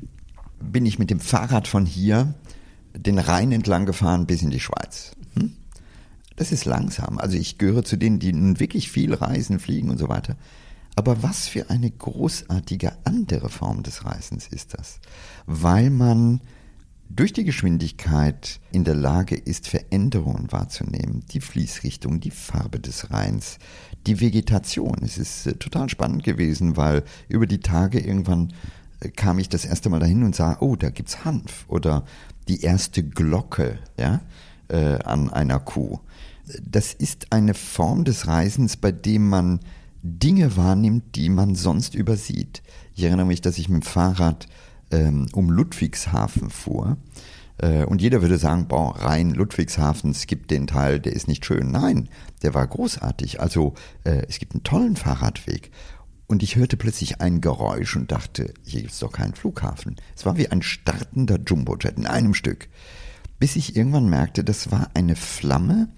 bin 0.61 0.85
ich 0.85 0.99
mit 0.99 1.09
dem 1.09 1.19
Fahrrad 1.19 1.67
von 1.67 1.85
hier 1.85 2.33
den 2.95 3.19
Rhein 3.19 3.51
entlang 3.51 3.85
gefahren 3.85 4.25
bis 4.25 4.41
in 4.41 4.51
die 4.51 4.61
Schweiz. 4.61 5.11
Hm? 5.37 5.51
Das 6.37 6.53
ist 6.53 6.63
langsam. 6.63 7.17
Also 7.17 7.35
ich 7.35 7.57
gehöre 7.57 7.83
zu 7.83 7.97
denen, 7.97 8.19
die 8.19 8.31
nun 8.31 8.61
wirklich 8.61 8.89
viel 8.89 9.13
reisen, 9.13 9.59
fliegen 9.59 9.89
und 9.89 9.97
so 9.97 10.07
weiter. 10.07 10.37
Aber 10.95 11.23
was 11.23 11.49
für 11.49 11.69
eine 11.69 11.91
großartige 11.91 12.93
andere 13.03 13.49
Form 13.49 13.83
des 13.83 14.05
Reisens 14.05 14.47
ist 14.47 14.75
das? 14.75 15.01
Weil 15.45 15.89
man 15.89 16.39
durch 17.09 17.33
die 17.33 17.43
Geschwindigkeit 17.43 18.59
in 18.71 18.83
der 18.83 18.95
Lage 18.95 19.35
ist, 19.35 19.67
Veränderungen 19.67 20.51
wahrzunehmen. 20.51 21.23
Die 21.31 21.41
Fließrichtung, 21.41 22.19
die 22.19 22.31
Farbe 22.31 22.79
des 22.79 23.11
Rheins, 23.11 23.59
die 24.07 24.19
Vegetation. 24.19 24.97
Es 25.03 25.17
ist 25.17 25.47
äh, 25.47 25.53
total 25.53 25.89
spannend 25.89 26.23
gewesen, 26.23 26.77
weil 26.77 27.03
über 27.27 27.45
die 27.45 27.59
Tage 27.59 27.99
irgendwann 27.99 28.53
äh, 28.99 29.09
kam 29.09 29.39
ich 29.39 29.49
das 29.49 29.65
erste 29.65 29.89
Mal 29.89 29.99
dahin 29.99 30.23
und 30.23 30.35
sah, 30.35 30.57
oh, 30.59 30.75
da 30.75 30.89
gibt's 30.89 31.23
Hanf 31.23 31.65
oder 31.67 32.05
die 32.47 32.61
erste 32.61 33.03
Glocke, 33.03 33.79
ja, 33.97 34.21
äh, 34.69 34.97
an 35.03 35.29
einer 35.29 35.59
Kuh. 35.59 35.99
Das 36.61 36.93
ist 36.93 37.31
eine 37.31 37.53
Form 37.53 38.03
des 38.03 38.27
Reisens, 38.27 38.75
bei 38.75 38.91
dem 38.91 39.29
man 39.29 39.59
Dinge 40.01 40.57
wahrnimmt, 40.57 41.15
die 41.15 41.29
man 41.29 41.55
sonst 41.55 41.95
übersieht. 41.95 42.61
Ich 42.95 43.03
erinnere 43.03 43.25
mich, 43.25 43.39
dass 43.39 43.57
ich 43.57 43.69
mit 43.69 43.83
dem 43.83 43.87
Fahrrad 43.87 44.47
ähm, 44.93 45.27
um 45.33 45.49
Ludwigshafen 45.49 46.49
fuhr. 46.49 46.97
Äh, 47.57 47.85
und 47.85 48.01
jeder 48.01 48.21
würde 48.21 48.37
sagen, 48.37 48.67
boah, 48.67 48.95
rein 48.95 49.31
Ludwigshafen, 49.31 50.11
es 50.11 50.27
gibt 50.27 50.51
den 50.51 50.67
Teil, 50.67 50.99
der 50.99 51.13
ist 51.13 51.27
nicht 51.27 51.45
schön. 51.45 51.71
Nein, 51.71 52.09
der 52.43 52.53
war 52.53 52.65
großartig. 52.65 53.41
Also 53.41 53.73
äh, 54.03 54.23
es 54.29 54.39
gibt 54.39 54.53
einen 54.53 54.63
tollen 54.63 54.95
Fahrradweg. 54.95 55.71
Und 56.27 56.41
ich 56.41 56.55
hörte 56.55 56.77
plötzlich 56.77 57.21
ein 57.21 57.41
Geräusch 57.41 57.95
und 57.95 58.11
dachte, 58.11 58.53
hier 58.63 58.81
gibt 58.81 58.93
es 58.93 58.99
doch 58.99 59.11
keinen 59.11 59.33
Flughafen. 59.33 59.97
Es 60.15 60.25
war 60.25 60.37
wie 60.37 60.49
ein 60.49 60.61
startender 60.61 61.37
Jumbojet 61.45 61.97
in 61.97 62.07
einem 62.07 62.33
Stück. 62.33 62.69
Bis 63.39 63.55
ich 63.55 63.75
irgendwann 63.75 64.09
merkte, 64.09 64.43
das 64.43 64.71
war 64.71 64.89
eine 64.93 65.15
Flamme, 65.15 65.89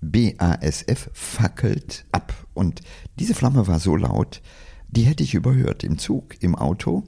BASF 0.00 1.10
fackelt 1.12 2.04
ab. 2.12 2.34
Und 2.52 2.82
diese 3.18 3.34
Flamme 3.34 3.66
war 3.66 3.80
so 3.80 3.96
laut, 3.96 4.42
die 4.88 5.02
hätte 5.02 5.22
ich 5.22 5.34
überhört 5.34 5.82
im 5.82 5.98
Zug, 5.98 6.36
im 6.40 6.54
Auto. 6.54 7.04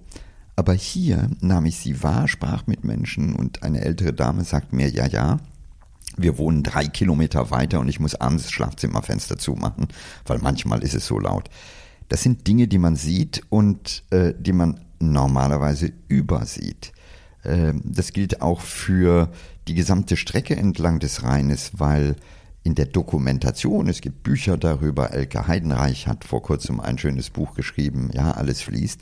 Aber 0.57 0.74
hier 0.74 1.30
nahm 1.40 1.66
ich 1.66 1.78
sie 1.78 2.03
wahr, 2.03 2.28
sprach 2.28 2.66
mit 2.66 2.84
Menschen 2.84 3.34
und 3.34 3.62
eine 3.62 3.80
ältere 3.80 4.12
Dame 4.12 4.44
sagt 4.44 4.72
mir, 4.72 4.88
ja, 4.88 5.07
ja, 5.07 5.38
wir 6.16 6.36
wohnen 6.36 6.62
drei 6.62 6.86
Kilometer 6.86 7.50
weiter 7.50 7.80
und 7.80 7.88
ich 7.88 8.00
muss 8.00 8.14
abends 8.14 8.44
das 8.44 8.53
Schlafzimmerfenster 8.53 9.38
zumachen, 9.38 9.88
weil 10.26 10.38
manchmal 10.38 10.82
ist 10.82 10.94
es 10.94 11.07
so 11.07 11.18
laut. 11.18 11.48
Das 12.09 12.22
sind 12.22 12.46
Dinge, 12.46 12.68
die 12.68 12.78
man 12.78 12.96
sieht 12.96 13.42
und 13.48 14.05
äh, 14.11 14.34
die 14.38 14.53
man 14.53 14.80
normalerweise 15.00 15.92
übersieht. 16.09 16.92
Äh, 17.44 17.72
das 17.82 18.12
gilt 18.12 18.42
auch 18.42 18.61
für 18.61 19.32
die 19.68 19.74
gesamte 19.74 20.16
Strecke 20.16 20.57
entlang 20.57 20.98
des 20.98 21.22
Rheines, 21.22 21.72
weil 21.78 22.16
in 22.64 22.74
der 22.74 22.86
Dokumentation, 22.86 23.88
es 23.88 24.00
gibt 24.00 24.22
Bücher 24.22 24.57
darüber, 24.57 25.12
Elke 25.12 25.46
Heidenreich 25.48 26.07
hat 26.07 26.24
vor 26.24 26.42
kurzem 26.42 26.78
ein 26.78 26.98
schönes 26.98 27.30
Buch 27.30 27.55
geschrieben, 27.55 28.11
ja, 28.12 28.32
alles 28.32 28.62
fließt. 28.62 29.00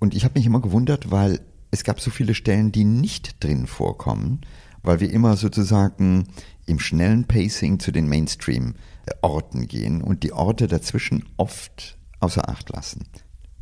Und 0.00 0.14
ich 0.14 0.24
habe 0.24 0.38
mich 0.38 0.46
immer 0.46 0.60
gewundert, 0.60 1.10
weil 1.12 1.40
es 1.70 1.84
gab 1.84 2.00
so 2.00 2.10
viele 2.10 2.34
Stellen, 2.34 2.72
die 2.72 2.84
nicht 2.84 3.44
drin 3.44 3.66
vorkommen, 3.66 4.40
weil 4.82 4.98
wir 4.98 5.10
immer 5.12 5.36
sozusagen 5.36 6.26
im 6.66 6.80
schnellen 6.80 7.26
Pacing 7.26 7.78
zu 7.78 7.92
den 7.92 8.08
Mainstream-Orten 8.08 9.68
gehen 9.68 10.02
und 10.02 10.22
die 10.22 10.32
Orte 10.32 10.66
dazwischen 10.66 11.26
oft 11.36 11.98
außer 12.18 12.48
Acht 12.48 12.70
lassen. 12.70 13.06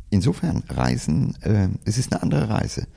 Insofern 0.09 0.63
Reisen, 0.69 1.35
äh, 1.41 1.69
es 1.85 1.97
ist 1.97 2.13
eine 2.13 2.23
andere 2.23 2.49
Reise, 2.49 2.87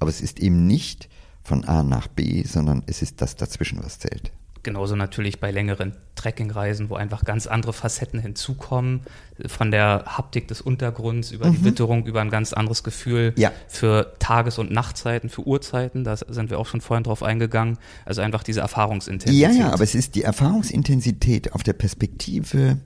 aber 0.00 0.10
es 0.10 0.20
ist 0.20 0.40
eben 0.40 0.66
nicht 0.66 1.08
von 1.42 1.64
A 1.64 1.82
nach 1.82 2.08
B, 2.08 2.42
sondern 2.44 2.82
es 2.86 3.00
ist 3.00 3.22
das 3.22 3.36
dazwischen, 3.36 3.82
was 3.82 3.98
zählt. 3.98 4.32
Genauso 4.62 4.96
natürlich 4.96 5.40
bei 5.40 5.50
längeren 5.50 5.94
Trekkingreisen, 6.14 6.90
wo 6.90 6.94
einfach 6.96 7.24
ganz 7.24 7.46
andere 7.46 7.72
Facetten 7.72 8.20
hinzukommen, 8.20 9.02
von 9.46 9.70
der 9.70 10.04
Haptik 10.06 10.48
des 10.48 10.60
Untergrunds 10.60 11.30
über 11.30 11.46
mhm. 11.46 11.52
die 11.52 11.64
Witterung, 11.64 12.06
über 12.06 12.20
ein 12.20 12.30
ganz 12.30 12.52
anderes 12.52 12.82
Gefühl 12.82 13.32
ja. 13.36 13.52
für 13.68 14.14
Tages- 14.18 14.58
und 14.58 14.70
Nachtzeiten, 14.70 15.30
für 15.30 15.46
Uhrzeiten, 15.46 16.04
da 16.04 16.16
sind 16.16 16.50
wir 16.50 16.58
auch 16.58 16.66
schon 16.66 16.80
vorhin 16.80 17.04
drauf 17.04 17.22
eingegangen. 17.22 17.78
Also 18.04 18.20
einfach 18.20 18.42
diese 18.42 18.60
Erfahrungsintensität. 18.60 19.40
Ja, 19.40 19.50
ja, 19.50 19.72
aber 19.72 19.84
es 19.84 19.94
ist 19.94 20.14
die 20.14 20.22
Erfahrungsintensität 20.22 21.52
auf 21.52 21.62
der 21.62 21.74
Perspektive, 21.74 22.78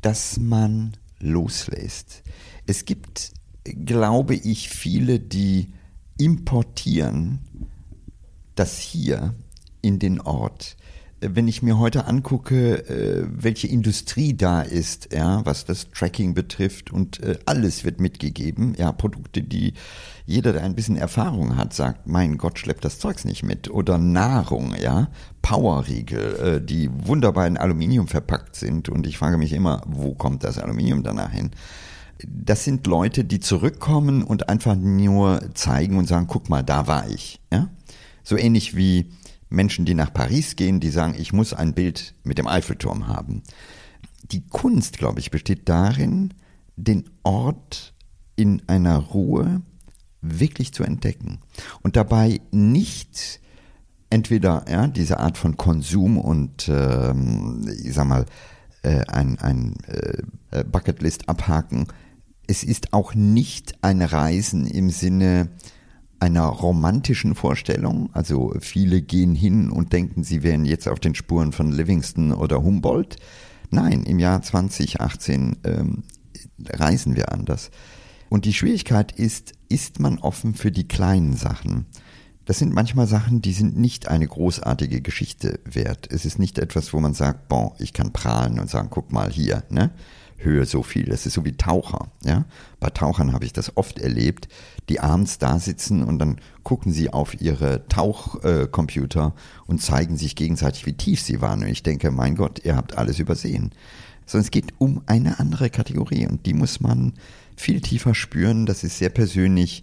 dass 0.00 0.38
man 0.38 0.96
loslässt. 1.18 2.22
Es 2.66 2.84
gibt, 2.84 3.32
glaube 3.64 4.34
ich, 4.34 4.68
viele, 4.68 5.18
die 5.18 5.72
importieren 6.18 7.40
das 8.54 8.78
hier 8.78 9.34
in 9.80 9.98
den 9.98 10.20
Ort 10.20 10.76
wenn 11.20 11.48
ich 11.48 11.62
mir 11.62 11.78
heute 11.78 12.06
angucke, 12.06 12.88
äh, 12.88 13.26
welche 13.30 13.66
Industrie 13.66 14.34
da 14.34 14.62
ist, 14.62 15.12
ja, 15.12 15.44
was 15.44 15.64
das 15.64 15.90
Tracking 15.90 16.34
betrifft 16.34 16.90
und 16.90 17.22
äh, 17.22 17.38
alles 17.46 17.84
wird 17.84 18.00
mitgegeben, 18.00 18.74
ja, 18.78 18.90
Produkte, 18.92 19.42
die 19.42 19.74
jeder, 20.24 20.52
der 20.52 20.62
ein 20.62 20.74
bisschen 20.74 20.96
Erfahrung 20.96 21.56
hat, 21.56 21.74
sagt, 21.74 22.06
mein 22.06 22.38
Gott, 22.38 22.58
schleppt 22.58 22.84
das 22.84 22.98
Zeugs 22.98 23.24
nicht 23.24 23.42
mit. 23.42 23.68
Oder 23.70 23.98
Nahrung, 23.98 24.74
ja, 24.80 25.08
Powerriegel, 25.42 26.36
äh, 26.36 26.64
die 26.64 26.88
wunderbar 27.06 27.46
in 27.46 27.56
Aluminium 27.56 28.08
verpackt 28.08 28.56
sind 28.56 28.88
und 28.88 29.06
ich 29.06 29.18
frage 29.18 29.36
mich 29.36 29.52
immer, 29.52 29.82
wo 29.86 30.14
kommt 30.14 30.44
das 30.44 30.58
Aluminium 30.58 31.02
danach 31.02 31.32
hin? 31.32 31.50
Das 32.26 32.64
sind 32.64 32.86
Leute, 32.86 33.24
die 33.24 33.40
zurückkommen 33.40 34.22
und 34.22 34.48
einfach 34.48 34.76
nur 34.76 35.40
zeigen 35.54 35.96
und 35.96 36.06
sagen, 36.06 36.26
guck 36.28 36.48
mal, 36.48 36.62
da 36.62 36.86
war 36.86 37.08
ich, 37.08 37.40
ja. 37.52 37.68
So 38.22 38.36
ähnlich 38.36 38.76
wie 38.76 39.06
Menschen, 39.50 39.84
die 39.84 39.94
nach 39.94 40.12
Paris 40.12 40.56
gehen, 40.56 40.80
die 40.80 40.90
sagen, 40.90 41.14
ich 41.18 41.32
muss 41.32 41.52
ein 41.52 41.74
Bild 41.74 42.14
mit 42.22 42.38
dem 42.38 42.46
Eiffelturm 42.46 43.08
haben. 43.08 43.42
Die 44.30 44.46
Kunst, 44.46 44.98
glaube 44.98 45.20
ich, 45.20 45.30
besteht 45.30 45.68
darin, 45.68 46.32
den 46.76 47.10
Ort 47.24 47.94
in 48.36 48.62
einer 48.68 48.96
Ruhe 48.96 49.62
wirklich 50.22 50.72
zu 50.72 50.84
entdecken 50.84 51.40
und 51.82 51.96
dabei 51.96 52.40
nicht 52.52 53.40
entweder 54.10 54.64
ja, 54.68 54.86
diese 54.86 55.18
Art 55.18 55.38
von 55.38 55.56
Konsum 55.56 56.18
und 56.18 56.68
ähm, 56.68 57.68
ich 57.82 57.94
sag 57.94 58.06
mal 58.06 58.26
äh, 58.82 59.04
ein, 59.06 59.38
ein 59.38 59.74
äh, 59.86 60.64
Bucketlist 60.64 61.28
abhaken. 61.28 61.86
Es 62.46 62.64
ist 62.64 62.92
auch 62.92 63.14
nicht 63.14 63.74
ein 63.82 64.02
Reisen 64.02 64.66
im 64.66 64.90
Sinne 64.90 65.50
einer 66.20 66.44
romantischen 66.44 67.34
Vorstellung. 67.34 68.10
Also 68.12 68.54
viele 68.60 69.02
gehen 69.02 69.34
hin 69.34 69.70
und 69.70 69.92
denken, 69.92 70.22
sie 70.22 70.42
wären 70.42 70.64
jetzt 70.64 70.86
auf 70.88 71.00
den 71.00 71.14
Spuren 71.14 71.52
von 71.52 71.72
Livingston 71.72 72.32
oder 72.32 72.62
Humboldt. 72.62 73.16
Nein, 73.70 74.02
im 74.04 74.18
Jahr 74.18 74.42
2018 74.42 75.56
ähm, 75.64 76.02
reisen 76.68 77.16
wir 77.16 77.32
anders. 77.32 77.70
Und 78.28 78.44
die 78.44 78.52
Schwierigkeit 78.52 79.12
ist, 79.12 79.52
ist 79.68 79.98
man 79.98 80.18
offen 80.18 80.54
für 80.54 80.70
die 80.70 80.86
kleinen 80.86 81.36
Sachen? 81.36 81.86
Das 82.44 82.58
sind 82.58 82.74
manchmal 82.74 83.06
Sachen, 83.06 83.42
die 83.42 83.52
sind 83.52 83.78
nicht 83.78 84.08
eine 84.08 84.26
großartige 84.26 85.00
Geschichte 85.02 85.60
wert. 85.64 86.08
Es 86.10 86.24
ist 86.24 86.38
nicht 86.38 86.58
etwas, 86.58 86.92
wo 86.92 87.00
man 87.00 87.14
sagt, 87.14 87.48
bon, 87.48 87.72
ich 87.78 87.92
kann 87.92 88.12
prahlen 88.12 88.58
und 88.58 88.68
sagen, 88.68 88.88
guck 88.90 89.12
mal 89.12 89.30
hier, 89.30 89.64
ne? 89.70 89.90
Höhe 90.42 90.64
so 90.66 90.82
viel. 90.82 91.04
Das 91.04 91.26
ist 91.26 91.34
so 91.34 91.44
wie 91.44 91.52
Taucher. 91.52 92.08
Ja? 92.24 92.44
Bei 92.80 92.90
Tauchern 92.90 93.32
habe 93.32 93.44
ich 93.44 93.52
das 93.52 93.76
oft 93.76 93.98
erlebt, 93.98 94.48
die 94.88 95.00
abends 95.00 95.38
da 95.38 95.58
sitzen 95.58 96.02
und 96.02 96.18
dann 96.18 96.40
gucken 96.62 96.92
sie 96.92 97.10
auf 97.10 97.40
ihre 97.40 97.86
Tauchcomputer 97.88 99.34
äh, 99.36 99.70
und 99.70 99.82
zeigen 99.82 100.16
sich 100.16 100.36
gegenseitig, 100.36 100.86
wie 100.86 100.94
tief 100.94 101.20
sie 101.20 101.40
waren. 101.40 101.62
Und 101.62 101.68
ich 101.68 101.82
denke, 101.82 102.10
mein 102.10 102.34
Gott, 102.34 102.64
ihr 102.64 102.76
habt 102.76 102.98
alles 102.98 103.18
übersehen. 103.18 103.72
Sondern 104.26 104.44
es 104.44 104.50
geht 104.50 104.74
um 104.78 105.02
eine 105.06 105.38
andere 105.38 105.70
Kategorie 105.70 106.26
und 106.26 106.46
die 106.46 106.54
muss 106.54 106.80
man 106.80 107.14
viel 107.56 107.80
tiefer 107.80 108.14
spüren. 108.14 108.66
Das 108.66 108.84
ist 108.84 108.98
sehr 108.98 109.10
persönlich. 109.10 109.82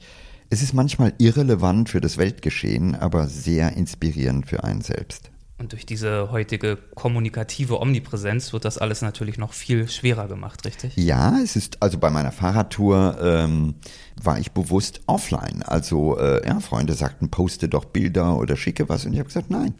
Es 0.49 0.61
ist 0.61 0.73
manchmal 0.73 1.13
irrelevant 1.17 1.89
für 1.89 2.01
das 2.01 2.17
Weltgeschehen, 2.17 2.95
aber 2.95 3.27
sehr 3.27 3.75
inspirierend 3.75 4.47
für 4.47 4.63
einen 4.63 4.81
selbst. 4.81 5.29
Und 5.59 5.71
durch 5.71 5.87
diese 5.87 6.31
heutige 6.31 6.77
kommunikative 6.93 7.81
Omnipräsenz 7.81 8.53
wird 8.53 8.63
das 8.63 8.77
alles 8.77 9.01
natürlich 9.01 9.39
noch 9.39 9.53
viel 9.53 9.89
schwerer 9.89 10.27
gemacht, 10.27 10.63
richtig? 10.65 10.95
Ja, 10.95 11.39
es 11.39 11.55
ist, 11.55 11.81
also 11.81 11.97
bei 11.97 12.11
meiner 12.11 12.31
Fahrradtour 12.31 13.17
ähm, 13.19 13.75
war 14.21 14.37
ich 14.37 14.51
bewusst 14.51 15.01
offline. 15.07 15.63
Also 15.63 16.19
äh, 16.19 16.47
ja, 16.47 16.59
Freunde 16.59 16.93
sagten, 16.93 17.29
poste 17.29 17.69
doch 17.69 17.85
Bilder 17.85 18.37
oder 18.37 18.55
schicke 18.55 18.87
was. 18.87 19.05
Und 19.05 19.13
ich 19.13 19.19
habe 19.19 19.27
gesagt, 19.27 19.49
nein. 19.49 19.73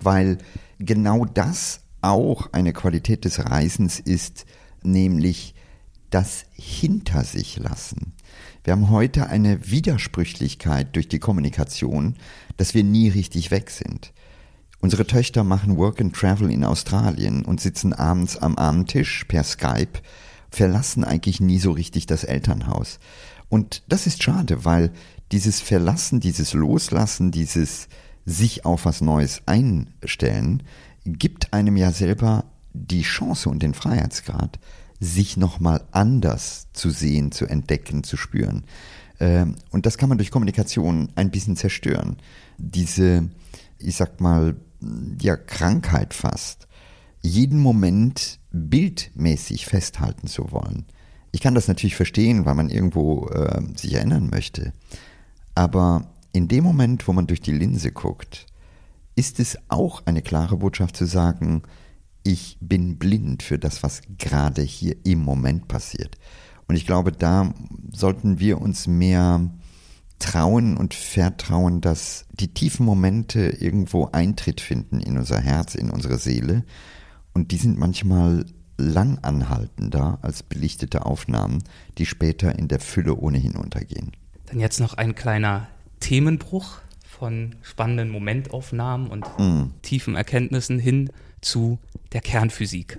Weil 0.00 0.38
genau 0.78 1.26
das 1.26 1.80
auch 2.00 2.50
eine 2.52 2.72
Qualität 2.72 3.26
des 3.26 3.44
Reisens 3.44 4.00
ist, 4.00 4.46
nämlich 4.82 5.54
das 6.08 6.46
hinter 6.52 7.24
sich 7.24 7.58
lassen. 7.58 8.14
Wir 8.64 8.72
haben 8.72 8.90
heute 8.90 9.26
eine 9.26 9.70
Widersprüchlichkeit 9.70 10.96
durch 10.96 11.08
die 11.08 11.18
Kommunikation, 11.18 12.16
dass 12.56 12.74
wir 12.74 12.84
nie 12.84 13.08
richtig 13.08 13.50
weg 13.50 13.70
sind. 13.70 14.12
Unsere 14.82 15.06
Töchter 15.06 15.44
machen 15.44 15.76
Work 15.76 16.00
and 16.00 16.12
Travel 16.12 16.50
in 16.50 16.64
Australien 16.64 17.44
und 17.44 17.60
sitzen 17.60 17.92
abends 17.92 18.36
am 18.36 18.58
Abendtisch 18.58 19.24
per 19.26 19.44
Skype, 19.44 20.00
verlassen 20.50 21.04
eigentlich 21.04 21.40
nie 21.40 21.60
so 21.60 21.70
richtig 21.70 22.06
das 22.06 22.24
Elternhaus. 22.24 22.98
Und 23.48 23.84
das 23.86 24.08
ist 24.08 24.24
schade, 24.24 24.64
weil 24.64 24.90
dieses 25.30 25.60
Verlassen, 25.60 26.18
dieses 26.18 26.52
Loslassen, 26.52 27.30
dieses 27.30 27.88
sich 28.26 28.64
auf 28.64 28.84
was 28.84 29.00
Neues 29.00 29.42
einstellen, 29.46 30.64
gibt 31.04 31.52
einem 31.52 31.76
ja 31.76 31.92
selber 31.92 32.44
die 32.72 33.02
Chance 33.02 33.50
und 33.50 33.62
den 33.62 33.74
Freiheitsgrad, 33.74 34.58
sich 34.98 35.36
nochmal 35.36 35.84
anders 35.92 36.66
zu 36.72 36.90
sehen, 36.90 37.30
zu 37.30 37.46
entdecken, 37.46 38.02
zu 38.02 38.16
spüren. 38.16 38.64
Ähm, 39.20 39.54
und 39.70 39.86
das 39.86 39.96
kann 39.96 40.08
man 40.08 40.18
durch 40.18 40.32
Kommunikation 40.32 41.10
ein 41.14 41.30
bisschen 41.30 41.54
zerstören. 41.54 42.16
Diese, 42.58 43.28
ich 43.78 43.94
sag 43.94 44.20
mal, 44.20 44.56
ja, 45.20 45.36
Krankheit 45.36 46.14
fast, 46.14 46.68
jeden 47.22 47.60
Moment 47.60 48.40
bildmäßig 48.50 49.66
festhalten 49.66 50.26
zu 50.26 50.52
wollen. 50.52 50.86
Ich 51.30 51.40
kann 51.40 51.54
das 51.54 51.68
natürlich 51.68 51.96
verstehen, 51.96 52.44
weil 52.44 52.54
man 52.54 52.68
irgendwo 52.68 53.28
äh, 53.28 53.62
sich 53.76 53.94
erinnern 53.94 54.28
möchte. 54.30 54.72
Aber 55.54 56.10
in 56.32 56.48
dem 56.48 56.64
Moment, 56.64 57.06
wo 57.08 57.12
man 57.12 57.26
durch 57.26 57.40
die 57.40 57.52
Linse 57.52 57.92
guckt, 57.92 58.46
ist 59.14 59.40
es 59.40 59.58
auch 59.68 60.02
eine 60.06 60.22
klare 60.22 60.56
Botschaft 60.58 60.96
zu 60.96 61.06
sagen, 61.06 61.62
ich 62.22 62.56
bin 62.60 62.98
blind 62.98 63.42
für 63.42 63.58
das, 63.58 63.82
was 63.82 64.02
gerade 64.18 64.62
hier 64.62 64.96
im 65.04 65.20
Moment 65.20 65.68
passiert. 65.68 66.18
Und 66.68 66.76
ich 66.76 66.86
glaube, 66.86 67.12
da 67.12 67.52
sollten 67.92 68.38
wir 68.38 68.60
uns 68.60 68.86
mehr 68.86 69.50
trauen 70.22 70.76
und 70.76 70.94
vertrauen, 70.94 71.80
dass 71.80 72.26
die 72.30 72.54
tiefen 72.54 72.86
Momente 72.86 73.40
irgendwo 73.40 74.08
Eintritt 74.12 74.60
finden 74.60 75.00
in 75.00 75.18
unser 75.18 75.40
Herz, 75.40 75.74
in 75.74 75.90
unsere 75.90 76.18
Seele. 76.18 76.64
Und 77.34 77.50
die 77.50 77.56
sind 77.56 77.78
manchmal 77.78 78.46
lang 78.78 79.18
anhaltender 79.22 80.18
als 80.22 80.42
belichtete 80.42 81.04
Aufnahmen, 81.04 81.62
die 81.98 82.06
später 82.06 82.56
in 82.58 82.68
der 82.68 82.80
Fülle 82.80 83.16
ohnehin 83.16 83.56
untergehen. 83.56 84.12
Dann 84.46 84.60
jetzt 84.60 84.80
noch 84.80 84.94
ein 84.94 85.14
kleiner 85.14 85.66
Themenbruch 86.00 86.78
von 87.04 87.56
spannenden 87.62 88.10
Momentaufnahmen 88.10 89.08
und 89.08 89.26
mm. 89.38 89.74
tiefen 89.82 90.14
Erkenntnissen 90.14 90.78
hin 90.78 91.10
zu 91.40 91.78
der 92.12 92.20
Kernphysik. 92.20 92.98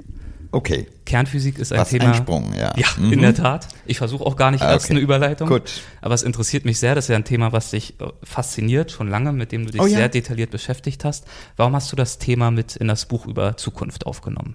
Okay. 0.53 0.85
Kernphysik 1.05 1.57
ist 1.57 1.73
ein 1.73 1.79
Was 1.79 1.89
Thema. 1.89 2.11
Ein 2.11 2.13
Sprung, 2.13 2.53
ja. 2.53 2.77
Ja, 2.77 2.85
mhm. 2.99 3.11
in 3.11 3.21
der 3.21 3.33
Tat. 3.33 3.67
Ich 3.87 3.97
versuche 3.97 4.23
auch 4.23 4.35
gar 4.35 4.51
nicht 4.51 4.61
erst 4.61 4.85
okay. 4.85 4.93
eine 4.93 4.99
Überleitung. 4.99 5.49
Gut. 5.49 5.81
Aber 5.99 6.13
es 6.13 6.21
interessiert 6.21 6.63
mich 6.63 6.77
sehr. 6.77 6.93
Das 6.93 7.05
ist 7.05 7.09
ja 7.09 7.15
ein 7.15 7.25
Thema, 7.25 7.51
was 7.51 7.71
dich 7.71 7.99
äh, 7.99 8.05
fasziniert, 8.21 8.91
schon 8.91 9.09
lange, 9.09 9.33
mit 9.33 9.51
dem 9.51 9.65
du 9.65 9.71
dich 9.71 9.81
oh, 9.81 9.87
ja. 9.87 9.97
sehr 9.97 10.09
detailliert 10.09 10.51
beschäftigt 10.51 11.05
hast. 11.05 11.25
Warum 11.55 11.75
hast 11.75 11.91
du 11.91 11.95
das 11.95 12.19
Thema 12.19 12.51
mit 12.51 12.75
in 12.75 12.87
das 12.87 13.07
Buch 13.07 13.25
über 13.25 13.57
Zukunft 13.57 14.05
aufgenommen? 14.05 14.53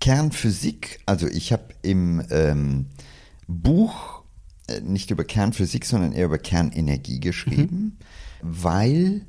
Kernphysik, 0.00 1.00
also 1.04 1.28
ich 1.28 1.52
habe 1.52 1.74
im 1.82 2.24
ähm, 2.30 2.86
Buch 3.46 4.22
äh, 4.66 4.80
nicht 4.80 5.10
über 5.10 5.24
Kernphysik, 5.24 5.84
sondern 5.84 6.12
eher 6.12 6.24
über 6.24 6.38
Kernenergie 6.38 7.20
geschrieben, 7.20 7.98
mhm. 8.40 8.52
weil 8.62 9.26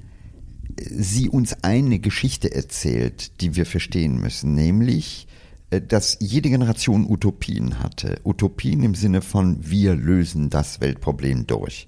sie 0.79 1.27
uns 1.27 1.61
eine 1.65 1.99
Geschichte 1.99 2.55
erzählt, 2.55 3.41
die 3.41 3.57
wir 3.57 3.65
verstehen 3.65 4.17
müssen, 4.21 4.53
nämlich, 4.53 5.27
äh, 5.29 5.36
dass 5.69 6.17
jede 6.19 6.49
Generation 6.49 7.09
Utopien 7.09 7.79
hatte. 7.79 8.19
Utopien 8.23 8.83
im 8.83 8.95
Sinne 8.95 9.21
von 9.21 9.57
wir 9.59 9.95
lösen 9.95 10.49
das 10.49 10.79
Weltproblem 10.79 11.47
durch. 11.47 11.87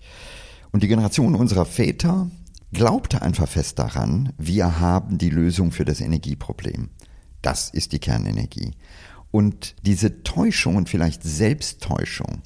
Und 0.71 0.83
die 0.83 0.87
Generation 0.87 1.35
unserer 1.35 1.65
Väter 1.65 2.29
glaubte 2.71 3.21
einfach 3.21 3.47
fest 3.47 3.79
daran, 3.79 4.33
wir 4.37 4.79
haben 4.79 5.17
die 5.17 5.29
Lösung 5.29 5.71
für 5.71 5.85
das 5.85 6.01
Energieproblem. 6.01 6.89
Das 7.41 7.69
ist 7.69 7.93
die 7.93 7.99
Kernenergie. 7.99 8.71
Und 9.31 9.75
diese 9.85 10.23
Täuschung 10.23 10.75
und 10.75 10.89
vielleicht 10.89 11.23
Selbsttäuschung 11.23 12.41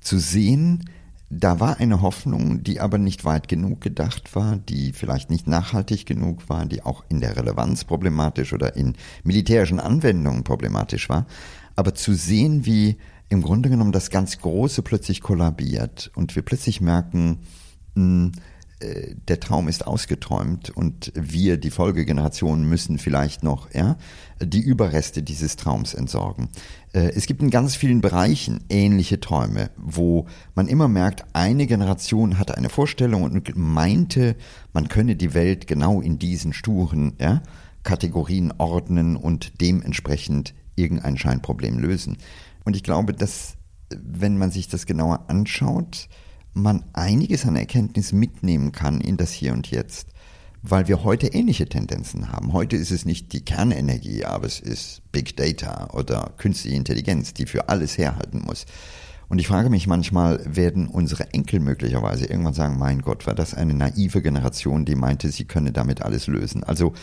zu 0.00 0.18
sehen, 0.18 0.84
da 1.32 1.60
war 1.60 1.78
eine 1.78 2.02
Hoffnung, 2.02 2.64
die 2.64 2.80
aber 2.80 2.98
nicht 2.98 3.24
weit 3.24 3.46
genug 3.46 3.80
gedacht 3.80 4.34
war, 4.34 4.56
die 4.56 4.92
vielleicht 4.92 5.30
nicht 5.30 5.46
nachhaltig 5.46 6.04
genug 6.04 6.48
war, 6.48 6.66
die 6.66 6.82
auch 6.82 7.04
in 7.08 7.20
der 7.20 7.36
Relevanz 7.36 7.84
problematisch 7.84 8.52
oder 8.52 8.74
in 8.74 8.96
militärischen 9.22 9.78
Anwendungen 9.78 10.42
problematisch 10.42 11.08
war. 11.08 11.26
Aber 11.76 11.94
zu 11.94 12.14
sehen, 12.14 12.66
wie 12.66 12.96
im 13.28 13.42
Grunde 13.42 13.70
genommen 13.70 13.92
das 13.92 14.10
ganz 14.10 14.38
Große 14.38 14.82
plötzlich 14.82 15.20
kollabiert 15.20 16.10
und 16.16 16.34
wir 16.34 16.42
plötzlich 16.42 16.80
merken, 16.80 17.38
mh, 17.94 18.02
hm, 18.02 18.32
der 19.28 19.40
Traum 19.40 19.68
ist 19.68 19.86
ausgeträumt 19.86 20.70
und 20.70 21.12
wir, 21.14 21.58
die 21.58 21.70
Folgegeneration, 21.70 22.64
müssen 22.68 22.98
vielleicht 22.98 23.42
noch 23.42 23.72
ja, 23.74 23.98
die 24.42 24.60
Überreste 24.60 25.22
dieses 25.22 25.56
Traums 25.56 25.92
entsorgen. 25.92 26.48
Äh, 26.92 27.12
es 27.14 27.26
gibt 27.26 27.42
in 27.42 27.50
ganz 27.50 27.76
vielen 27.76 28.00
Bereichen 28.00 28.64
ähnliche 28.70 29.20
Träume, 29.20 29.70
wo 29.76 30.26
man 30.54 30.66
immer 30.66 30.88
merkt, 30.88 31.24
eine 31.34 31.66
Generation 31.66 32.38
hatte 32.38 32.56
eine 32.56 32.70
Vorstellung 32.70 33.22
und 33.22 33.56
meinte, 33.56 34.36
man 34.72 34.88
könne 34.88 35.14
die 35.14 35.34
Welt 35.34 35.66
genau 35.66 36.00
in 36.00 36.18
diesen 36.18 36.52
sturen 36.52 37.14
ja, 37.20 37.42
Kategorien 37.82 38.52
ordnen 38.56 39.16
und 39.16 39.60
dementsprechend 39.60 40.54
irgendein 40.74 41.18
Scheinproblem 41.18 41.78
lösen. 41.78 42.16
Und 42.64 42.76
ich 42.76 42.82
glaube, 42.82 43.12
dass, 43.12 43.56
wenn 43.90 44.38
man 44.38 44.50
sich 44.50 44.68
das 44.68 44.86
genauer 44.86 45.24
anschaut, 45.28 46.08
man 46.54 46.84
einiges 46.92 47.46
an 47.46 47.56
Erkenntnis 47.56 48.12
mitnehmen 48.12 48.72
kann 48.72 49.00
in 49.00 49.16
das 49.16 49.32
Hier 49.32 49.52
und 49.52 49.70
Jetzt, 49.70 50.08
weil 50.62 50.88
wir 50.88 51.04
heute 51.04 51.28
ähnliche 51.28 51.68
Tendenzen 51.68 52.30
haben. 52.32 52.52
Heute 52.52 52.76
ist 52.76 52.90
es 52.90 53.04
nicht 53.04 53.32
die 53.32 53.44
Kernenergie, 53.44 54.24
aber 54.24 54.46
es 54.46 54.60
ist 54.60 55.02
Big 55.12 55.36
Data 55.36 55.88
oder 55.92 56.32
künstliche 56.36 56.76
Intelligenz, 56.76 57.32
die 57.32 57.46
für 57.46 57.68
alles 57.68 57.96
herhalten 57.96 58.42
muss. 58.44 58.66
Und 59.28 59.38
ich 59.38 59.46
frage 59.46 59.70
mich 59.70 59.86
manchmal, 59.86 60.42
werden 60.44 60.88
unsere 60.88 61.32
Enkel 61.32 61.60
möglicherweise 61.60 62.26
irgendwann 62.26 62.52
sagen, 62.52 62.78
mein 62.78 63.00
Gott, 63.00 63.28
war 63.28 63.34
das 63.34 63.54
eine 63.54 63.74
naive 63.74 64.22
Generation, 64.22 64.84
die 64.84 64.96
meinte, 64.96 65.30
sie 65.30 65.44
könne 65.44 65.70
damit 65.70 66.02
alles 66.02 66.26
lösen. 66.26 66.64
Also 66.64 66.94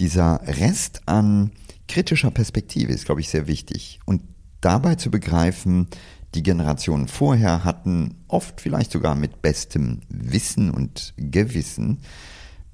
dieser 0.00 0.40
Rest 0.44 1.02
an 1.06 1.52
kritischer 1.86 2.32
Perspektive 2.32 2.92
ist, 2.92 3.04
glaube 3.04 3.20
ich, 3.20 3.28
sehr 3.28 3.46
wichtig. 3.46 4.00
Und 4.04 4.22
dabei 4.60 4.96
zu 4.96 5.10
begreifen, 5.12 5.86
die 6.34 6.42
Generationen 6.42 7.08
vorher 7.08 7.64
hatten 7.64 8.24
oft 8.28 8.60
vielleicht 8.60 8.92
sogar 8.92 9.14
mit 9.14 9.42
bestem 9.42 10.00
Wissen 10.08 10.70
und 10.70 11.12
Gewissen 11.16 11.98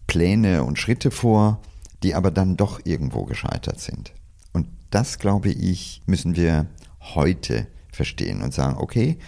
Pläne 0.06 0.62
und 0.62 0.78
Schritte 0.78 1.10
vor, 1.10 1.60
die 2.02 2.14
aber 2.14 2.30
dann 2.30 2.56
doch 2.56 2.80
irgendwo 2.84 3.24
gescheitert 3.24 3.80
sind. 3.80 4.12
Und 4.52 4.68
das, 4.90 5.18
glaube 5.18 5.48
ich, 5.48 6.02
müssen 6.06 6.36
wir 6.36 6.66
heute 7.00 7.66
verstehen 7.90 8.42
und 8.42 8.52
sagen, 8.52 8.76
okay, 8.78 9.18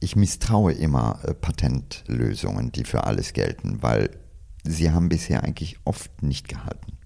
ich 0.00 0.16
misstraue 0.16 0.72
immer 0.72 1.20
äh, 1.22 1.32
Patentlösungen, 1.32 2.72
die 2.72 2.84
für 2.84 3.04
alles 3.04 3.32
gelten, 3.32 3.82
weil 3.82 4.10
sie 4.64 4.90
haben 4.90 5.08
bisher 5.08 5.44
eigentlich 5.44 5.78
oft 5.84 6.22
nicht 6.22 6.48
gehalten. 6.48 6.98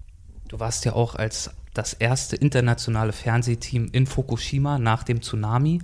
Du 0.47 0.59
warst 0.59 0.85
ja 0.85 0.93
auch 0.93 1.15
als 1.15 1.51
das 1.73 1.93
erste 1.93 2.35
internationale 2.35 3.13
Fernsehteam 3.13 3.89
in 3.91 4.07
Fukushima 4.07 4.79
nach 4.79 5.03
dem 5.03 5.21
Tsunami 5.21 5.81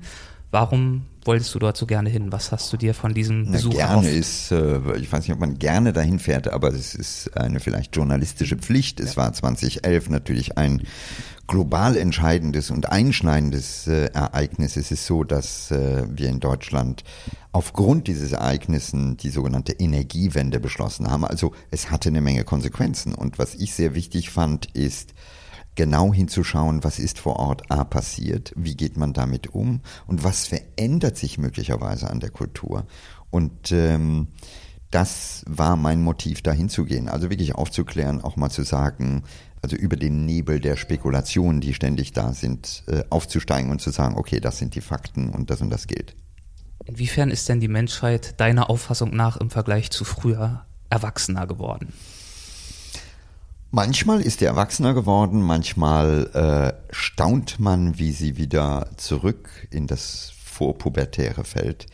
Warum 0.54 1.08
wolltest 1.26 1.56
du 1.56 1.58
dort 1.58 1.78
so 1.78 1.88
gerne 1.88 2.12
hin? 2.12 2.32
Was 2.32 2.51
hast 2.51 2.72
du 2.72 2.78
dir 2.78 2.93
von 2.93 3.16
diesem 3.16 3.51
Besuch 3.51 3.74
Na, 3.76 3.88
Gerne 3.88 4.12
ist, 4.12 4.51
äh, 4.51 4.78
ich 4.97 5.12
weiß 5.12 5.22
nicht, 5.22 5.32
ob 5.32 5.39
man 5.39 5.58
gerne 5.58 5.93
dahin 5.93 6.20
fährt, 6.20 6.47
aber 6.47 6.68
es 6.68 6.93
ist 6.93 7.36
eine 7.36 7.60
vielleicht 7.60 7.95
journalistische 7.95 8.56
Pflicht. 8.58 8.99
Es 8.99 9.18
war 9.18 9.34
2011 9.34 10.12
natürlich 10.12 10.56
ein 10.56 10.84
global 11.47 11.97
entscheidendes 11.97 12.70
und 12.70 12.91
einschneidendes 12.91 13.88
äh, 13.88 14.12
Ereignis. 14.14 14.78
Es 14.78 14.91
ist 14.91 15.08
so, 15.08 15.24
dass 15.24 15.72
äh, 15.72 16.06
wir 16.08 16.30
in 16.30 16.39
Deutschland 16.39 17.04
aufgrund 17.51 18.08
dieses 18.08 18.32
Ereignissen 18.32 19.18
die 19.18 19.32
sogenannte 19.32 19.72
Energiewende 19.74 20.60
beschlossen 20.60 21.10
haben. 21.10 21.26
Also 21.26 21.54
es 21.72 21.89
hatte 21.89 22.10
eine 22.10 22.22
Menge 22.22 22.43
Konsequenzen. 22.43 23.16
Und 23.16 23.39
was 23.39 23.56
ich 23.56 23.74
sehr 23.74 23.95
wichtig 23.95 24.30
fand, 24.30 24.68
ist, 24.76 25.16
genau 25.76 26.13
hinzuschauen, 26.13 26.84
was 26.84 26.99
ist 26.99 27.19
vor 27.19 27.38
Ort 27.38 27.71
A 27.71 27.84
passiert, 27.84 28.53
wie 28.55 28.76
geht 28.76 28.97
man 28.97 29.13
damit 29.13 29.53
um 29.53 29.82
und 30.07 30.24
was 30.24 30.47
verändert 30.47 31.17
sich 31.17 31.38
möglicherweise 31.38 32.09
an 32.09 32.19
der 32.19 32.30
Kultur. 32.30 32.86
Und 33.30 33.71
ähm, 33.71 34.28
das 34.91 35.43
war 35.47 35.76
mein 35.76 36.01
Motiv, 36.01 36.43
dahin 36.43 36.69
zu 36.69 36.86
gehen. 36.86 37.09
Also 37.09 37.32
wirklich 37.32 37.55
aufzuklären, 37.55 38.21
auch 38.21 38.36
mal 38.36 38.51
zu 38.51 38.63
sagen, 38.63 39.24
also 39.63 39.76
über 39.76 39.95
den 39.95 40.26
Nebel 40.26 40.59
der 40.59 40.76
Spekulationen, 40.76 41.61
die 41.61 41.74
ständig 41.74 42.11
da 42.11 42.34
sind, 42.34 42.84
äh, 42.88 43.03
aufzusteigen 43.09 43.71
und 43.71 43.82
zu 43.82 43.89
sagen, 43.89 44.15
okay, 44.17 44.39
das 44.39 44.59
sind 44.59 44.76
die 44.76 44.82
Fakten 44.82 45.30
und 45.30 45.49
das 45.49 45.61
und 45.61 45.71
das 45.71 45.88
gilt. 45.88 46.15
Inwiefern 46.86 47.32
ist 47.32 47.47
denn 47.49 47.59
die 47.59 47.69
Menschheit 47.69 48.39
deiner 48.39 48.69
Auffassung 48.69 49.15
nach 49.15 49.38
im 49.38 49.49
Vergleich 49.49 49.89
zu 49.89 50.03
früher 50.03 50.65
erwachsener 50.89 51.47
geworden? 51.47 51.93
Manchmal 53.76 54.21
ist 54.21 54.43
er 54.43 54.49
erwachsener 54.49 54.93
geworden, 54.93 55.41
manchmal 55.41 56.30
äh, 56.36 56.93
staunt 56.93 57.59
man, 57.59 57.97
wie 57.97 58.11
sie 58.11 58.38
wieder 58.38 58.91
zurück 58.97 59.49
in 59.71 59.88
das 59.88 60.32
Vorpubertäre 60.43 61.43
fällt. 61.43 61.88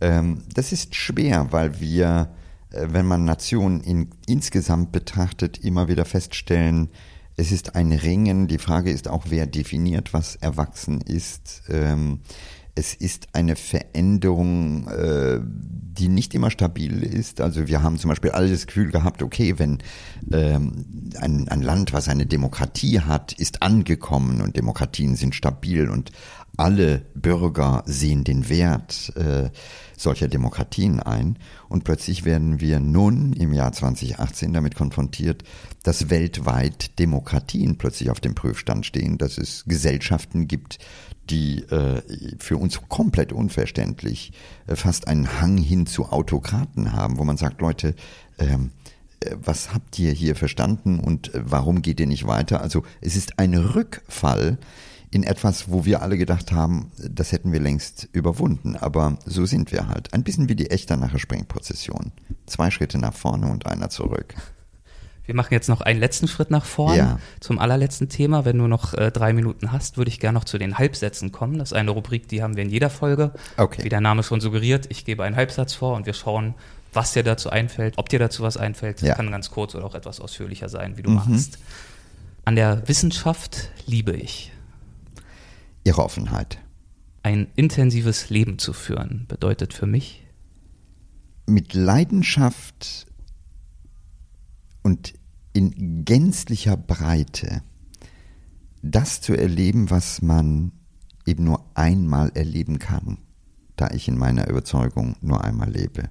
Ähm, 0.00 0.42
das 0.52 0.72
ist 0.72 0.96
schwer, 0.96 1.46
weil 1.52 1.78
wir, 1.78 2.32
äh, 2.72 2.88
wenn 2.90 3.06
man 3.06 3.24
Nationen 3.24 3.82
in, 3.82 4.10
insgesamt 4.26 4.90
betrachtet, 4.90 5.58
immer 5.58 5.86
wieder 5.86 6.06
feststellen, 6.06 6.88
es 7.36 7.52
ist 7.52 7.76
ein 7.76 7.92
Ringen. 7.92 8.48
Die 8.48 8.58
Frage 8.58 8.90
ist 8.90 9.06
auch, 9.06 9.26
wer 9.28 9.46
definiert, 9.46 10.12
was 10.12 10.34
erwachsen 10.34 11.00
ist. 11.02 11.62
Ähm, 11.68 12.22
es 12.74 12.94
ist 12.94 13.28
eine 13.34 13.56
Veränderung, 13.56 14.88
äh, 14.88 15.40
die 15.42 16.08
nicht 16.08 16.34
immer 16.34 16.50
stabil 16.50 17.02
ist. 17.02 17.40
Also 17.40 17.68
wir 17.68 17.82
haben 17.82 17.98
zum 17.98 18.08
Beispiel 18.08 18.30
alle 18.30 18.50
das 18.50 18.66
Gefühl 18.66 18.90
gehabt, 18.90 19.22
okay, 19.22 19.58
wenn 19.58 19.78
ähm, 20.32 21.10
ein, 21.20 21.62
Land, 21.62 21.92
was 21.92 22.08
eine 22.08 22.24
Demokratie 22.24 23.00
hat, 23.00 23.32
ist 23.32 23.62
angekommen 23.62 24.40
und 24.40 24.56
Demokratien 24.56 25.16
sind 25.16 25.34
stabil 25.34 25.90
und 25.90 26.12
alle 26.56 27.02
Bürger 27.14 27.82
sehen 27.86 28.24
den 28.24 28.48
Wert 28.48 29.12
äh, 29.16 29.50
solcher 29.96 30.28
Demokratien 30.28 31.00
ein. 31.00 31.38
Und 31.68 31.84
plötzlich 31.84 32.24
werden 32.24 32.60
wir 32.60 32.80
nun 32.80 33.32
im 33.32 33.52
Jahr 33.52 33.72
2018 33.72 34.52
damit 34.52 34.74
konfrontiert, 34.74 35.44
dass 35.82 36.10
weltweit 36.10 36.98
Demokratien 36.98 37.78
plötzlich 37.78 38.10
auf 38.10 38.20
dem 38.20 38.34
Prüfstand 38.34 38.84
stehen, 38.84 39.18
dass 39.18 39.38
es 39.38 39.64
Gesellschaften 39.66 40.48
gibt, 40.48 40.78
die 41.32 41.62
äh, 41.62 42.02
für 42.38 42.58
uns 42.58 42.78
komplett 42.88 43.32
unverständlich 43.32 44.32
äh, 44.66 44.76
fast 44.76 45.08
einen 45.08 45.40
Hang 45.40 45.56
hin 45.56 45.86
zu 45.86 46.12
Autokraten 46.12 46.92
haben, 46.92 47.18
wo 47.18 47.24
man 47.24 47.38
sagt, 47.38 47.62
Leute, 47.62 47.94
ähm, 48.38 48.70
äh, 49.20 49.34
was 49.42 49.72
habt 49.72 49.98
ihr 49.98 50.12
hier 50.12 50.36
verstanden 50.36 51.00
und 51.00 51.34
äh, 51.34 51.40
warum 51.42 51.80
geht 51.80 52.00
ihr 52.00 52.06
nicht 52.06 52.26
weiter? 52.26 52.60
Also 52.60 52.84
es 53.00 53.16
ist 53.16 53.38
ein 53.38 53.54
Rückfall 53.54 54.58
in 55.10 55.24
etwas, 55.24 55.70
wo 55.70 55.84
wir 55.84 56.02
alle 56.02 56.16
gedacht 56.18 56.52
haben, 56.52 56.90
das 56.96 57.32
hätten 57.32 57.52
wir 57.52 57.60
längst 57.60 58.08
überwunden. 58.12 58.76
Aber 58.76 59.18
so 59.26 59.44
sind 59.44 59.70
wir 59.70 59.88
halt. 59.88 60.14
Ein 60.14 60.24
bisschen 60.24 60.48
wie 60.48 60.56
die 60.56 60.70
Echternacher 60.70 61.18
Springprozession. 61.18 62.12
Zwei 62.46 62.70
Schritte 62.70 62.98
nach 62.98 63.12
vorne 63.12 63.50
und 63.50 63.66
einer 63.66 63.90
zurück. 63.90 64.34
Wir 65.32 65.36
machen 65.36 65.54
jetzt 65.54 65.70
noch 65.70 65.80
einen 65.80 65.98
letzten 65.98 66.28
Schritt 66.28 66.50
nach 66.50 66.66
vorn 66.66 66.94
ja. 66.94 67.18
zum 67.40 67.58
allerletzten 67.58 68.10
Thema. 68.10 68.44
Wenn 68.44 68.58
du 68.58 68.66
noch 68.66 68.92
äh, 68.92 69.10
drei 69.10 69.32
Minuten 69.32 69.72
hast, 69.72 69.96
würde 69.96 70.10
ich 70.10 70.20
gerne 70.20 70.38
noch 70.38 70.44
zu 70.44 70.58
den 70.58 70.76
Halbsätzen 70.76 71.32
kommen. 71.32 71.58
Das 71.58 71.70
ist 71.70 71.72
eine 71.72 71.90
Rubrik, 71.90 72.28
die 72.28 72.42
haben 72.42 72.54
wir 72.54 72.62
in 72.62 72.68
jeder 72.68 72.90
Folge. 72.90 73.32
Okay. 73.56 73.82
Wie 73.82 73.88
der 73.88 74.02
Name 74.02 74.24
schon 74.24 74.42
suggeriert, 74.42 74.88
ich 74.90 75.06
gebe 75.06 75.24
einen 75.24 75.34
Halbsatz 75.34 75.72
vor 75.72 75.96
und 75.96 76.04
wir 76.04 76.12
schauen, 76.12 76.54
was 76.92 77.14
dir 77.14 77.22
dazu 77.22 77.48
einfällt, 77.48 77.94
ob 77.96 78.10
dir 78.10 78.18
dazu 78.18 78.42
was 78.42 78.58
einfällt. 78.58 79.00
Das 79.00 79.08
ja. 79.08 79.14
kann 79.14 79.30
ganz 79.30 79.50
kurz 79.50 79.74
oder 79.74 79.86
auch 79.86 79.94
etwas 79.94 80.20
ausführlicher 80.20 80.68
sein, 80.68 80.98
wie 80.98 81.02
du 81.02 81.08
mhm. 81.08 81.16
magst. 81.16 81.58
An 82.44 82.54
der 82.54 82.86
Wissenschaft 82.86 83.70
liebe 83.86 84.12
ich. 84.12 84.52
Ihre 85.82 86.04
Offenheit. 86.04 86.58
Ein 87.22 87.46
intensives 87.56 88.28
Leben 88.28 88.58
zu 88.58 88.74
führen 88.74 89.24
bedeutet 89.28 89.72
für 89.72 89.86
mich 89.86 90.26
mit 91.46 91.72
Leidenschaft 91.72 93.06
und 94.82 95.14
in 95.52 96.04
gänzlicher 96.04 96.76
Breite 96.76 97.62
das 98.82 99.20
zu 99.20 99.34
erleben, 99.34 99.90
was 99.90 100.22
man 100.22 100.72
eben 101.24 101.44
nur 101.44 101.64
einmal 101.74 102.32
erleben 102.34 102.78
kann, 102.78 103.18
da 103.76 103.90
ich 103.90 104.08
in 104.08 104.18
meiner 104.18 104.48
Überzeugung 104.48 105.14
nur 105.20 105.44
einmal 105.44 105.70
lebe. 105.70 106.08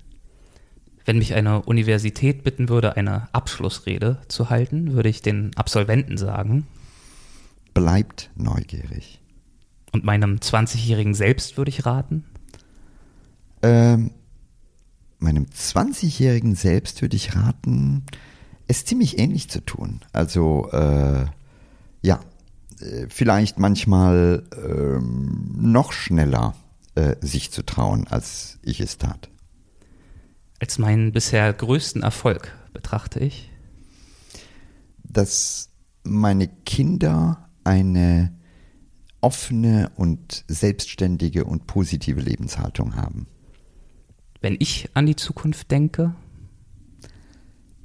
Wenn 1.03 1.17
mich 1.17 1.33
eine 1.33 1.63
Universität 1.63 2.43
bitten 2.43 2.69
würde, 2.69 2.95
eine 2.95 3.27
Abschlussrede 3.33 4.21
zu 4.27 4.49
halten, 4.49 4.93
würde 4.93 5.09
ich 5.09 5.21
den 5.21 5.51
Absolventen 5.57 6.17
sagen, 6.17 6.67
bleibt 7.73 8.29
neugierig. 8.35 9.19
Und 9.91 10.05
meinem 10.05 10.37
20-jährigen 10.37 11.13
Selbst 11.13 11.57
würde 11.57 11.69
ich 11.69 11.85
raten? 11.85 12.23
Ähm, 13.61 14.11
meinem 15.19 15.45
20-jährigen 15.45 16.55
Selbst 16.55 17.01
würde 17.01 17.17
ich 17.17 17.35
raten, 17.35 18.05
es 18.71 18.85
ziemlich 18.85 19.19
ähnlich 19.19 19.49
zu 19.49 19.63
tun. 19.63 19.99
Also, 20.13 20.69
äh, 20.71 21.25
ja, 22.01 22.19
äh, 22.79 23.05
vielleicht 23.09 23.59
manchmal 23.59 24.43
ähm, 24.55 25.55
noch 25.59 25.91
schneller 25.91 26.55
äh, 26.95 27.15
sich 27.21 27.51
zu 27.51 27.63
trauen, 27.63 28.07
als 28.07 28.59
ich 28.63 28.79
es 28.79 28.97
tat. 28.97 29.29
Als 30.59 30.77
meinen 30.77 31.11
bisher 31.11 31.51
größten 31.51 32.01
Erfolg 32.01 32.55
betrachte 32.73 33.19
ich, 33.19 33.51
dass 35.03 35.69
meine 36.03 36.47
Kinder 36.47 37.49
eine 37.63 38.33
offene 39.19 39.91
und 39.95 40.45
selbstständige 40.47 41.45
und 41.45 41.67
positive 41.67 42.21
Lebenshaltung 42.21 42.95
haben. 42.95 43.27
Wenn 44.39 44.55
ich 44.59 44.89
an 44.95 45.05
die 45.05 45.15
Zukunft 45.15 45.69
denke, 45.69 46.15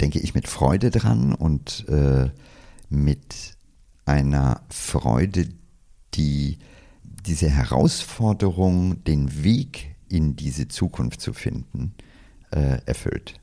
denke 0.01 0.19
ich 0.19 0.35
mit 0.35 0.49
Freude 0.49 0.91
dran 0.91 1.33
und 1.35 1.89
äh, 1.89 2.31
mit 2.89 3.57
einer 4.05 4.63
Freude, 4.71 5.49
die 6.15 6.59
diese 7.27 7.51
Herausforderung, 7.51 9.03
den 9.05 9.43
Weg 9.43 9.97
in 10.09 10.37
diese 10.37 10.69
Zukunft 10.69 11.21
zu 11.21 11.33
finden, 11.33 11.95
äh, 12.53 12.79
erfüllt. 12.87 13.41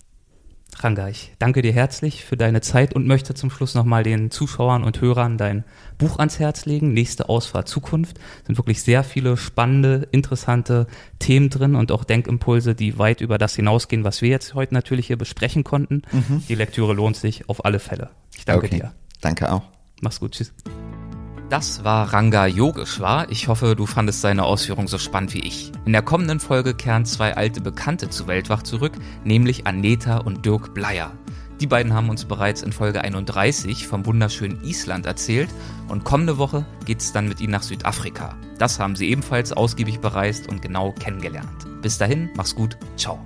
Ranga, 0.80 1.07
ich 1.07 1.34
danke 1.39 1.61
dir 1.61 1.71
herzlich 1.71 2.26
für 2.26 2.38
deine 2.38 2.61
Zeit 2.61 2.93
und 2.93 3.07
möchte 3.07 3.34
zum 3.34 3.49
Schluss 3.49 3.76
nochmal 3.76 4.03
den 4.03 4.32
Zuschauern 4.32 4.84
und 4.84 5.01
Hörern 5.01 5.38
dein 5.38 5.63
Buch 5.97 6.19
ans 6.19 6.39
Herz 6.39 6.65
legen. 6.65 6.93
Nächste 6.93 7.30
Ausfahrt 7.30 7.67
Zukunft. 7.67 8.17
Es 8.41 8.47
sind 8.47 8.57
wirklich 8.57 8.82
sehr 8.82 9.03
viele 9.03 9.38
spannende, 9.38 10.07
interessante 10.11 10.88
Themen 11.19 11.49
drin 11.49 11.76
und 11.76 11.91
auch 11.91 12.03
Denkimpulse, 12.03 12.76
die 12.76 12.97
weit 12.97 13.21
über 13.21 13.38
das 13.38 13.55
hinausgehen, 13.55 14.03
was 14.03 14.21
wir 14.21 14.30
jetzt 14.30 14.55
heute 14.55 14.74
natürlich 14.74 15.07
hier 15.07 15.17
besprechen 15.17 15.63
konnten. 15.63 16.01
Mhm. 16.11 16.43
Die 16.47 16.55
Lektüre 16.55 16.93
lohnt 16.93 17.15
sich 17.15 17.49
auf 17.49 17.65
alle 17.65 17.80
Fälle. 17.80 18.09
Ich 18.36 18.45
danke 18.45 18.67
okay. 18.67 18.76
dir. 18.78 18.91
Danke 19.21 19.51
auch. 19.51 19.63
Mach's 20.01 20.19
gut. 20.19 20.34
Tschüss. 20.34 20.53
Das 21.54 21.84
war 21.84 22.12
Ranga 22.12 22.47
Yogeshwar. 22.47 23.30
Ich 23.30 23.47
hoffe, 23.47 23.76
du 23.76 23.86
fandest 23.86 24.22
seine 24.22 24.43
Ausführung 24.43 24.88
so 24.88 24.97
spannend 24.97 25.36
wie 25.36 25.41
ich. 25.41 25.72
In 25.86 25.91
der 25.91 26.01
kommenden 26.01 26.39
Folge 26.39 26.74
kehren 26.74 27.06
zwei 27.06 27.38
alte 27.38 27.62
Bekannte 27.62 28.10
zu 28.10 28.26
Weltwach 28.26 28.64
zurück, 28.64 28.93
nämlich 29.24 29.68
Aneta 29.68 30.18
und 30.18 30.47
Dirk 30.47 30.74
Bleier. 30.74 31.12
Die 31.62 31.68
beiden 31.68 31.93
haben 31.93 32.10
uns 32.10 32.26
bereits 32.26 32.64
in 32.64 32.72
Folge 32.72 33.01
31 33.01 33.86
vom 33.86 34.04
wunderschönen 34.08 34.64
Island 34.64 35.06
erzählt 35.06 35.47
und 35.89 36.04
kommende 36.04 36.39
Woche 36.39 36.66
geht 36.86 37.01
es 37.01 37.14
dann 37.14 37.28
mit 37.28 37.39
ihnen 37.39 37.51
nach 37.51 37.62
Südafrika. 37.62 38.36
Das 38.58 38.80
haben 38.80 38.95
sie 38.95 39.12
ebenfalls 39.12 39.54
ausgiebig 39.54 39.99
bereist 39.99 40.49
und 40.49 40.64
genau 40.64 40.91
kennengelernt. 40.93 41.68
Bis 41.84 41.99
dahin, 41.99 42.32
mach's 42.36 42.56
gut, 42.56 42.80
ciao. 42.97 43.24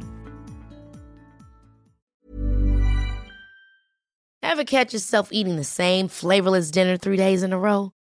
Ever 4.42 4.66
catch 4.66 4.92
yourself 4.92 5.32
eating 5.32 5.56
the 5.56 5.64
same 5.64 6.10
flavorless 6.10 6.72
dinner 6.72 7.00
three 7.00 7.16
days 7.16 7.42
in 7.42 7.54
a 7.54 7.58
row? 7.58 7.94